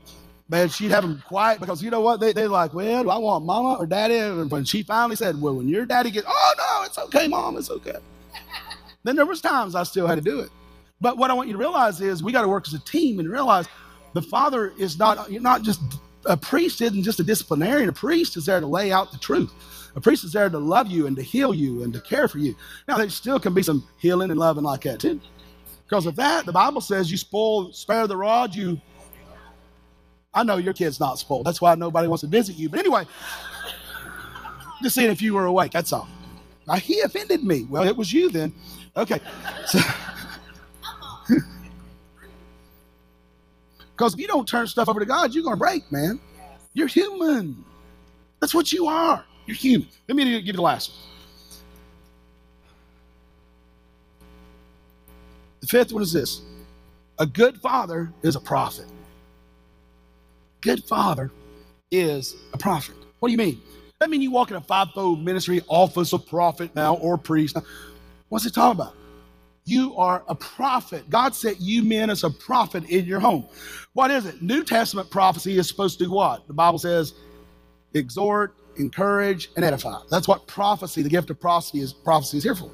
man, 0.48 0.68
she'd 0.68 0.92
have 0.92 1.02
them 1.02 1.22
quiet 1.26 1.60
because 1.60 1.82
you 1.82 1.90
know 1.90 2.00
what? 2.00 2.20
They, 2.20 2.32
they're 2.32 2.48
like, 2.48 2.72
well, 2.72 3.02
do 3.02 3.10
I 3.10 3.18
want 3.18 3.44
mama 3.44 3.74
or 3.74 3.86
daddy? 3.86 4.16
And 4.16 4.50
when 4.50 4.64
she 4.64 4.82
finally 4.82 5.16
said, 5.16 5.40
well, 5.40 5.54
when 5.54 5.68
your 5.68 5.84
daddy 5.84 6.10
gets, 6.10 6.26
oh, 6.28 6.54
no, 6.56 6.86
it's 6.86 6.98
okay, 6.98 7.26
mom, 7.26 7.56
it's 7.56 7.70
okay. 7.70 7.96
then 9.04 9.16
there 9.16 9.26
was 9.26 9.40
times 9.40 9.74
I 9.74 9.82
still 9.82 10.06
had 10.06 10.14
to 10.14 10.20
do 10.20 10.38
it. 10.40 10.50
But 11.00 11.16
what 11.16 11.30
I 11.30 11.34
want 11.34 11.48
you 11.48 11.54
to 11.54 11.58
realize 11.58 12.00
is 12.00 12.22
we 12.22 12.32
got 12.32 12.42
to 12.42 12.48
work 12.48 12.66
as 12.68 12.74
a 12.74 12.78
team 12.80 13.18
and 13.18 13.28
realize 13.28 13.66
the 14.12 14.22
father 14.22 14.72
is 14.78 14.98
not, 14.98 15.30
you're 15.30 15.42
not 15.42 15.62
just, 15.62 15.80
a 16.26 16.36
priest 16.36 16.80
isn't 16.80 17.02
just 17.02 17.18
a 17.18 17.24
disciplinarian. 17.24 17.88
A 17.88 17.92
priest 17.92 18.36
is 18.36 18.46
there 18.46 18.60
to 18.60 18.66
lay 18.66 18.92
out 18.92 19.10
the 19.10 19.18
truth. 19.18 19.52
A 19.96 20.00
priest 20.00 20.24
is 20.24 20.32
there 20.32 20.48
to 20.48 20.58
love 20.58 20.88
you 20.88 21.06
and 21.06 21.16
to 21.16 21.22
heal 21.22 21.52
you 21.52 21.82
and 21.82 21.92
to 21.94 22.00
care 22.00 22.28
for 22.28 22.38
you. 22.38 22.54
Now, 22.86 22.96
there 22.98 23.08
still 23.08 23.40
can 23.40 23.54
be 23.54 23.62
some 23.62 23.88
healing 23.98 24.30
and 24.30 24.38
loving 24.38 24.62
like 24.62 24.82
that 24.82 25.00
too. 25.00 25.20
Because 25.88 26.06
of 26.06 26.14
that, 26.16 26.46
the 26.46 26.52
Bible 26.52 26.80
says 26.80 27.10
you 27.10 27.16
spoil, 27.16 27.72
spare 27.72 28.06
the 28.06 28.16
rod, 28.16 28.54
you 28.54 28.80
I 30.32 30.44
know 30.44 30.58
your 30.58 30.72
kid's 30.72 31.00
not 31.00 31.18
spoiled. 31.18 31.46
That's 31.46 31.60
why 31.60 31.74
nobody 31.74 32.06
wants 32.06 32.20
to 32.22 32.28
visit 32.28 32.56
you. 32.56 32.68
But 32.68 32.78
anyway, 32.80 33.04
just 34.82 34.94
seeing 34.94 35.10
if 35.10 35.20
you 35.20 35.34
were 35.34 35.46
awake. 35.46 35.72
That's 35.72 35.92
all. 35.92 36.08
Now, 36.66 36.74
he 36.74 37.00
offended 37.00 37.42
me. 37.42 37.66
Well, 37.68 37.82
it 37.82 37.96
was 37.96 38.12
you 38.12 38.30
then. 38.30 38.52
Okay. 38.96 39.20
Because 43.92 44.14
if 44.14 44.20
you 44.20 44.28
don't 44.28 44.46
turn 44.46 44.66
stuff 44.68 44.88
over 44.88 45.00
to 45.00 45.06
God, 45.06 45.34
you're 45.34 45.42
going 45.42 45.56
to 45.56 45.58
break, 45.58 45.90
man. 45.90 46.20
You're 46.74 46.86
human. 46.86 47.64
That's 48.40 48.54
what 48.54 48.72
you 48.72 48.86
are. 48.86 49.24
You're 49.46 49.56
human. 49.56 49.88
Let 50.08 50.16
me 50.16 50.24
give 50.24 50.46
you 50.46 50.52
the 50.52 50.62
last 50.62 50.90
one. 50.90 50.98
The 55.60 55.66
fifth 55.66 55.92
one 55.92 56.02
is 56.02 56.12
this 56.12 56.42
a 57.18 57.26
good 57.26 57.60
father 57.60 58.12
is 58.22 58.36
a 58.36 58.40
prophet 58.40 58.86
good 60.60 60.84
father 60.84 61.30
is 61.90 62.36
a 62.52 62.58
prophet. 62.58 62.94
What 63.18 63.28
do 63.28 63.32
you 63.32 63.38
mean? 63.38 63.60
That 64.00 64.10
mean 64.10 64.22
you 64.22 64.30
walk 64.30 64.50
in 64.50 64.56
a 64.56 64.60
fivefold 64.60 65.22
ministry, 65.24 65.60
office 65.68 66.12
of 66.12 66.26
prophet 66.26 66.74
now 66.74 66.94
or 66.96 67.18
priest. 67.18 67.56
What's 68.28 68.46
it 68.46 68.54
talking 68.54 68.80
about? 68.80 68.94
You 69.66 69.96
are 69.96 70.24
a 70.28 70.34
prophet. 70.34 71.08
God 71.10 71.34
set 71.34 71.60
you 71.60 71.82
men 71.82 72.10
as 72.10 72.24
a 72.24 72.30
prophet 72.30 72.84
in 72.88 73.04
your 73.04 73.20
home. 73.20 73.46
What 73.92 74.10
is 74.10 74.24
it? 74.26 74.40
New 74.42 74.64
Testament 74.64 75.10
prophecy 75.10 75.58
is 75.58 75.68
supposed 75.68 75.98
to 75.98 76.04
do 76.04 76.10
what? 76.10 76.46
The 76.46 76.54
Bible 76.54 76.78
says, 76.78 77.12
exhort, 77.94 78.54
encourage, 78.76 79.50
and 79.56 79.64
edify. 79.64 79.98
That's 80.10 80.26
what 80.26 80.46
prophecy, 80.46 81.02
the 81.02 81.10
gift 81.10 81.30
of 81.30 81.40
prophecy 81.40 81.80
is 81.80 81.92
prophecy 81.92 82.38
is 82.38 82.44
here 82.44 82.54
for. 82.54 82.70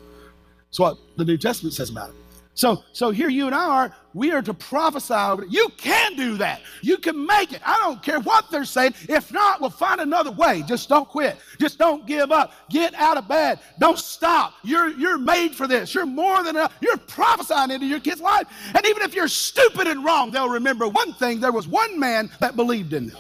That's 0.66 0.78
what 0.78 0.98
the 1.16 1.24
New 1.24 1.38
Testament 1.38 1.74
says 1.74 1.90
about 1.90 2.10
it. 2.10 2.16
So, 2.56 2.82
so 2.94 3.10
here 3.10 3.28
you 3.28 3.44
and 3.44 3.54
I 3.54 3.64
are, 3.64 3.96
we 4.14 4.32
are 4.32 4.40
to 4.40 4.54
prophesy 4.54 5.12
over 5.12 5.42
it. 5.42 5.50
You 5.50 5.68
can 5.76 6.16
do 6.16 6.38
that. 6.38 6.62
You 6.80 6.96
can 6.96 7.26
make 7.26 7.52
it. 7.52 7.60
I 7.62 7.78
don't 7.80 8.02
care 8.02 8.18
what 8.18 8.50
they're 8.50 8.64
saying. 8.64 8.94
If 9.10 9.30
not, 9.30 9.60
we'll 9.60 9.68
find 9.68 10.00
another 10.00 10.30
way. 10.30 10.64
Just 10.66 10.88
don't 10.88 11.06
quit. 11.06 11.36
Just 11.60 11.78
don't 11.78 12.06
give 12.06 12.32
up. 12.32 12.54
Get 12.70 12.94
out 12.94 13.18
of 13.18 13.28
bed. 13.28 13.58
Don't 13.78 13.98
stop. 13.98 14.54
You're, 14.64 14.88
you're 14.88 15.18
made 15.18 15.54
for 15.54 15.66
this. 15.66 15.94
You're 15.94 16.06
more 16.06 16.42
than 16.42 16.56
enough. 16.56 16.74
You're 16.80 16.96
prophesying 16.96 17.72
into 17.72 17.84
your 17.84 18.00
kid's 18.00 18.22
life. 18.22 18.46
And 18.74 18.86
even 18.86 19.02
if 19.02 19.14
you're 19.14 19.28
stupid 19.28 19.86
and 19.86 20.02
wrong, 20.02 20.30
they'll 20.30 20.48
remember 20.48 20.88
one 20.88 21.12
thing. 21.12 21.40
There 21.40 21.52
was 21.52 21.68
one 21.68 22.00
man 22.00 22.30
that 22.40 22.56
believed 22.56 22.94
in 22.94 23.08
them. 23.08 23.18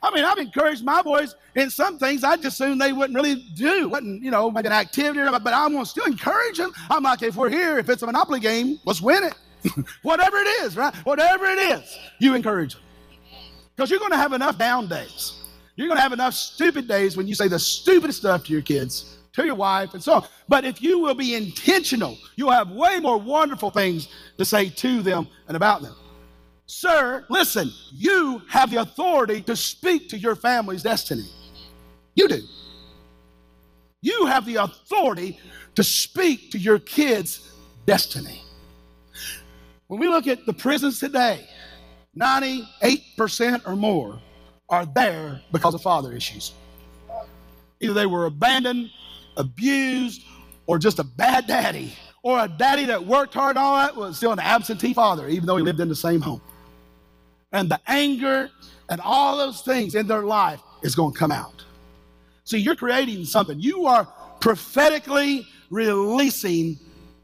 I 0.00 0.14
mean, 0.14 0.24
I've 0.24 0.38
encouraged 0.38 0.84
my 0.84 1.02
boys 1.02 1.34
in 1.58 1.70
some 1.70 1.98
things 1.98 2.24
I 2.24 2.36
just 2.36 2.60
assumed 2.60 2.80
they 2.80 2.92
wouldn't 2.92 3.16
really 3.16 3.36
do, 3.54 3.88
wouldn't, 3.88 4.22
you 4.22 4.30
know, 4.30 4.50
make 4.50 4.64
an 4.64 4.72
activity, 4.72 5.20
but 5.42 5.52
I'm 5.52 5.72
going 5.72 5.84
to 5.84 5.90
still 5.90 6.06
encourage 6.06 6.58
them. 6.58 6.72
I'm 6.88 7.02
like, 7.02 7.22
if 7.22 7.36
we're 7.36 7.50
here, 7.50 7.78
if 7.78 7.88
it's 7.88 8.02
a 8.02 8.06
Monopoly 8.06 8.40
game, 8.40 8.78
let's 8.84 9.00
win 9.00 9.24
it. 9.24 9.34
Whatever 10.02 10.36
it 10.38 10.46
is, 10.62 10.76
right? 10.76 10.94
Whatever 11.04 11.46
it 11.46 11.58
is, 11.58 11.98
you 12.20 12.34
encourage 12.34 12.74
them. 12.74 12.82
Because 13.74 13.90
you're 13.90 13.98
going 13.98 14.12
to 14.12 14.18
have 14.18 14.32
enough 14.32 14.56
down 14.56 14.88
days. 14.88 15.34
You're 15.76 15.88
going 15.88 15.98
to 15.98 16.02
have 16.02 16.12
enough 16.12 16.34
stupid 16.34 16.88
days 16.88 17.16
when 17.16 17.26
you 17.26 17.34
say 17.34 17.48
the 17.48 17.58
stupidest 17.58 18.20
stuff 18.20 18.44
to 18.44 18.52
your 18.52 18.62
kids, 18.62 19.18
to 19.32 19.44
your 19.44 19.54
wife, 19.54 19.94
and 19.94 20.02
so 20.02 20.14
on. 20.14 20.24
But 20.48 20.64
if 20.64 20.82
you 20.82 20.98
will 20.98 21.14
be 21.14 21.34
intentional, 21.34 22.16
you'll 22.36 22.50
have 22.50 22.70
way 22.70 22.98
more 23.00 23.18
wonderful 23.18 23.70
things 23.70 24.08
to 24.38 24.44
say 24.44 24.68
to 24.68 25.02
them 25.02 25.28
and 25.48 25.56
about 25.56 25.82
them. 25.82 25.94
Sir, 26.66 27.24
listen, 27.30 27.70
you 27.94 28.42
have 28.48 28.70
the 28.70 28.76
authority 28.76 29.40
to 29.42 29.56
speak 29.56 30.08
to 30.10 30.18
your 30.18 30.36
family's 30.36 30.82
destiny. 30.82 31.28
You 32.18 32.26
do. 32.26 32.42
You 34.00 34.26
have 34.26 34.44
the 34.44 34.56
authority 34.56 35.38
to 35.76 35.84
speak 35.84 36.50
to 36.50 36.58
your 36.58 36.80
kids' 36.80 37.48
destiny. 37.86 38.42
When 39.86 40.00
we 40.00 40.08
look 40.08 40.26
at 40.26 40.44
the 40.44 40.52
prisons 40.52 40.98
today, 40.98 41.46
98% 42.18 43.68
or 43.68 43.76
more 43.76 44.18
are 44.68 44.84
there 44.84 45.40
because 45.52 45.74
of 45.74 45.82
father 45.82 46.12
issues. 46.12 46.54
Either 47.78 47.94
they 47.94 48.06
were 48.06 48.26
abandoned, 48.26 48.90
abused, 49.36 50.24
or 50.66 50.76
just 50.76 50.98
a 50.98 51.04
bad 51.04 51.46
daddy, 51.46 51.92
or 52.24 52.40
a 52.40 52.48
daddy 52.48 52.86
that 52.86 53.06
worked 53.06 53.32
hard 53.32 53.56
all 53.56 53.76
that 53.76 53.94
was 53.94 54.16
still 54.16 54.32
an 54.32 54.40
absentee 54.40 54.92
father, 54.92 55.28
even 55.28 55.46
though 55.46 55.56
he 55.56 55.62
lived 55.62 55.78
in 55.78 55.88
the 55.88 55.94
same 55.94 56.20
home. 56.20 56.42
And 57.52 57.70
the 57.70 57.80
anger 57.86 58.50
and 58.88 59.00
all 59.00 59.36
those 59.36 59.60
things 59.60 59.94
in 59.94 60.08
their 60.08 60.24
life 60.24 60.60
is 60.82 60.96
going 60.96 61.12
to 61.12 61.18
come 61.18 61.30
out. 61.30 61.64
See, 62.48 62.56
you're 62.56 62.76
creating 62.76 63.26
something. 63.26 63.60
You 63.60 63.84
are 63.84 64.06
prophetically 64.40 65.46
releasing 65.68 66.78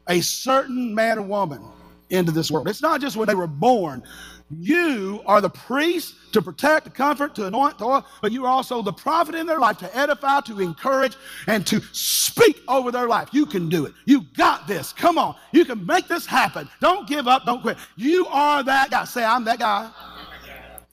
a 0.07 0.21
certain 0.21 0.93
man 0.93 1.17
or 1.17 1.23
woman 1.23 1.63
into 2.11 2.31
this 2.31 2.51
world. 2.51 2.67
It's 2.67 2.83
not 2.83 3.01
just 3.01 3.17
when 3.17 3.27
they 3.27 3.33
were 3.33 3.47
born. 3.47 4.03
You 4.51 5.23
are 5.25 5.41
the 5.41 5.49
priest 5.49 6.13
to 6.33 6.43
protect, 6.43 6.85
to 6.85 6.91
comfort, 6.91 7.33
to 7.35 7.47
anoint, 7.47 7.79
to 7.79 7.85
oil, 7.85 8.05
but 8.21 8.31
you 8.31 8.45
are 8.45 8.51
also 8.51 8.83
the 8.83 8.93
prophet 8.93 9.33
in 9.33 9.47
their 9.47 9.57
life 9.57 9.79
to 9.79 9.97
edify, 9.97 10.41
to 10.41 10.59
encourage, 10.59 11.17
and 11.47 11.65
to 11.65 11.81
speak 11.91 12.61
over 12.67 12.91
their 12.91 13.07
life. 13.07 13.29
You 13.31 13.47
can 13.47 13.67
do 13.67 13.87
it. 13.87 13.93
You 14.05 14.25
got 14.37 14.67
this. 14.67 14.93
Come 14.93 15.17
on. 15.17 15.35
You 15.51 15.65
can 15.65 15.83
make 15.87 16.07
this 16.07 16.27
happen. 16.27 16.69
Don't 16.81 17.07
give 17.07 17.27
up. 17.27 17.45
Don't 17.45 17.63
quit. 17.63 17.77
You 17.95 18.27
are 18.27 18.61
that 18.61 18.91
guy. 18.91 19.05
Say, 19.05 19.25
I'm 19.25 19.43
that 19.45 19.57
guy. 19.57 19.89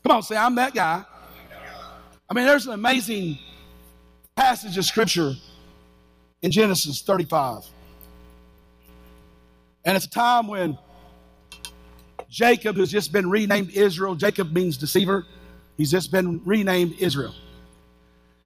Come 0.02 0.16
on, 0.16 0.22
say, 0.22 0.38
I'm 0.38 0.54
that 0.54 0.72
guy. 0.72 1.04
I 2.30 2.34
mean, 2.34 2.46
there's 2.46 2.66
an 2.66 2.72
amazing 2.72 3.38
passage 4.36 4.78
of 4.78 4.84
scripture 4.84 5.34
in 6.42 6.50
Genesis 6.50 7.02
35. 7.02 7.64
And 9.84 9.96
it's 9.96 10.06
a 10.06 10.10
time 10.10 10.46
when 10.46 10.78
Jacob, 12.28 12.76
who's 12.76 12.90
just 12.90 13.12
been 13.12 13.28
renamed 13.28 13.70
Israel, 13.70 14.14
Jacob 14.14 14.52
means 14.52 14.76
deceiver, 14.76 15.26
he's 15.76 15.90
just 15.90 16.10
been 16.10 16.40
renamed 16.44 16.94
Israel. 16.98 17.34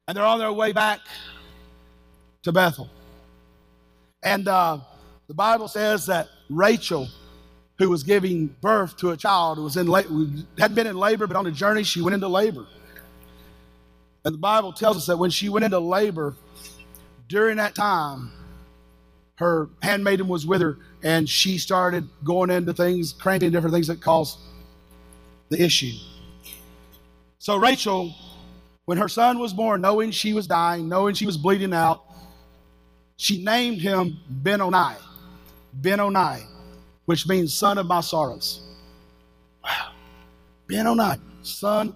And 0.09 0.17
they're 0.17 0.25
on 0.25 0.39
their 0.39 0.53
way 0.53 0.73
back 0.73 1.01
to 2.43 2.53
Bethel. 2.53 2.89
And 4.23 4.49
uh, 4.49 4.79
the 5.29 5.35
Bible 5.35 5.69
says 5.69 6.07
that 6.07 6.29
Rachel, 6.49 7.09
who 7.79 7.91
was 7.91 8.03
giving 8.03 8.47
birth 8.61 8.97
to 8.99 9.11
a 9.11 9.17
child 9.17 9.59
was 9.59 9.77
in 9.77 9.87
had 10.59 10.75
been 10.75 10.87
in 10.87 10.97
labor, 10.97 11.27
but 11.27 11.37
on 11.37 11.47
a 11.47 11.53
journey, 11.53 11.83
she 11.83 12.01
went 12.01 12.15
into 12.15 12.29
labor. 12.29 12.67
And 14.27 14.35
the 14.35 14.39
Bible 14.39 14.73
tells 14.73 14.97
us 14.97 15.07
that 15.07 15.19
when 15.19 15.31
she 15.31 15.49
went 15.49 15.65
into 15.65 15.79
labor, 15.79 16.35
during 17.29 17.59
that 17.59 17.77
time, 17.77 18.33
her 19.37 19.71
handmaiden 19.81 20.27
was 20.27 20.45
with 20.45 20.61
her, 20.61 20.79
and 21.05 21.29
she 21.29 21.59
started 21.59 22.09
going 22.25 22.51
into 22.51 22.73
things, 22.75 23.13
cranking 23.13 23.53
different 23.53 23.73
things 23.73 23.87
that 23.87 24.01
caused 24.01 24.41
the 25.49 25.63
issue. 25.63 25.93
So 27.39 27.57
Rachel, 27.57 28.13
when 28.87 28.99
her 28.99 29.09
son 29.09 29.39
was 29.39 29.53
born, 29.53 29.81
knowing 29.81 30.11
she 30.11 30.33
was 30.33 30.49
dying, 30.49 30.89
knowing 30.89 31.15
she 31.15 31.27
was 31.27 31.37
bleeding 31.37 31.73
out, 31.73 32.03
she 33.17 33.45
named 33.45 33.81
him 33.81 34.19
Benoni. 34.29 34.97
Benoni, 35.73 36.41
which 37.05 37.29
means 37.29 37.55
son 37.55 37.79
of 37.79 37.87
my 37.87 38.01
sorrows. 38.01 38.61
Wow. 39.63 39.93
Benoni, 40.67 41.21
son 41.43 41.95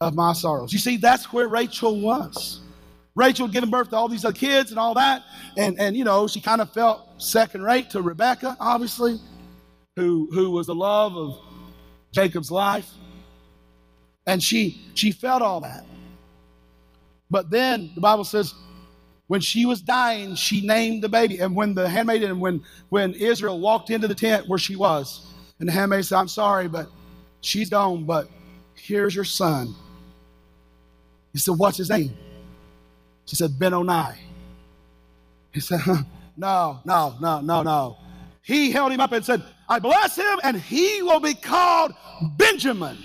of 0.00 0.14
my 0.14 0.32
sorrows. 0.32 0.72
You 0.72 0.78
see, 0.78 0.96
that's 0.96 1.32
where 1.32 1.48
Rachel 1.48 2.00
was. 2.00 2.60
Rachel 3.14 3.46
giving 3.46 3.70
birth 3.70 3.90
to 3.90 3.96
all 3.96 4.08
these 4.08 4.24
other 4.24 4.34
kids 4.34 4.70
and 4.70 4.78
all 4.78 4.94
that. 4.94 5.22
And, 5.56 5.78
and 5.78 5.96
you 5.96 6.04
know, 6.04 6.26
she 6.26 6.40
kind 6.40 6.60
of 6.60 6.72
felt 6.72 7.08
second 7.18 7.62
rate 7.62 7.90
to 7.90 8.02
Rebecca, 8.02 8.56
obviously, 8.58 9.20
who, 9.96 10.28
who 10.32 10.50
was 10.50 10.66
the 10.66 10.74
love 10.74 11.16
of 11.16 11.38
Jacob's 12.12 12.50
life. 12.50 12.90
And 14.26 14.42
she, 14.42 14.82
she 14.94 15.12
felt 15.12 15.42
all 15.42 15.60
that. 15.60 15.84
But 17.30 17.50
then 17.50 17.92
the 17.94 18.00
Bible 18.00 18.24
says, 18.24 18.54
when 19.26 19.40
she 19.40 19.64
was 19.64 19.80
dying, 19.80 20.34
she 20.34 20.66
named 20.66 21.02
the 21.02 21.08
baby. 21.08 21.38
And 21.38 21.54
when 21.54 21.74
the 21.74 21.88
handmaiden, 21.88 22.30
and 22.30 22.40
when, 22.40 22.62
when 22.88 23.14
Israel 23.14 23.60
walked 23.60 23.90
into 23.90 24.08
the 24.08 24.14
tent 24.14 24.48
where 24.48 24.58
she 24.58 24.76
was, 24.76 25.26
and 25.60 25.68
the 25.68 25.72
handmaid 25.72 26.04
said, 26.04 26.18
I'm 26.18 26.28
sorry, 26.28 26.68
but 26.68 26.88
she's 27.40 27.70
gone, 27.70 28.04
but 28.04 28.28
here's 28.74 29.14
your 29.14 29.24
son. 29.24 29.74
He 31.34 31.40
said, 31.40 31.58
What's 31.58 31.76
his 31.76 31.90
name? 31.90 32.16
She 33.26 33.36
said, 33.36 33.58
"Ben 33.58 33.72
Benoni. 33.72 34.14
He 35.52 35.60
said, 35.60 35.80
No, 36.36 36.80
no, 36.84 37.16
no, 37.20 37.40
no, 37.40 37.62
no. 37.62 37.98
He 38.40 38.70
held 38.70 38.92
him 38.92 39.00
up 39.00 39.12
and 39.12 39.24
said, 39.24 39.42
I 39.68 39.78
bless 39.78 40.16
him, 40.16 40.40
and 40.42 40.56
he 40.56 41.02
will 41.02 41.20
be 41.20 41.34
called 41.34 41.92
Benjamin. 42.36 42.96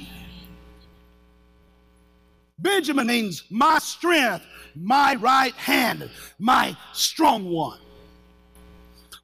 Benjamin 2.59 3.07
means 3.07 3.43
my 3.49 3.79
strength, 3.79 4.45
my 4.75 5.15
right 5.15 5.53
hand, 5.53 6.09
my 6.37 6.75
strong 6.93 7.49
one. 7.49 7.79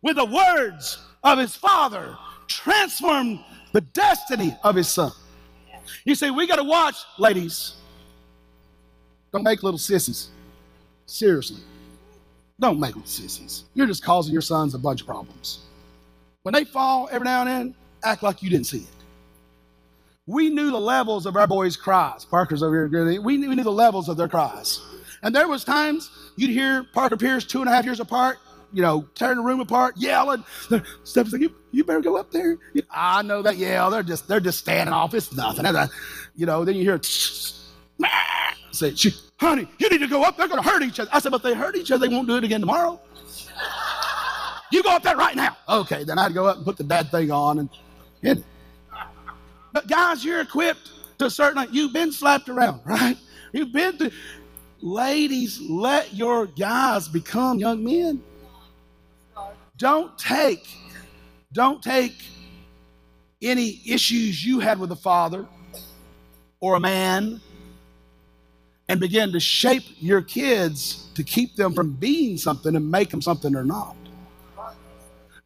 With 0.02 0.16
the 0.16 0.26
words 0.26 1.00
of 1.24 1.38
his 1.38 1.56
father, 1.56 2.18
transformed 2.48 3.44
the 3.74 3.82
destiny 3.82 4.56
of 4.64 4.76
his 4.76 4.88
son. 4.88 5.12
You 6.06 6.16
say, 6.16 6.32
we 6.32 6.48
got 6.48 6.56
to 6.58 6.64
watch, 6.64 6.96
ladies. 7.20 7.76
Don't 9.36 9.44
make 9.44 9.64
little 9.64 9.78
sissies. 9.78 10.30
Seriously. 11.08 11.60
Don't 12.62 12.80
make 12.80 12.96
little 12.96 13.06
sissies. 13.06 13.66
You're 13.74 13.86
just 13.86 14.02
causing 14.02 14.32
your 14.32 14.42
sons 14.42 14.74
a 14.76 14.80
bunch 14.80 15.02
of 15.02 15.08
problems. 15.08 15.66
When 16.44 16.54
they 16.54 16.64
fall 16.64 17.10
every 17.12 17.26
now 17.26 17.42
and 17.42 17.50
then, 17.50 17.76
act 18.02 18.24
like 18.24 18.42
you 18.42 18.50
didn't 18.50 18.68
see 18.68 18.78
it. 18.78 18.88
We 20.26 20.50
knew 20.50 20.72
the 20.72 20.80
levels 20.80 21.26
of 21.26 21.36
our 21.36 21.48
boys' 21.48 21.76
cries. 21.76 22.24
Parker's 22.24 22.64
over 22.64 22.88
here. 22.88 23.20
We 23.20 23.36
knew, 23.36 23.50
we 23.50 23.56
knew 23.56 23.64
the 23.66 23.72
levels 23.72 24.08
of 24.08 24.16
their 24.16 24.30
cries. 24.30 24.80
And 25.22 25.36
there 25.36 25.50
was 25.50 25.66
times 25.66 26.10
you'd 26.38 26.52
hear 26.52 26.86
Parker 26.94 27.18
Pierce 27.18 27.44
two 27.44 27.60
and 27.60 27.68
a 27.68 27.74
half 27.74 27.84
years 27.84 28.00
apart, 28.00 28.38
you 28.72 28.82
know, 28.82 29.06
tearing 29.16 29.36
the 29.36 29.44
room 29.44 29.60
apart, 29.60 29.98
yelling. 29.98 30.46
Steph's 31.04 31.34
like, 31.34 31.42
you, 31.42 31.54
you 31.74 31.84
better 31.84 32.00
go 32.00 32.16
up 32.16 32.32
there. 32.32 32.58
I 32.90 33.22
know 33.22 33.42
that 33.42 33.58
yell. 33.58 33.92
They're 33.92 34.02
just 34.02 34.30
they're 34.30 34.40
just 34.40 34.60
standing 34.60 34.94
off. 34.94 35.14
It's 35.14 35.34
nothing. 35.36 35.66
You 36.38 36.46
know, 36.46 36.64
then 36.64 36.76
you 36.76 36.84
hear 36.84 37.02
say, 38.76 38.94
honey, 39.40 39.68
you 39.78 39.90
need 39.90 40.00
to 40.00 40.08
go 40.08 40.24
up. 40.24 40.38
They're 40.38 40.48
going 40.48 40.62
to 40.62 40.70
hurt 40.70 40.84
each 40.84 41.00
other. 41.00 41.10
I 41.14 41.20
said, 41.20 41.32
but 41.32 41.44
they 41.44 41.54
hurt 41.54 41.76
each 41.76 41.92
other. 41.92 42.08
They 42.08 42.14
won't 42.14 42.28
do 42.28 42.38
it 42.38 42.44
again 42.44 42.60
tomorrow. 42.60 43.00
you 44.72 44.84
go 44.84 44.92
up 44.92 45.04
there 45.04 45.18
right 45.18 45.36
now. 45.36 45.58
Okay, 45.68 46.04
then 46.04 46.20
I'd 46.20 46.34
go 46.34 46.46
up 46.46 46.58
and 46.58 46.66
put 46.66 46.78
the 46.78 46.84
bad 46.84 47.10
thing 47.12 47.32
on 47.32 47.60
and 47.60 47.70
hit 48.22 48.40
it. 48.40 48.44
But 49.74 49.88
guys, 49.88 50.24
you're 50.24 50.42
equipped 50.42 50.92
to 51.20 51.30
certain, 51.30 51.68
you've 51.72 51.94
been 51.94 52.12
slapped 52.12 52.50
around, 52.50 52.82
right? 52.86 53.18
You've 53.52 53.74
been 53.74 53.98
to, 53.98 54.12
ladies, 54.82 55.62
let 55.62 56.14
your 56.14 56.46
guys 56.46 57.08
become 57.08 57.60
young 57.60 57.84
men. 57.84 58.24
Don't 59.78 60.18
take, 60.18 60.66
don't 61.52 61.82
take 61.82 62.16
any 63.42 63.82
issues 63.86 64.46
you 64.46 64.60
had 64.60 64.80
with 64.80 64.92
a 64.92 64.96
father 64.96 65.46
or 66.60 66.76
a 66.76 66.80
man 66.80 67.42
and 68.88 69.00
begin 69.00 69.32
to 69.32 69.40
shape 69.40 69.84
your 70.00 70.22
kids 70.22 71.08
to 71.16 71.24
keep 71.24 71.56
them 71.56 71.74
from 71.74 71.94
being 71.94 72.38
something 72.38 72.76
and 72.76 72.90
make 72.90 73.10
them 73.10 73.22
something 73.22 73.54
they're 73.54 73.64
not. 73.64 73.96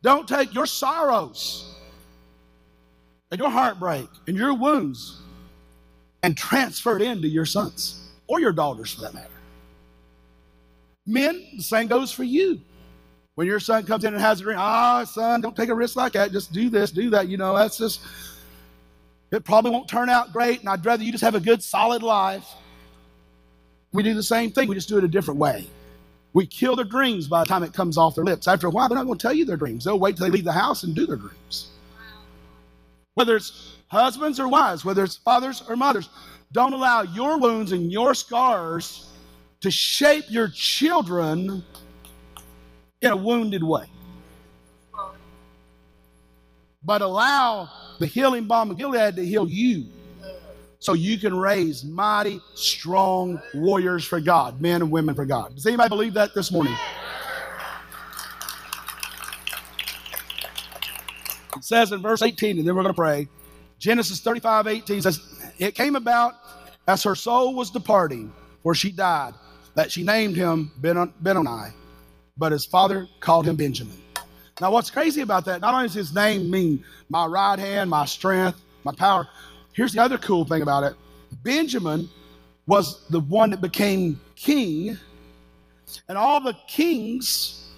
Don't 0.02 0.28
take 0.28 0.54
your 0.54 0.66
sorrows 0.66 1.76
and 3.32 3.40
your 3.40 3.50
heartbreak 3.50 4.08
and 4.28 4.38
your 4.38 4.54
wounds 4.54 5.22
and 6.24 6.38
transfer 6.38 6.96
it 6.98 7.02
into 7.02 7.28
your 7.28 7.46
sons 7.46 8.10
or 8.28 8.40
your 8.40 8.52
daughters 8.52 8.94
for 8.94 9.02
that 9.02 9.14
matter. 9.14 9.28
Men, 11.06 11.44
the 11.56 11.64
same 11.64 11.88
goes 11.88 12.12
for 12.12 12.24
you. 12.24 12.62
When 13.36 13.48
your 13.48 13.60
son 13.60 13.86
comes 13.86 14.04
in 14.04 14.14
and 14.14 14.22
has 14.22 14.42
a 14.42 14.44
dream, 14.44 14.58
ah, 14.60 15.06
son, 15.06 15.40
don't 15.40 15.56
take 15.56 15.70
a 15.70 15.76
risk 15.76 15.96
like 15.96 16.14
that. 16.14 16.32
Just 16.32 16.52
do 16.52 16.70
this, 16.70 16.92
do 16.92 17.10
that. 17.12 17.30
You 17.30 17.38
know, 17.38 17.58
that's 17.58 17.78
just, 17.78 18.02
it 19.32 19.46
probably 19.46 19.72
won't 19.72 19.88
turn 19.88 20.10
out 20.10 20.34
great. 20.34 20.60
And 20.60 20.68
I'd 20.68 20.86
rather 20.86 21.04
you 21.04 21.12
just 21.12 21.24
have 21.24 21.36
a 21.36 21.40
good, 21.40 21.64
solid 21.64 22.04
life 22.04 22.46
we 23.92 24.04
do 24.04 24.14
the 24.14 24.24
same 24.24 24.52
thing, 24.52 24.68
we 24.68 24.76
just 24.76 24.90
do 24.90 24.98
it 24.98 25.04
a 25.04 25.08
different 25.08 25.40
way. 25.40 25.68
We 26.34 26.46
kill 26.46 26.76
their 26.76 26.86
dreams 26.86 27.28
by 27.28 27.42
the 27.42 27.48
time 27.48 27.64
it 27.64 27.74
comes 27.74 27.98
off 27.98 28.16
their 28.16 28.24
lips. 28.24 28.48
After 28.48 28.68
a 28.68 28.70
while, 28.70 28.88
they're 28.88 28.98
not 28.98 29.06
going 29.06 29.18
to 29.18 29.22
tell 29.22 29.34
you 29.34 29.46
their 29.46 29.58
dreams. 29.58 29.84
They'll 29.84 30.00
wait 30.00 30.16
till 30.16 30.28
they 30.28 30.32
leave 30.32 30.46
the 30.46 30.52
house 30.52 30.84
and 30.84 30.96
do 30.96 31.08
their 31.08 31.18
dreams. 31.18 31.70
Whether 33.16 33.36
it's 33.36 33.76
husbands 33.88 34.40
or 34.40 34.48
wives, 34.48 34.86
whether 34.86 35.04
it's 35.04 35.18
fathers 35.18 35.64
or 35.68 35.76
mothers, 35.76 36.10
don't 36.52 36.74
allow 36.74 37.02
your 37.02 37.40
wounds 37.40 37.72
and 37.72 37.92
your 37.92 38.14
scars 38.14 39.08
to 39.62 39.72
shape 39.72 40.26
your 40.30 40.48
children 40.50 41.64
in 43.02 43.12
a 43.12 43.18
wounded 43.18 43.64
way. 43.64 43.86
But 46.84 47.02
allow 47.02 47.70
the 48.00 48.06
healing 48.06 48.46
balm 48.46 48.72
of 48.72 48.78
Gilead 48.78 49.16
to 49.16 49.26
heal 49.26 49.50
you 49.50 49.88
so 50.80 50.94
you 50.94 51.18
can 51.18 51.38
raise 51.38 51.84
mighty, 51.84 52.42
strong 52.56 53.42
warriors 53.54 54.06
for 54.06 54.22
God, 54.22 54.62
men 54.62 54.82
and 54.82 54.90
women 54.90 55.14
for 55.14 55.26
God. 55.26 55.56
Does 55.56 55.66
anybody 55.66 55.90
believe 55.90 56.14
that 56.14 56.34
this 56.34 56.52
morning? 56.52 56.76
It 61.56 61.64
says 61.64 61.92
in 61.92 62.02
verse 62.02 62.22
18, 62.22 62.58
and 62.58 62.68
then 62.68 62.76
we're 62.76 62.84
going 62.84 62.94
to 62.94 62.98
pray. 62.98 63.28
Genesis 63.78 64.22
35 64.22 64.68
18 64.68 65.02
says, 65.02 65.20
It 65.58 65.76
came 65.76 65.96
about 65.96 66.36
as 66.88 67.04
her 67.04 67.16
soul 67.16 67.54
was 67.56 67.70
departing, 67.70 68.32
for 68.64 68.74
she 68.74 68.92
died, 68.92 69.34
that 69.76 69.92
she 69.92 70.04
named 70.04 70.36
him 70.38 70.72
Benoni, 70.80 71.72
but 72.38 72.52
his 72.54 72.66
father 72.66 73.08
called 73.20 73.46
him 73.46 73.58
Benjamin. 73.58 73.98
Now, 74.62 74.72
what's 74.72 74.92
crazy 74.92 75.22
about 75.22 75.46
that, 75.46 75.62
not 75.62 75.74
only 75.74 75.88
does 75.88 75.94
his 75.94 76.14
name 76.14 76.50
mean 76.50 76.84
my 77.10 77.26
right 77.26 77.60
hand, 77.60 77.90
my 77.90 78.06
strength, 78.06 78.60
my 78.84 78.94
power, 78.94 79.28
Here's 79.80 79.94
the 79.94 80.02
other 80.02 80.18
cool 80.18 80.44
thing 80.44 80.62
about 80.62 80.84
it 80.84 80.94
Benjamin 81.42 82.10
was 82.68 83.08
the 83.08 83.22
one 83.22 83.52
that 83.52 83.62
became 83.62 84.20
king, 84.36 84.98
and 86.10 86.18
all 86.18 86.42
the 86.42 86.54
kings 86.68 87.72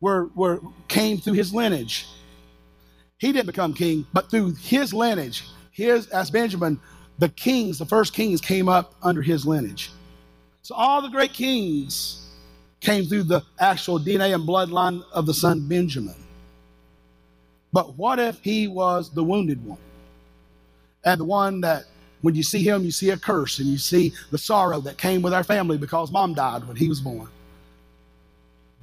were, 0.00 0.30
were 0.34 0.62
came 0.88 1.18
through 1.18 1.34
his 1.34 1.52
lineage. 1.52 2.06
He 3.18 3.30
didn't 3.30 3.44
become 3.44 3.74
king, 3.74 4.06
but 4.14 4.30
through 4.30 4.54
his 4.54 4.94
lineage, 4.94 5.44
his 5.70 6.06
as 6.06 6.30
Benjamin, 6.30 6.80
the 7.18 7.28
kings, 7.28 7.78
the 7.78 7.84
first 7.84 8.14
kings 8.14 8.40
came 8.40 8.66
up 8.66 8.94
under 9.02 9.20
his 9.20 9.44
lineage. 9.44 9.90
So 10.62 10.74
all 10.76 11.02
the 11.02 11.10
great 11.10 11.34
kings 11.34 12.26
came 12.80 13.04
through 13.04 13.24
the 13.24 13.42
actual 13.60 14.00
DNA 14.00 14.34
and 14.34 14.48
bloodline 14.48 15.04
of 15.12 15.26
the 15.26 15.34
son 15.34 15.68
Benjamin. 15.68 16.16
But 17.70 17.98
what 17.98 18.18
if 18.18 18.40
he 18.40 18.66
was 18.66 19.12
the 19.12 19.22
wounded 19.22 19.62
one? 19.62 19.76
And 21.08 21.20
the 21.20 21.24
one 21.26 21.62
that 21.62 21.86
when 22.22 22.34
you 22.36 22.44
see 22.44 22.62
him, 22.62 22.84
you 22.84 22.92
see 22.92 23.10
a 23.10 23.18
curse 23.18 23.60
and 23.60 23.68
you 23.68 23.78
see 23.78 24.12
the 24.32 24.38
sorrow 24.38 24.80
that 24.82 24.98
came 24.98 25.22
with 25.22 25.34
our 25.34 25.44
family 25.44 25.78
because 25.78 26.12
mom 26.12 26.34
died 26.34 26.66
when 26.68 26.76
he 26.76 26.88
was 26.88 27.00
born. 27.00 27.28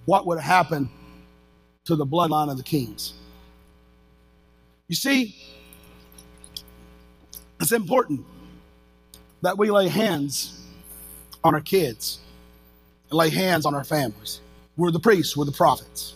What 0.05 0.28
would 0.28 0.39
happen 0.39 0.89
to 1.86 1.95
the 1.95 2.05
bloodline 2.05 2.51
of 2.51 2.57
the 2.57 2.63
kings? 2.63 3.13
You 4.88 4.95
see, 4.95 5.36
it's 7.61 7.73
important 7.73 8.26
that 9.41 9.57
we 9.57 9.71
lay 9.71 9.89
hands 9.89 10.61
on 11.43 11.55
our 11.55 11.61
kids. 11.61 12.19
and 13.09 13.17
lay 13.17 13.30
hands 13.30 13.65
on 13.65 13.76
our 13.76 13.86
families. 13.86 14.41
We're 14.78 14.91
the 14.91 14.99
priests, 14.99 15.38
we're 15.38 15.45
the 15.45 15.53
prophets. 15.53 16.15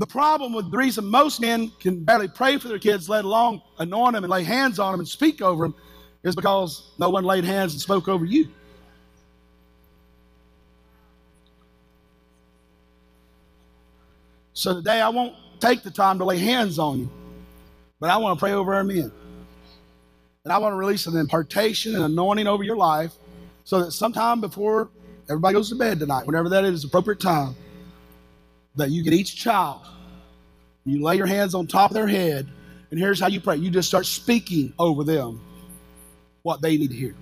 The 0.00 0.06
problem 0.06 0.54
with 0.54 0.70
the 0.70 0.78
reason 0.78 1.04
most 1.04 1.42
men 1.42 1.70
can 1.78 2.02
barely 2.02 2.26
pray 2.26 2.56
for 2.56 2.68
their 2.68 2.78
kids, 2.78 3.06
let 3.06 3.26
alone 3.26 3.60
anoint 3.78 4.14
them 4.14 4.24
and 4.24 4.30
lay 4.30 4.44
hands 4.44 4.78
on 4.78 4.92
them 4.92 5.00
and 5.00 5.06
speak 5.06 5.42
over 5.42 5.64
them, 5.64 5.74
is 6.22 6.34
because 6.34 6.90
no 6.98 7.10
one 7.10 7.22
laid 7.22 7.44
hands 7.44 7.74
and 7.74 7.82
spoke 7.82 8.08
over 8.08 8.24
you. 8.24 8.48
So 14.54 14.72
today 14.72 15.02
I 15.02 15.10
won't 15.10 15.34
take 15.60 15.82
the 15.82 15.90
time 15.90 16.18
to 16.20 16.24
lay 16.24 16.38
hands 16.38 16.78
on 16.78 17.00
you, 17.00 17.10
but 18.00 18.08
I 18.08 18.16
want 18.16 18.38
to 18.38 18.42
pray 18.42 18.52
over 18.52 18.72
our 18.72 18.84
men. 18.84 19.12
And 20.44 20.52
I 20.52 20.56
want 20.56 20.72
to 20.72 20.76
release 20.76 21.06
an 21.08 21.16
impartation 21.18 21.94
and 21.94 22.04
anointing 22.04 22.46
over 22.46 22.62
your 22.62 22.76
life 22.76 23.12
so 23.64 23.84
that 23.84 23.92
sometime 23.92 24.40
before 24.40 24.88
everybody 25.28 25.52
goes 25.52 25.68
to 25.68 25.74
bed 25.74 25.98
tonight, 25.98 26.26
whenever 26.26 26.48
that 26.48 26.64
is 26.64 26.84
appropriate 26.84 27.20
time, 27.20 27.54
that 28.76 28.90
you 28.90 29.02
get 29.02 29.12
each 29.12 29.36
child, 29.36 29.80
you 30.84 31.02
lay 31.02 31.16
your 31.16 31.26
hands 31.26 31.54
on 31.54 31.66
top 31.66 31.90
of 31.90 31.94
their 31.94 32.06
head, 32.06 32.48
and 32.90 32.98
here's 32.98 33.20
how 33.20 33.28
you 33.28 33.40
pray. 33.40 33.56
You 33.56 33.70
just 33.70 33.88
start 33.88 34.06
speaking 34.06 34.72
over 34.78 35.04
them 35.04 35.40
what 36.42 36.62
they 36.62 36.76
need 36.76 36.90
to 36.90 36.96
hear. 36.96 37.14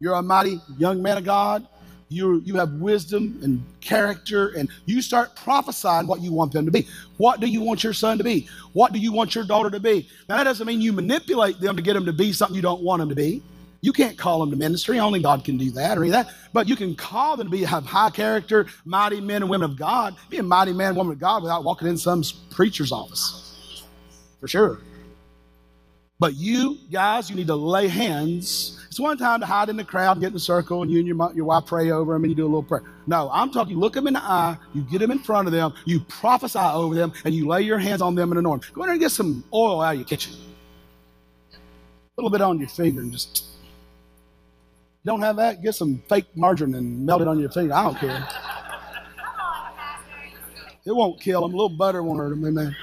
You're 0.00 0.14
a 0.14 0.22
mighty 0.22 0.60
young 0.78 1.02
man 1.02 1.18
of 1.18 1.24
God. 1.24 1.66
You, 2.08 2.42
you 2.44 2.56
have 2.56 2.72
wisdom 2.72 3.38
and 3.42 3.64
character, 3.80 4.48
and 4.48 4.68
you 4.84 5.00
start 5.00 5.34
prophesying 5.34 6.06
what 6.06 6.20
you 6.20 6.30
want 6.32 6.52
them 6.52 6.66
to 6.66 6.70
be. 6.70 6.86
What 7.16 7.40
do 7.40 7.46
you 7.46 7.62
want 7.62 7.82
your 7.82 7.94
son 7.94 8.18
to 8.18 8.24
be? 8.24 8.48
What 8.74 8.92
do 8.92 8.98
you 8.98 9.12
want 9.12 9.34
your 9.34 9.44
daughter 9.44 9.70
to 9.70 9.80
be? 9.80 10.08
Now, 10.28 10.36
that 10.36 10.44
doesn't 10.44 10.66
mean 10.66 10.82
you 10.82 10.92
manipulate 10.92 11.58
them 11.58 11.74
to 11.76 11.82
get 11.82 11.94
them 11.94 12.04
to 12.04 12.12
be 12.12 12.32
something 12.32 12.54
you 12.54 12.60
don't 12.60 12.82
want 12.82 13.00
them 13.00 13.08
to 13.08 13.14
be. 13.14 13.42
You 13.82 13.92
can't 13.92 14.16
call 14.16 14.38
them 14.38 14.50
to 14.50 14.56
ministry. 14.56 15.00
Only 15.00 15.20
God 15.20 15.44
can 15.44 15.58
do 15.58 15.72
that 15.72 15.98
or 15.98 16.08
that. 16.10 16.30
But 16.52 16.68
you 16.68 16.76
can 16.76 16.94
call 16.94 17.36
them 17.36 17.48
to 17.48 17.50
be 17.50 17.64
have 17.64 17.84
high 17.84 18.10
character, 18.10 18.66
mighty 18.84 19.20
men 19.20 19.42
and 19.42 19.50
women 19.50 19.68
of 19.68 19.76
God. 19.76 20.14
Be 20.30 20.38
a 20.38 20.42
mighty 20.42 20.72
man 20.72 20.94
woman 20.94 21.12
of 21.12 21.18
God 21.18 21.42
without 21.42 21.64
walking 21.64 21.88
in 21.88 21.98
some 21.98 22.22
preacher's 22.50 22.92
office. 22.92 23.84
For 24.40 24.46
sure. 24.46 24.78
But 26.20 26.36
you 26.36 26.78
guys, 26.92 27.28
you 27.28 27.34
need 27.34 27.48
to 27.48 27.56
lay 27.56 27.88
hands. 27.88 28.78
It's 28.86 29.00
one 29.00 29.18
time 29.18 29.40
to 29.40 29.46
hide 29.46 29.68
in 29.68 29.76
the 29.76 29.82
crowd, 29.82 30.20
get 30.20 30.30
in 30.30 30.36
a 30.36 30.38
circle, 30.38 30.82
and 30.82 30.90
you 30.90 31.00
and 31.00 31.08
your, 31.08 31.32
your 31.34 31.44
wife 31.44 31.66
pray 31.66 31.90
over 31.90 32.12
them 32.12 32.22
and 32.22 32.30
you 32.30 32.36
do 32.36 32.44
a 32.44 32.46
little 32.46 32.62
prayer. 32.62 32.84
No, 33.08 33.28
I'm 33.32 33.50
talking, 33.50 33.76
look 33.76 33.94
them 33.94 34.06
in 34.06 34.14
the 34.14 34.22
eye, 34.22 34.56
you 34.74 34.82
get 34.82 34.98
them 34.98 35.10
in 35.10 35.18
front 35.18 35.48
of 35.48 35.52
them, 35.52 35.74
you 35.84 35.98
prophesy 35.98 36.60
over 36.60 36.94
them, 36.94 37.12
and 37.24 37.34
you 37.34 37.48
lay 37.48 37.62
your 37.62 37.78
hands 37.78 38.00
on 38.00 38.14
them 38.14 38.30
and 38.30 38.38
anoint 38.38 38.62
them. 38.62 38.70
Go 38.74 38.82
in 38.82 38.86
there 38.86 38.92
and 38.92 39.00
get 39.00 39.10
some 39.10 39.42
oil 39.52 39.80
out 39.80 39.94
of 39.94 40.00
your 40.00 40.06
kitchen. 40.06 40.34
A 41.52 41.56
little 42.16 42.30
bit 42.30 42.40
on 42.40 42.60
your 42.60 42.68
finger 42.68 43.00
and 43.00 43.10
just. 43.10 43.48
Don't 45.04 45.20
have 45.20 45.36
that? 45.36 45.62
Get 45.62 45.74
some 45.74 46.02
fake 46.08 46.26
margarine 46.36 46.74
and 46.74 47.04
melt 47.04 47.22
it 47.22 47.28
on 47.28 47.38
your 47.38 47.50
finger. 47.50 47.74
I 47.74 47.84
don't 47.84 47.98
care. 47.98 48.28
It 50.84 50.90
won't 50.90 51.20
kill 51.20 51.42
them. 51.42 51.52
A 51.52 51.56
little 51.56 51.68
butter 51.68 52.02
won't 52.02 52.18
hurt 52.18 52.30
them. 52.30 52.44
Amen. 52.44 52.74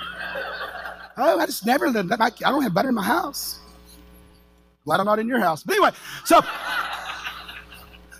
Oh, 1.17 1.37
I 1.37 1.45
just 1.45 1.65
never, 1.65 1.87
I 1.87 1.91
don't 1.91 2.63
have 2.63 2.73
butter 2.73 2.87
in 2.87 2.95
my 2.95 3.03
house. 3.03 3.59
Glad 4.85 5.01
I'm 5.01 5.05
not 5.05 5.19
in 5.19 5.27
your 5.27 5.39
house. 5.39 5.63
But 5.63 5.73
anyway, 5.73 5.91
so 6.23 6.39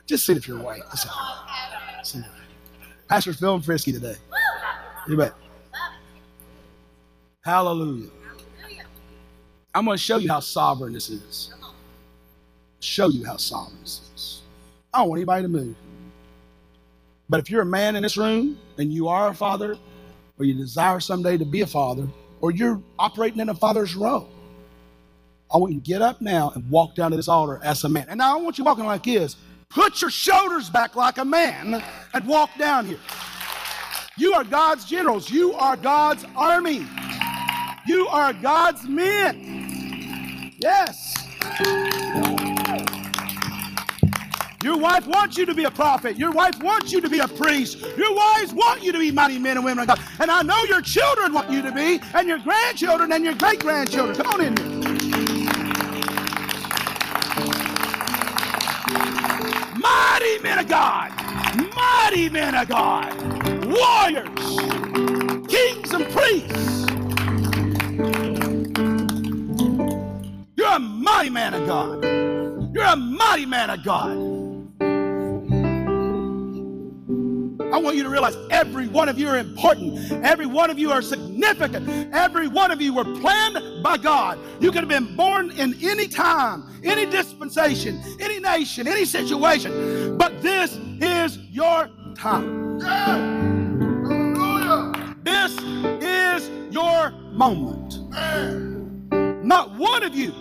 just 0.06 0.26
see 0.26 0.34
if 0.34 0.50
you're 0.50 0.60
white. 0.60 0.82
See. 2.04 2.20
Pastor's 3.08 3.40
feeling 3.40 3.62
frisky 3.62 3.94
today. 3.94 4.16
You 5.08 5.16
bet. 5.16 5.34
Hallelujah. 7.46 8.10
I'm 9.74 9.86
going 9.86 9.98
to 9.98 10.04
show 10.04 10.18
you 10.18 10.30
how 10.30 10.42
sovereign 10.42 10.94
this 10.94 11.10
is. 11.10 11.54
Show 12.80 13.10
you 13.10 13.26
how 13.26 13.38
sovereign 13.38 13.82
this 13.82 14.02
is. 14.16 14.42
I 14.94 15.00
don't 15.00 15.10
want 15.10 15.20
anybody 15.20 15.44
to 15.44 15.50
move. 15.50 15.76
But 17.30 17.40
if 17.40 17.50
you're 17.50 17.62
a 17.62 17.66
man 17.66 17.96
in 17.96 18.04
this 18.04 18.18
room 18.18 18.58
and 18.78 18.92
you 18.92 19.08
are 19.08 19.30
a 19.30 19.34
father, 19.34 19.78
or 20.40 20.46
you 20.46 20.54
desire 20.54 21.00
someday 21.00 21.38
to 21.38 21.46
be 21.46 21.62
a 21.62 21.68
father, 21.68 22.08
or 22.42 22.52
you're 22.52 22.82
operating 22.98 23.40
in 23.40 23.50
a 23.50 23.54
father's 23.54 23.96
role. 23.96 24.30
I 25.54 25.58
want 25.58 25.74
you 25.74 25.80
to 25.80 25.86
get 25.86 26.02
up 26.02 26.22
now 26.22 26.52
and 26.56 26.70
walk 26.70 26.96
down 26.96 27.12
to 27.12 27.18
this 27.18 27.28
altar 27.28 27.60
as 27.64 27.84
a 27.84 27.90
man. 27.90 28.06
And 28.08 28.20
now 28.20 28.38
I 28.38 28.42
want 28.42 28.58
you 28.58 28.64
walking 28.64 28.86
like 28.86 29.04
this. 29.04 29.36
Put 29.70 30.02
your 30.02 30.12
shoulders 30.12 30.70
back 30.70 30.96
like 30.96 31.18
a 31.18 31.26
man 31.26 31.84
and 32.14 32.28
walk 32.28 32.52
down 32.58 32.86
here. 32.86 33.00
You 34.18 34.34
are 34.34 34.44
God's 34.44 34.86
generals. 34.86 35.30
You 35.30 35.54
are 35.54 35.76
God's 35.76 36.26
army. 36.36 36.88
You 37.88 38.08
are 38.08 38.34
God's 38.34 38.88
men. 38.88 40.54
Yes. 40.60 41.09
Your 44.62 44.78
wife 44.78 45.08
wants 45.08 45.38
you 45.38 45.46
to 45.46 45.54
be 45.56 45.64
a 45.64 45.72
prophet. 45.72 46.18
Your 46.18 46.32
wife 46.32 46.62
wants 46.62 46.92
you 46.92 47.00
to 47.00 47.10
be 47.10 47.20
a 47.20 47.28
priest. 47.30 47.80
Your 47.98 48.14
wives 48.14 48.54
want 48.54 48.84
you 48.84 48.92
to 48.92 49.00
be 49.00 49.10
mighty 49.10 49.40
men 49.40 49.56
and 49.56 49.64
women 49.64 49.90
of 49.90 49.96
God. 49.96 50.06
And 50.20 50.30
I 50.30 50.42
know 50.42 50.62
your 50.66 50.82
children 50.82 51.32
want 51.32 51.50
you 51.50 51.62
to 51.62 51.72
be, 51.72 52.02
and 52.14 52.28
your 52.28 52.40
grandchildren 52.40 53.14
and 53.14 53.24
your 53.24 53.36
great 53.36 53.62
grandchildren. 53.62 54.18
Come 54.18 54.28
on 54.28 54.42
in 54.42 54.58
here. 54.58 54.80
Mighty 59.80 60.40
men 60.44 60.60
of 60.60 60.68
God. 60.68 61.12
Mighty 61.74 62.30
men 62.30 62.54
of 62.56 62.68
God. 62.68 63.14
Warriors. 63.66 64.60
Kings 65.48 65.94
and 65.94 66.06
priests. 66.10 66.86
You're 70.58 70.76
a 70.76 70.80
mighty 70.80 71.30
man 71.30 71.54
of 71.54 71.66
God. 71.66 72.04
You're 72.74 72.84
a 72.84 72.96
mighty 72.98 73.46
man 73.46 73.70
of 73.70 73.84
God. 73.84 74.39
Want 77.84 77.96
you 77.96 78.04
to 78.04 78.10
realize 78.10 78.36
every 78.50 78.88
one 78.88 79.10
of 79.10 79.18
you 79.18 79.28
are 79.28 79.38
important. 79.38 80.12
Every 80.24 80.46
one 80.46 80.70
of 80.70 80.80
you 80.80 80.92
are 80.92 81.02
significant. 81.02 82.14
Every 82.14 82.48
one 82.48 82.72
of 82.72 82.82
you 82.82 82.94
were 82.94 83.04
planned 83.04 83.84
by 83.84 83.98
God. 83.98 84.40
You 84.60 84.72
could 84.72 84.82
have 84.82 84.90
been 84.90 85.16
born 85.16 85.52
in 85.52 85.76
any 85.82 86.08
time, 86.08 86.64
any 86.84 87.06
dispensation, 87.06 88.02
any 88.20 88.40
nation, 88.40 88.88
any 88.88 89.06
situation. 89.06 90.18
But 90.18 90.42
this 90.42 90.76
is 91.02 91.38
your 91.50 91.90
time. 92.16 92.80
This 95.24 95.58
is 96.02 96.50
your 96.74 97.12
moment. 97.32 98.00
Not 99.44 99.76
one 99.76 100.04
of 100.04 100.16
you 100.16 100.34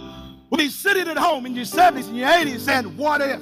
will 0.50 0.58
be 0.58 0.68
sitting 0.68 1.08
at 1.08 1.16
home 1.16 1.46
in 1.46 1.54
your 1.54 1.64
70s 1.64 2.08
and 2.08 2.16
your 2.16 2.28
80s 2.28 2.60
saying, 2.60 2.96
What 2.96 3.20
if? 3.20 3.40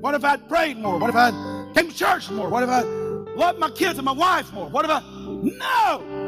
What 0.00 0.14
if 0.14 0.24
I'd 0.24 0.48
prayed 0.48 0.78
more? 0.78 0.98
What 0.98 1.10
if 1.10 1.16
I'd 1.16 1.51
came 1.74 1.88
to 1.90 1.96
church 1.96 2.30
more? 2.30 2.48
What 2.48 2.62
if 2.62 2.68
I 2.68 2.82
loved 2.82 3.58
my 3.58 3.70
kids 3.70 3.98
and 3.98 4.04
my 4.04 4.12
wife 4.12 4.52
more? 4.52 4.68
What 4.68 4.84
if 4.84 4.90
I. 4.90 5.02
No! 5.42 6.22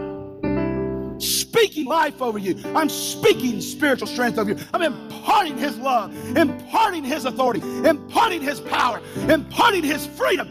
Speaking 1.18 1.86
life 1.86 2.20
over 2.20 2.38
you. 2.38 2.60
I'm 2.74 2.88
speaking 2.88 3.60
spiritual 3.60 4.08
strength 4.08 4.38
over 4.38 4.50
you. 4.50 4.58
I'm 4.72 4.82
imparting 4.82 5.56
His 5.56 5.76
love, 5.78 6.12
imparting 6.36 7.04
His 7.04 7.24
authority, 7.24 7.60
imparting 7.86 8.42
His 8.42 8.60
power, 8.60 9.00
imparting 9.28 9.84
His 9.84 10.06
freedom. 10.06 10.48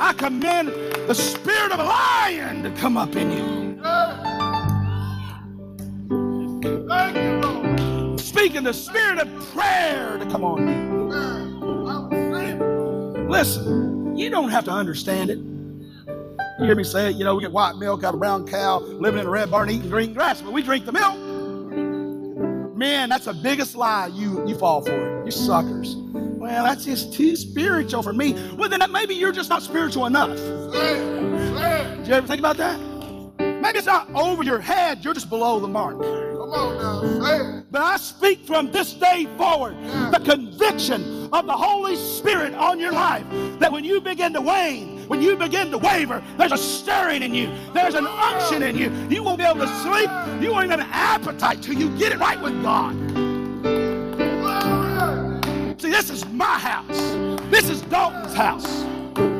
I 0.00 0.14
command 0.16 0.68
the 0.68 1.14
spirit 1.14 1.72
of 1.72 1.80
a 1.80 1.84
lion 1.84 2.62
to 2.62 2.70
come 2.72 2.96
up 2.96 3.14
in 3.16 3.30
you. 3.30 3.68
Speaking 8.18 8.62
the 8.64 8.72
spirit 8.72 9.18
of 9.18 9.28
prayer 9.52 10.16
to 10.18 10.26
come 10.26 10.44
on 10.44 10.68
you. 10.68 11.47
Listen, 13.28 14.16
you 14.16 14.30
don't 14.30 14.48
have 14.48 14.64
to 14.64 14.70
understand 14.70 15.28
it. 15.28 15.38
You 15.38 16.64
hear 16.64 16.74
me 16.74 16.82
say 16.82 17.10
it, 17.10 17.16
you 17.16 17.24
know, 17.24 17.34
we 17.34 17.42
get 17.42 17.52
white 17.52 17.76
milk 17.76 18.02
out 18.02 18.14
of 18.14 18.20
brown 18.20 18.46
cow, 18.46 18.78
living 18.78 19.20
in 19.20 19.26
a 19.26 19.30
red 19.30 19.50
barn, 19.50 19.68
eating 19.68 19.90
green 19.90 20.14
grass, 20.14 20.40
but 20.40 20.52
we 20.52 20.62
drink 20.62 20.86
the 20.86 20.92
milk. 20.92 21.16
Man, 22.74 23.10
that's 23.10 23.26
the 23.26 23.34
biggest 23.34 23.76
lie 23.76 24.06
you, 24.06 24.48
you 24.48 24.56
fall 24.56 24.80
for. 24.80 25.24
You 25.26 25.30
suckers. 25.30 25.94
Well, 25.94 26.64
that's 26.64 26.86
just 26.86 27.12
too 27.12 27.36
spiritual 27.36 28.02
for 28.02 28.14
me. 28.14 28.32
Well, 28.56 28.70
then 28.70 28.80
maybe 28.90 29.14
you're 29.14 29.32
just 29.32 29.50
not 29.50 29.62
spiritual 29.62 30.06
enough. 30.06 30.30
Did 30.30 32.08
you 32.08 32.14
ever 32.14 32.26
think 32.26 32.38
about 32.38 32.56
that? 32.56 32.80
Maybe 33.38 33.78
it's 33.78 33.86
not 33.86 34.08
over 34.14 34.42
your 34.42 34.60
head, 34.60 35.04
you're 35.04 35.14
just 35.14 35.28
below 35.28 35.60
the 35.60 35.68
mark. 35.68 36.00
Come 36.00 36.52
on 36.52 37.20
now, 37.20 37.62
But 37.70 37.82
I 37.82 37.98
speak 37.98 38.46
from 38.46 38.72
this 38.72 38.94
day 38.94 39.28
forward 39.36 39.76
the 40.12 40.20
conviction 40.24 41.07
of 41.32 41.46
the 41.46 41.56
Holy 41.56 41.96
Spirit 41.96 42.54
on 42.54 42.78
your 42.78 42.92
life 42.92 43.24
that 43.58 43.70
when 43.70 43.84
you 43.84 44.00
begin 44.00 44.32
to 44.32 44.40
wane, 44.40 45.06
when 45.08 45.22
you 45.22 45.36
begin 45.36 45.70
to 45.70 45.78
waver, 45.78 46.22
there's 46.36 46.52
a 46.52 46.58
stirring 46.58 47.22
in 47.22 47.34
you, 47.34 47.50
there's 47.72 47.94
an 47.94 48.06
unction 48.06 48.62
in 48.62 48.76
you. 48.76 48.90
You 49.08 49.22
won't 49.22 49.38
be 49.38 49.44
able 49.44 49.60
to 49.60 49.68
sleep, 49.78 50.10
you 50.42 50.52
won't 50.52 50.70
have 50.70 50.80
an 50.80 50.86
appetite 50.90 51.62
till 51.62 51.74
you 51.74 51.96
get 51.98 52.12
it 52.12 52.18
right 52.18 52.40
with 52.40 52.62
God. 52.62 52.94
See, 55.80 55.90
this 55.90 56.10
is 56.10 56.26
my 56.26 56.58
house, 56.58 56.98
this 57.50 57.68
is 57.68 57.82
Dalton's 57.82 58.34
house. 58.34 58.84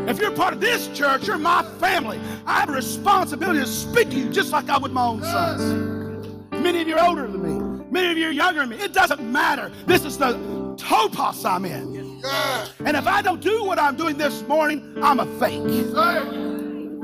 If 0.09 0.19
you're 0.19 0.31
part 0.31 0.55
of 0.55 0.61
this 0.61 0.89
church, 0.89 1.27
you're 1.27 1.37
my 1.39 1.63
family. 1.79 2.19
I 2.47 2.61
have 2.61 2.71
a 2.71 2.73
responsibility 2.73 3.61
to 3.61 3.67
speak 3.67 4.09
to 4.11 4.17
you 4.17 4.31
just 4.31 4.53
like 4.53 4.69
I 4.71 4.79
would 4.79 4.93
my 4.93 5.05
own 5.05 5.23
sons. 5.23 6.51
Many 6.51 6.81
of 6.81 6.89
you 6.89 6.97
are 6.97 7.07
older 7.07 7.29
than 7.29 7.43
me. 7.43 7.85
Many 7.91 8.13
of 8.13 8.19
you 8.19 8.29
are 8.29 8.33
younger 8.33 8.61
than 8.61 8.71
me. 8.71 8.77
It 8.77 8.93
doesn't 8.95 9.21
matter. 9.21 9.71
This 9.87 10.05
is 10.05 10.17
the 10.17 10.58
topos 10.79 11.45
I'm 11.45 11.65
in. 11.65 12.23
And 12.85 12.97
if 12.97 13.07
I 13.07 13.21
don't 13.21 13.41
do 13.41 13.65
what 13.65 13.79
I'm 13.79 13.97
doing 13.97 14.17
this 14.17 14.43
morning, 14.43 14.97
I'm 15.03 15.21
a 15.21 15.27
fake. 15.39 15.63
I'm 15.97 17.01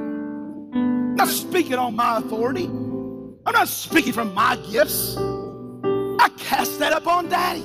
not 1.17 1.29
speaking 1.29 1.75
on 1.75 1.95
my 1.95 2.19
authority. 2.19 2.67
I'm 2.67 3.53
not 3.53 3.69
speaking 3.69 4.13
from 4.13 4.33
my 4.33 4.57
gifts. 4.71 5.17
I 5.17 6.31
cast 6.39 6.79
that 6.79 6.93
up 6.93 7.07
on 7.07 7.29
Daddy. 7.29 7.63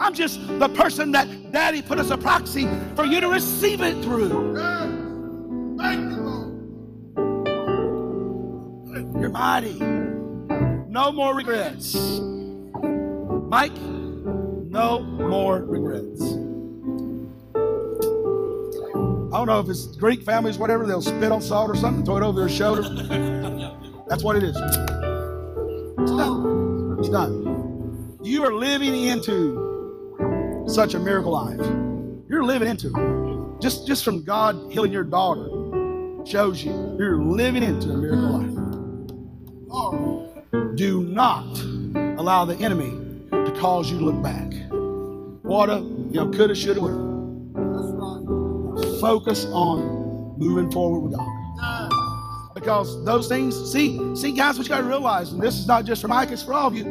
I'm 0.00 0.14
just 0.14 0.40
the 0.58 0.68
person 0.68 1.12
that 1.12 1.52
Daddy 1.52 1.82
put 1.82 1.98
as 1.98 2.10
a 2.10 2.16
proxy 2.16 2.66
for 2.94 3.04
you 3.04 3.20
to 3.20 3.28
receive 3.28 3.80
it 3.82 4.02
through. 4.02 4.56
Thank 5.78 6.10
you, 6.10 6.16
Lord. 6.16 6.56
You're 9.20 9.30
mighty. 9.30 9.78
No 10.88 11.12
more 11.12 11.34
regrets. 11.34 11.94
Mike, 13.48 13.72
no 14.70 15.00
more 15.00 15.64
regrets. 15.64 16.22
I 19.32 19.36
don't 19.36 19.46
know 19.46 19.58
if 19.60 19.68
it's 19.68 19.86
Greek 19.96 20.22
families, 20.22 20.58
whatever, 20.58 20.86
they'll 20.86 21.02
spit 21.02 21.32
on 21.32 21.42
salt 21.42 21.68
or 21.70 21.74
something, 21.74 22.04
throw 22.04 22.18
it 22.18 22.22
over 22.22 22.38
their 22.38 22.48
shoulder. 22.48 22.82
That's 24.08 24.22
what 24.22 24.36
it 24.36 24.44
is. 24.44 24.56
It's 24.56 24.76
done. 26.12 26.96
It's 27.00 27.08
done. 27.08 28.16
You 28.22 28.44
are 28.44 28.52
living 28.52 28.94
into 28.94 30.64
such 30.68 30.94
a 30.94 31.00
miracle 31.00 31.32
life. 31.32 31.58
You're 32.28 32.44
living 32.44 32.68
into 32.68 32.88
it. 32.88 33.60
Just, 33.60 33.88
just 33.88 34.04
from 34.04 34.22
God 34.22 34.56
healing 34.70 34.92
your 34.92 35.04
daughter 35.04 35.48
shows 36.24 36.62
you 36.62 36.72
you're 36.98 37.16
living 37.16 37.64
into 37.64 37.90
a 37.90 37.96
miracle 37.96 38.28
mm. 38.28 38.66
life. 39.72 40.76
Do 40.76 41.02
not 41.02 41.58
allow 42.18 42.44
the 42.44 42.56
enemy 42.56 42.90
to 43.30 43.52
cause 43.58 43.90
you 43.90 43.98
to 43.98 44.04
look 44.04 44.22
back. 44.22 44.59
Woulda, 45.50 45.78
you 45.78 46.12
know, 46.12 46.30
coulda, 46.30 46.54
shoulda, 46.54 46.80
woulda. 46.80 46.94
That's 47.74 48.86
right. 48.86 49.00
Focus 49.00 49.46
on 49.46 50.38
moving 50.38 50.70
forward 50.70 51.00
with 51.00 51.18
God. 51.18 51.26
Yeah. 51.60 51.88
Because 52.54 53.04
those 53.04 53.26
things, 53.26 53.56
see, 53.72 53.98
see, 54.14 54.30
guys, 54.30 54.58
what 54.58 54.68
you 54.68 54.68
got 54.68 54.82
to 54.82 54.86
realize, 54.86 55.32
and 55.32 55.42
this 55.42 55.58
is 55.58 55.66
not 55.66 55.86
just 55.86 56.02
for 56.02 56.06
Mike, 56.06 56.30
it's 56.30 56.44
for 56.44 56.54
all 56.54 56.68
of 56.68 56.76
you. 56.76 56.84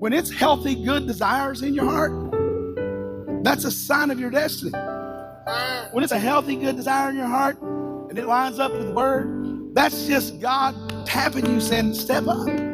When 0.00 0.12
it's 0.12 0.30
healthy, 0.30 0.84
good 0.84 1.06
desires 1.06 1.62
in 1.62 1.72
your 1.72 1.86
heart, 1.86 2.12
that's 3.42 3.64
a 3.64 3.70
sign 3.70 4.10
of 4.10 4.20
your 4.20 4.28
destiny. 4.28 4.72
Yeah. 4.74 5.88
When 5.92 6.04
it's 6.04 6.12
a 6.12 6.18
healthy, 6.18 6.56
good 6.56 6.76
desire 6.76 7.08
in 7.08 7.16
your 7.16 7.24
heart, 7.24 7.58
and 7.62 8.18
it 8.18 8.26
lines 8.26 8.58
up 8.58 8.72
with 8.72 8.88
the 8.88 8.92
word, 8.92 9.74
that's 9.74 10.06
just 10.06 10.42
God 10.42 10.74
tapping 11.06 11.46
you, 11.46 11.58
saying, 11.58 11.94
"Step 11.94 12.26
up." 12.28 12.71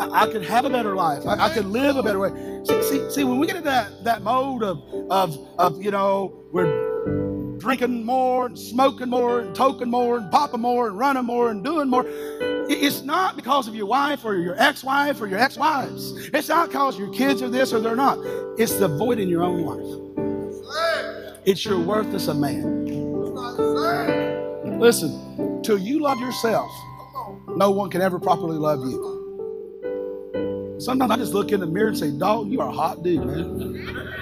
I, 0.00 0.24
I 0.24 0.30
could 0.30 0.44
have 0.44 0.64
a 0.64 0.70
better 0.70 0.94
life. 0.94 1.26
I, 1.26 1.46
I 1.46 1.50
could 1.54 1.66
live 1.66 1.96
a 1.96 2.02
better 2.02 2.18
way. 2.18 2.30
See, 2.64 2.82
see, 2.82 3.10
see, 3.10 3.24
when 3.24 3.38
we 3.38 3.46
get 3.46 3.56
in 3.56 3.64
that 3.64 4.04
that 4.04 4.22
mode 4.22 4.62
of 4.62 4.82
of 5.10 5.38
of 5.58 5.82
you 5.82 5.90
know 5.90 6.44
we're 6.52 7.58
drinking 7.58 8.04
more 8.04 8.46
and 8.46 8.58
smoking 8.58 9.08
more 9.08 9.40
and 9.40 9.56
toking 9.56 9.88
more 9.88 10.18
and 10.18 10.30
popping 10.30 10.60
more 10.60 10.88
and 10.88 10.98
running 10.98 11.24
more 11.24 11.50
and 11.50 11.64
doing 11.64 11.88
more. 11.88 12.04
It's 12.68 13.02
not 13.02 13.36
because 13.36 13.68
of 13.68 13.74
your 13.74 13.86
wife 13.86 14.24
or 14.24 14.36
your 14.36 14.60
ex-wife 14.60 15.20
or 15.20 15.26
your 15.26 15.38
ex-wives. 15.38 16.28
It's 16.34 16.48
not 16.48 16.68
because 16.68 16.98
your 16.98 17.12
kids 17.12 17.42
are 17.42 17.48
this 17.48 17.72
or 17.72 17.80
they're 17.80 17.96
not. 17.96 18.18
It's 18.58 18.76
the 18.76 18.88
void 18.88 19.18
in 19.18 19.28
your 19.28 19.44
own 19.44 19.62
life. 19.62 20.00
It's 21.46 21.64
your 21.64 21.80
worth 21.80 22.12
as 22.14 22.28
a 22.28 22.34
man. 22.34 22.84
That's 22.84 23.58
right. 23.58 24.08
Say. 24.08 24.78
Listen, 24.78 25.62
till 25.62 25.78
you 25.78 26.00
love 26.00 26.20
yourself, 26.20 26.70
no 27.48 27.70
one 27.70 27.90
can 27.90 28.02
ever 28.02 28.18
properly 28.18 28.58
love 28.58 28.80
you. 28.80 29.25
Sometimes 30.78 31.10
I 31.10 31.16
just 31.16 31.32
look 31.32 31.52
in 31.52 31.60
the 31.60 31.66
mirror 31.66 31.88
and 31.88 31.98
say, 31.98 32.10
Dog, 32.10 32.48
you 32.50 32.60
are 32.60 32.68
a 32.68 32.72
hot 32.72 33.02
dude, 33.02 33.24
man. 33.24 34.14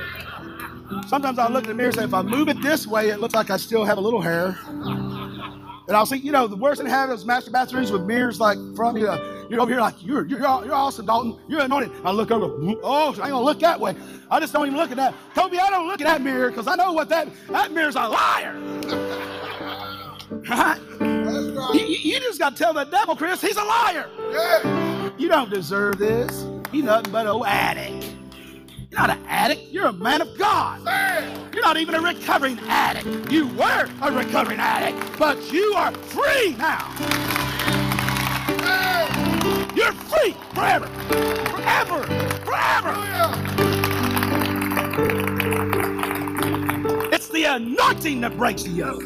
Sometimes 1.09 1.39
I 1.39 1.49
look 1.49 1.65
in 1.65 1.71
the 1.71 1.75
mirror 1.75 1.89
and 1.89 1.97
say, 1.97 2.05
if 2.05 2.15
I 2.15 2.23
move 2.23 2.49
it 2.49 2.61
this 2.63 2.87
way, 2.87 3.09
it 3.09 3.21
looks 3.21 3.35
like 3.35 3.51
I 3.51 3.57
still 3.57 3.85
have 3.85 3.99
a 3.99 4.01
little 4.01 4.21
hair. 4.21 4.57
And 5.87 5.91
I'll 5.97 6.07
see, 6.07 6.17
you 6.17 6.33
know, 6.33 6.47
the 6.47 6.57
worst 6.57 6.81
thing 6.81 6.87
to 6.89 6.95
have 6.95 7.11
is 7.11 7.25
master 7.27 7.51
bathrooms 7.51 7.91
with 7.91 8.03
mirrors 8.03 8.41
like 8.41 8.57
from 8.77 8.97
you. 8.97 9.09
Uh, 9.09 9.47
you're 9.51 9.61
over 9.61 9.71
here 9.71 9.81
like, 9.81 9.95
you're, 10.03 10.25
you're, 10.27 10.41
you're 10.41 10.73
awesome, 10.75 11.07
Dalton. 11.07 11.39
You're 11.49 11.61
anointed. 11.63 11.91
I 12.05 12.13
look 12.13 12.31
over, 12.31 12.47
oh, 12.83 13.07
I 13.07 13.09
ain't 13.09 13.17
gonna 13.19 13.41
look 13.43 13.59
that 13.61 13.79
way. 13.81 13.95
I 14.31 14.41
just 14.41 14.53
don't 14.53 14.67
even 14.67 14.79
look 14.79 14.91
at 14.91 14.97
that. 14.97 15.15
Toby, 15.35 15.59
I 15.59 15.69
don't 15.71 15.87
look 15.89 16.01
at 16.01 16.07
that 16.07 16.23
mirror 16.23 16.51
because 16.51 16.67
I 16.69 16.77
know 16.77 16.93
what 16.93 17.09
that, 17.11 17.29
that 17.49 17.73
mirror's 17.73 17.97
a 17.97 18.09
liar. 18.09 18.57
Right? 20.49 20.79
Right. 20.91 21.75
you- 21.75 21.87
you 22.15 22.21
just 22.21 22.39
got 22.39 22.57
to 22.57 22.63
tell 22.63 22.73
the 22.73 22.85
devil, 22.85 23.15
Chris, 23.15 23.41
he's 23.41 23.57
a 23.57 23.63
liar. 23.63 24.09
Yeah. 24.33 24.84
You 25.17 25.29
don't 25.29 25.49
deserve 25.49 25.99
this. 25.99 26.45
You're 26.73 26.87
nothing 26.87 27.13
but 27.13 27.27
an 27.27 27.43
addict. 27.47 28.17
You're 28.91 29.01
not 29.01 29.11
an 29.11 29.25
addict. 29.29 29.71
You're 29.71 29.87
a 29.87 29.93
man 29.93 30.21
of 30.21 30.37
God. 30.37 30.81
You're 31.53 31.63
not 31.63 31.77
even 31.77 31.95
a 31.95 32.01
recovering 32.01 32.59
addict. 32.67 33.31
You 33.31 33.47
were 33.49 33.89
a 34.03 34.11
recovering 34.13 34.59
addict, 34.59 35.19
but 35.19 35.53
you 35.53 35.73
are 35.77 35.93
free 35.93 36.57
now. 36.57 36.91
You're 39.77 39.93
free 39.93 40.35
forever. 40.53 40.87
Forever. 41.47 42.03
Forever. 42.45 42.95
It's 47.13 47.29
the 47.29 47.45
anointing 47.45 48.21
that 48.23 48.37
breaks 48.37 48.65
the 48.65 48.71
yoke. 48.71 49.05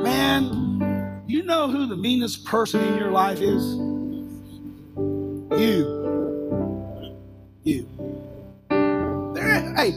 Man, 0.00 0.93
you 1.34 1.42
know 1.42 1.68
who 1.68 1.86
the 1.86 1.96
meanest 1.96 2.44
person 2.44 2.80
in 2.80 2.96
your 2.96 3.10
life 3.10 3.40
is? 3.40 3.74
You. 5.60 6.04
You. 7.64 7.88
There, 8.70 9.74
hey, 9.74 9.90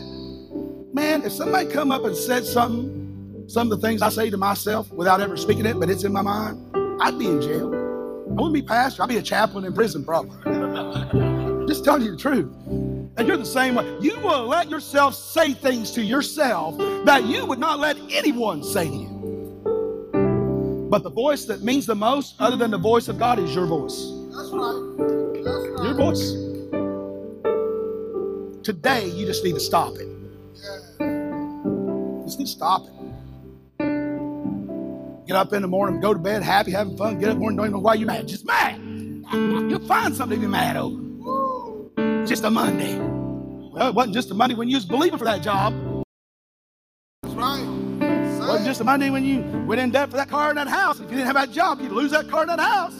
man, 0.94 1.22
if 1.24 1.32
somebody 1.32 1.70
come 1.70 1.92
up 1.92 2.06
and 2.06 2.18
said 2.18 2.44
something, 2.44 3.46
some 3.48 3.72
of 3.72 3.80
the 3.80 3.88
things 3.88 4.02
I 4.02 4.10
say 4.10 4.32
to 4.32 4.38
myself 4.38 4.92
without 4.92 5.22
ever 5.22 5.38
speaking 5.38 5.68
it, 5.68 5.80
but 5.80 5.92
it's 5.92 6.04
in 6.04 6.12
my 6.12 6.24
mind, 6.24 6.58
I'd 7.00 7.20
be 7.20 7.28
in 7.28 7.40
jail. 7.40 7.68
I 7.68 8.34
wouldn't 8.34 8.56
be 8.56 8.64
pastor. 8.64 9.04
I'd 9.04 9.10
be 9.10 9.18
a 9.18 9.22
chaplain 9.22 9.64
in 9.64 9.74
prison, 9.74 10.04
probably. 10.04 10.38
Just 11.68 11.86
telling 11.86 12.02
you 12.02 12.12
the 12.12 12.18
truth. 12.18 12.52
And 12.66 13.28
you're 13.28 13.38
the 13.38 13.46
same 13.46 13.76
way. 13.76 13.86
You 14.02 14.20
will 14.22 14.48
let 14.48 14.72
yourself 14.72 15.14
say 15.14 15.54
things 15.54 15.92
to 15.92 16.04
yourself 16.04 16.80
that 17.06 17.26
you 17.26 17.46
would 17.46 17.60
not 17.60 17.78
let 17.78 17.96
anyone 18.10 18.64
say 18.64 18.88
to 18.88 18.96
you. 18.96 19.17
But 20.90 21.04
the 21.04 21.10
voice 21.10 21.44
that 21.46 21.64
means 21.64 21.86
the 21.86 21.96
most, 21.96 22.36
other 22.40 22.56
than 22.56 22.72
the 22.72 22.78
voice 22.78 23.10
of 23.10 23.20
God, 23.20 23.40
is 23.40 23.54
your 23.54 23.66
voice. 23.66 24.10
That's 24.32 24.50
right. 24.52 24.96
That's 25.44 25.84
Your 25.84 25.94
voice. 25.96 26.32
Today, 28.64 29.08
you 29.10 29.26
just 29.26 29.44
need 29.44 29.54
to 29.56 29.60
stop 29.60 29.96
it. 29.96 30.08
Yeah. 30.56 31.06
You 31.06 32.24
just 32.26 32.40
need 32.40 32.46
to 32.46 32.52
stop 32.52 32.86
it. 32.86 32.94
Get 35.28 35.36
up 35.36 35.52
in 35.52 35.62
the 35.62 35.68
morning, 35.68 36.00
go 36.00 36.14
to 36.14 36.20
bed 36.20 36.42
happy, 36.42 36.72
having 36.72 36.96
fun. 36.96 37.20
Get 37.20 37.30
up 37.30 37.34
in 37.34 37.36
the 37.36 37.40
morning, 37.42 37.58
don't 37.58 37.66
even 37.66 37.74
know 37.74 37.80
why 37.80 37.96
you're 37.96 38.08
mad. 38.08 38.26
Just 38.28 38.46
mad. 38.46 38.80
You'll 39.34 39.86
find 39.86 40.16
something 40.16 40.40
to 40.40 40.46
be 40.46 40.50
mad 40.50 40.78
over. 40.78 40.96
Woo. 40.96 41.92
Just 42.26 42.46
a 42.46 42.50
Monday. 42.50 42.98
Well, 42.98 43.90
it 43.90 43.94
wasn't 43.94 44.16
just 44.16 44.32
a 44.32 44.34
Monday 44.34 44.56
when 44.56 44.70
you 44.70 44.78
was 44.78 44.86
believing 44.86 45.20
for 45.20 45.26
that 45.26 45.42
job. 45.42 45.74
That's 47.24 47.36
right. 47.36 47.77
Wasn't 48.48 48.66
just 48.66 48.80
a 48.80 48.86
Monday 48.86 49.10
when 49.10 49.26
you 49.26 49.42
went 49.68 49.82
in 49.82 49.92
debt 49.92 50.10
for 50.10 50.16
that 50.16 50.30
car 50.30 50.50
and 50.50 50.58
that 50.58 50.70
house. 50.70 51.02
If 51.02 51.12
you 51.12 51.18
didn't 51.18 51.26
have 51.26 51.36
that 51.36 51.52
job, 51.52 51.82
you'd 51.82 51.92
lose 51.92 52.12
that 52.12 52.30
car 52.30 52.42
and 52.42 52.50
that 52.50 52.60
house. 52.62 52.98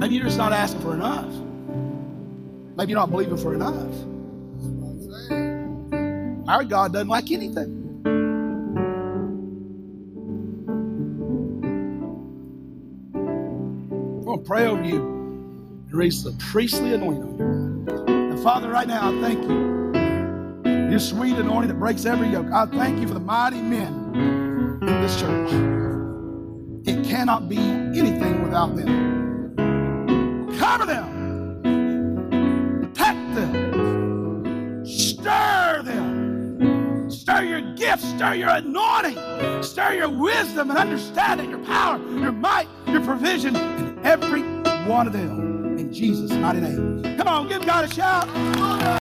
Maybe 0.00 0.16
you're 0.16 0.24
just 0.24 0.36
not 0.36 0.52
asking 0.52 0.82
for 0.82 0.92
enough. 0.92 1.32
Maybe 2.76 2.90
you're 2.90 3.00
not 3.00 3.10
believing 3.10 3.38
for 3.38 3.54
enough. 3.54 3.94
Our 6.46 6.64
God 6.64 6.92
doesn't 6.92 7.08
like 7.08 7.30
anything. 7.30 7.78
I'm 13.14 14.24
going 14.24 14.38
to 14.40 14.44
pray 14.44 14.66
over 14.66 14.84
you 14.84 14.96
and 14.96 15.92
release 15.92 16.22
the 16.22 16.32
priestly 16.50 16.92
anointing 16.92 17.22
on 17.22 17.38
you. 17.38 18.14
And 18.32 18.38
Father, 18.42 18.68
right 18.68 18.86
now, 18.86 19.08
I 19.10 19.20
thank 19.22 19.42
you. 19.48 19.81
Your 20.92 21.00
sweet 21.00 21.38
anointing 21.38 21.68
that 21.68 21.78
breaks 21.78 22.04
every 22.04 22.28
yoke. 22.28 22.52
I 22.52 22.66
thank 22.66 23.00
you 23.00 23.08
for 23.08 23.14
the 23.14 23.20
mighty 23.20 23.62
men 23.62 24.12
in 24.82 25.00
this 25.00 25.18
church. 25.18 25.50
It 26.86 27.02
cannot 27.02 27.48
be 27.48 27.56
anything 27.56 28.42
without 28.42 28.76
them. 28.76 29.56
Cover 30.58 30.84
them, 30.84 31.62
protect 32.82 33.34
them, 33.34 34.84
stir 34.84 35.82
them. 35.82 37.10
Stir 37.10 37.42
your 37.42 37.74
gifts, 37.74 38.04
stir 38.10 38.34
your 38.34 38.50
anointing, 38.50 39.16
stir 39.62 39.94
your 39.94 40.10
wisdom 40.10 40.68
and 40.68 40.78
understanding, 40.78 41.48
your 41.48 41.64
power, 41.64 41.96
your 42.18 42.32
might, 42.32 42.68
your 42.88 43.00
provision 43.00 43.56
in 43.56 43.98
every 44.04 44.42
one 44.86 45.06
of 45.06 45.14
them. 45.14 45.78
In 45.78 45.90
Jesus' 45.90 46.32
mighty 46.32 46.60
name. 46.60 47.16
Come 47.16 47.28
on, 47.28 47.48
give 47.48 47.64
God 47.64 47.86
a 47.86 47.94
shout. 47.94 49.00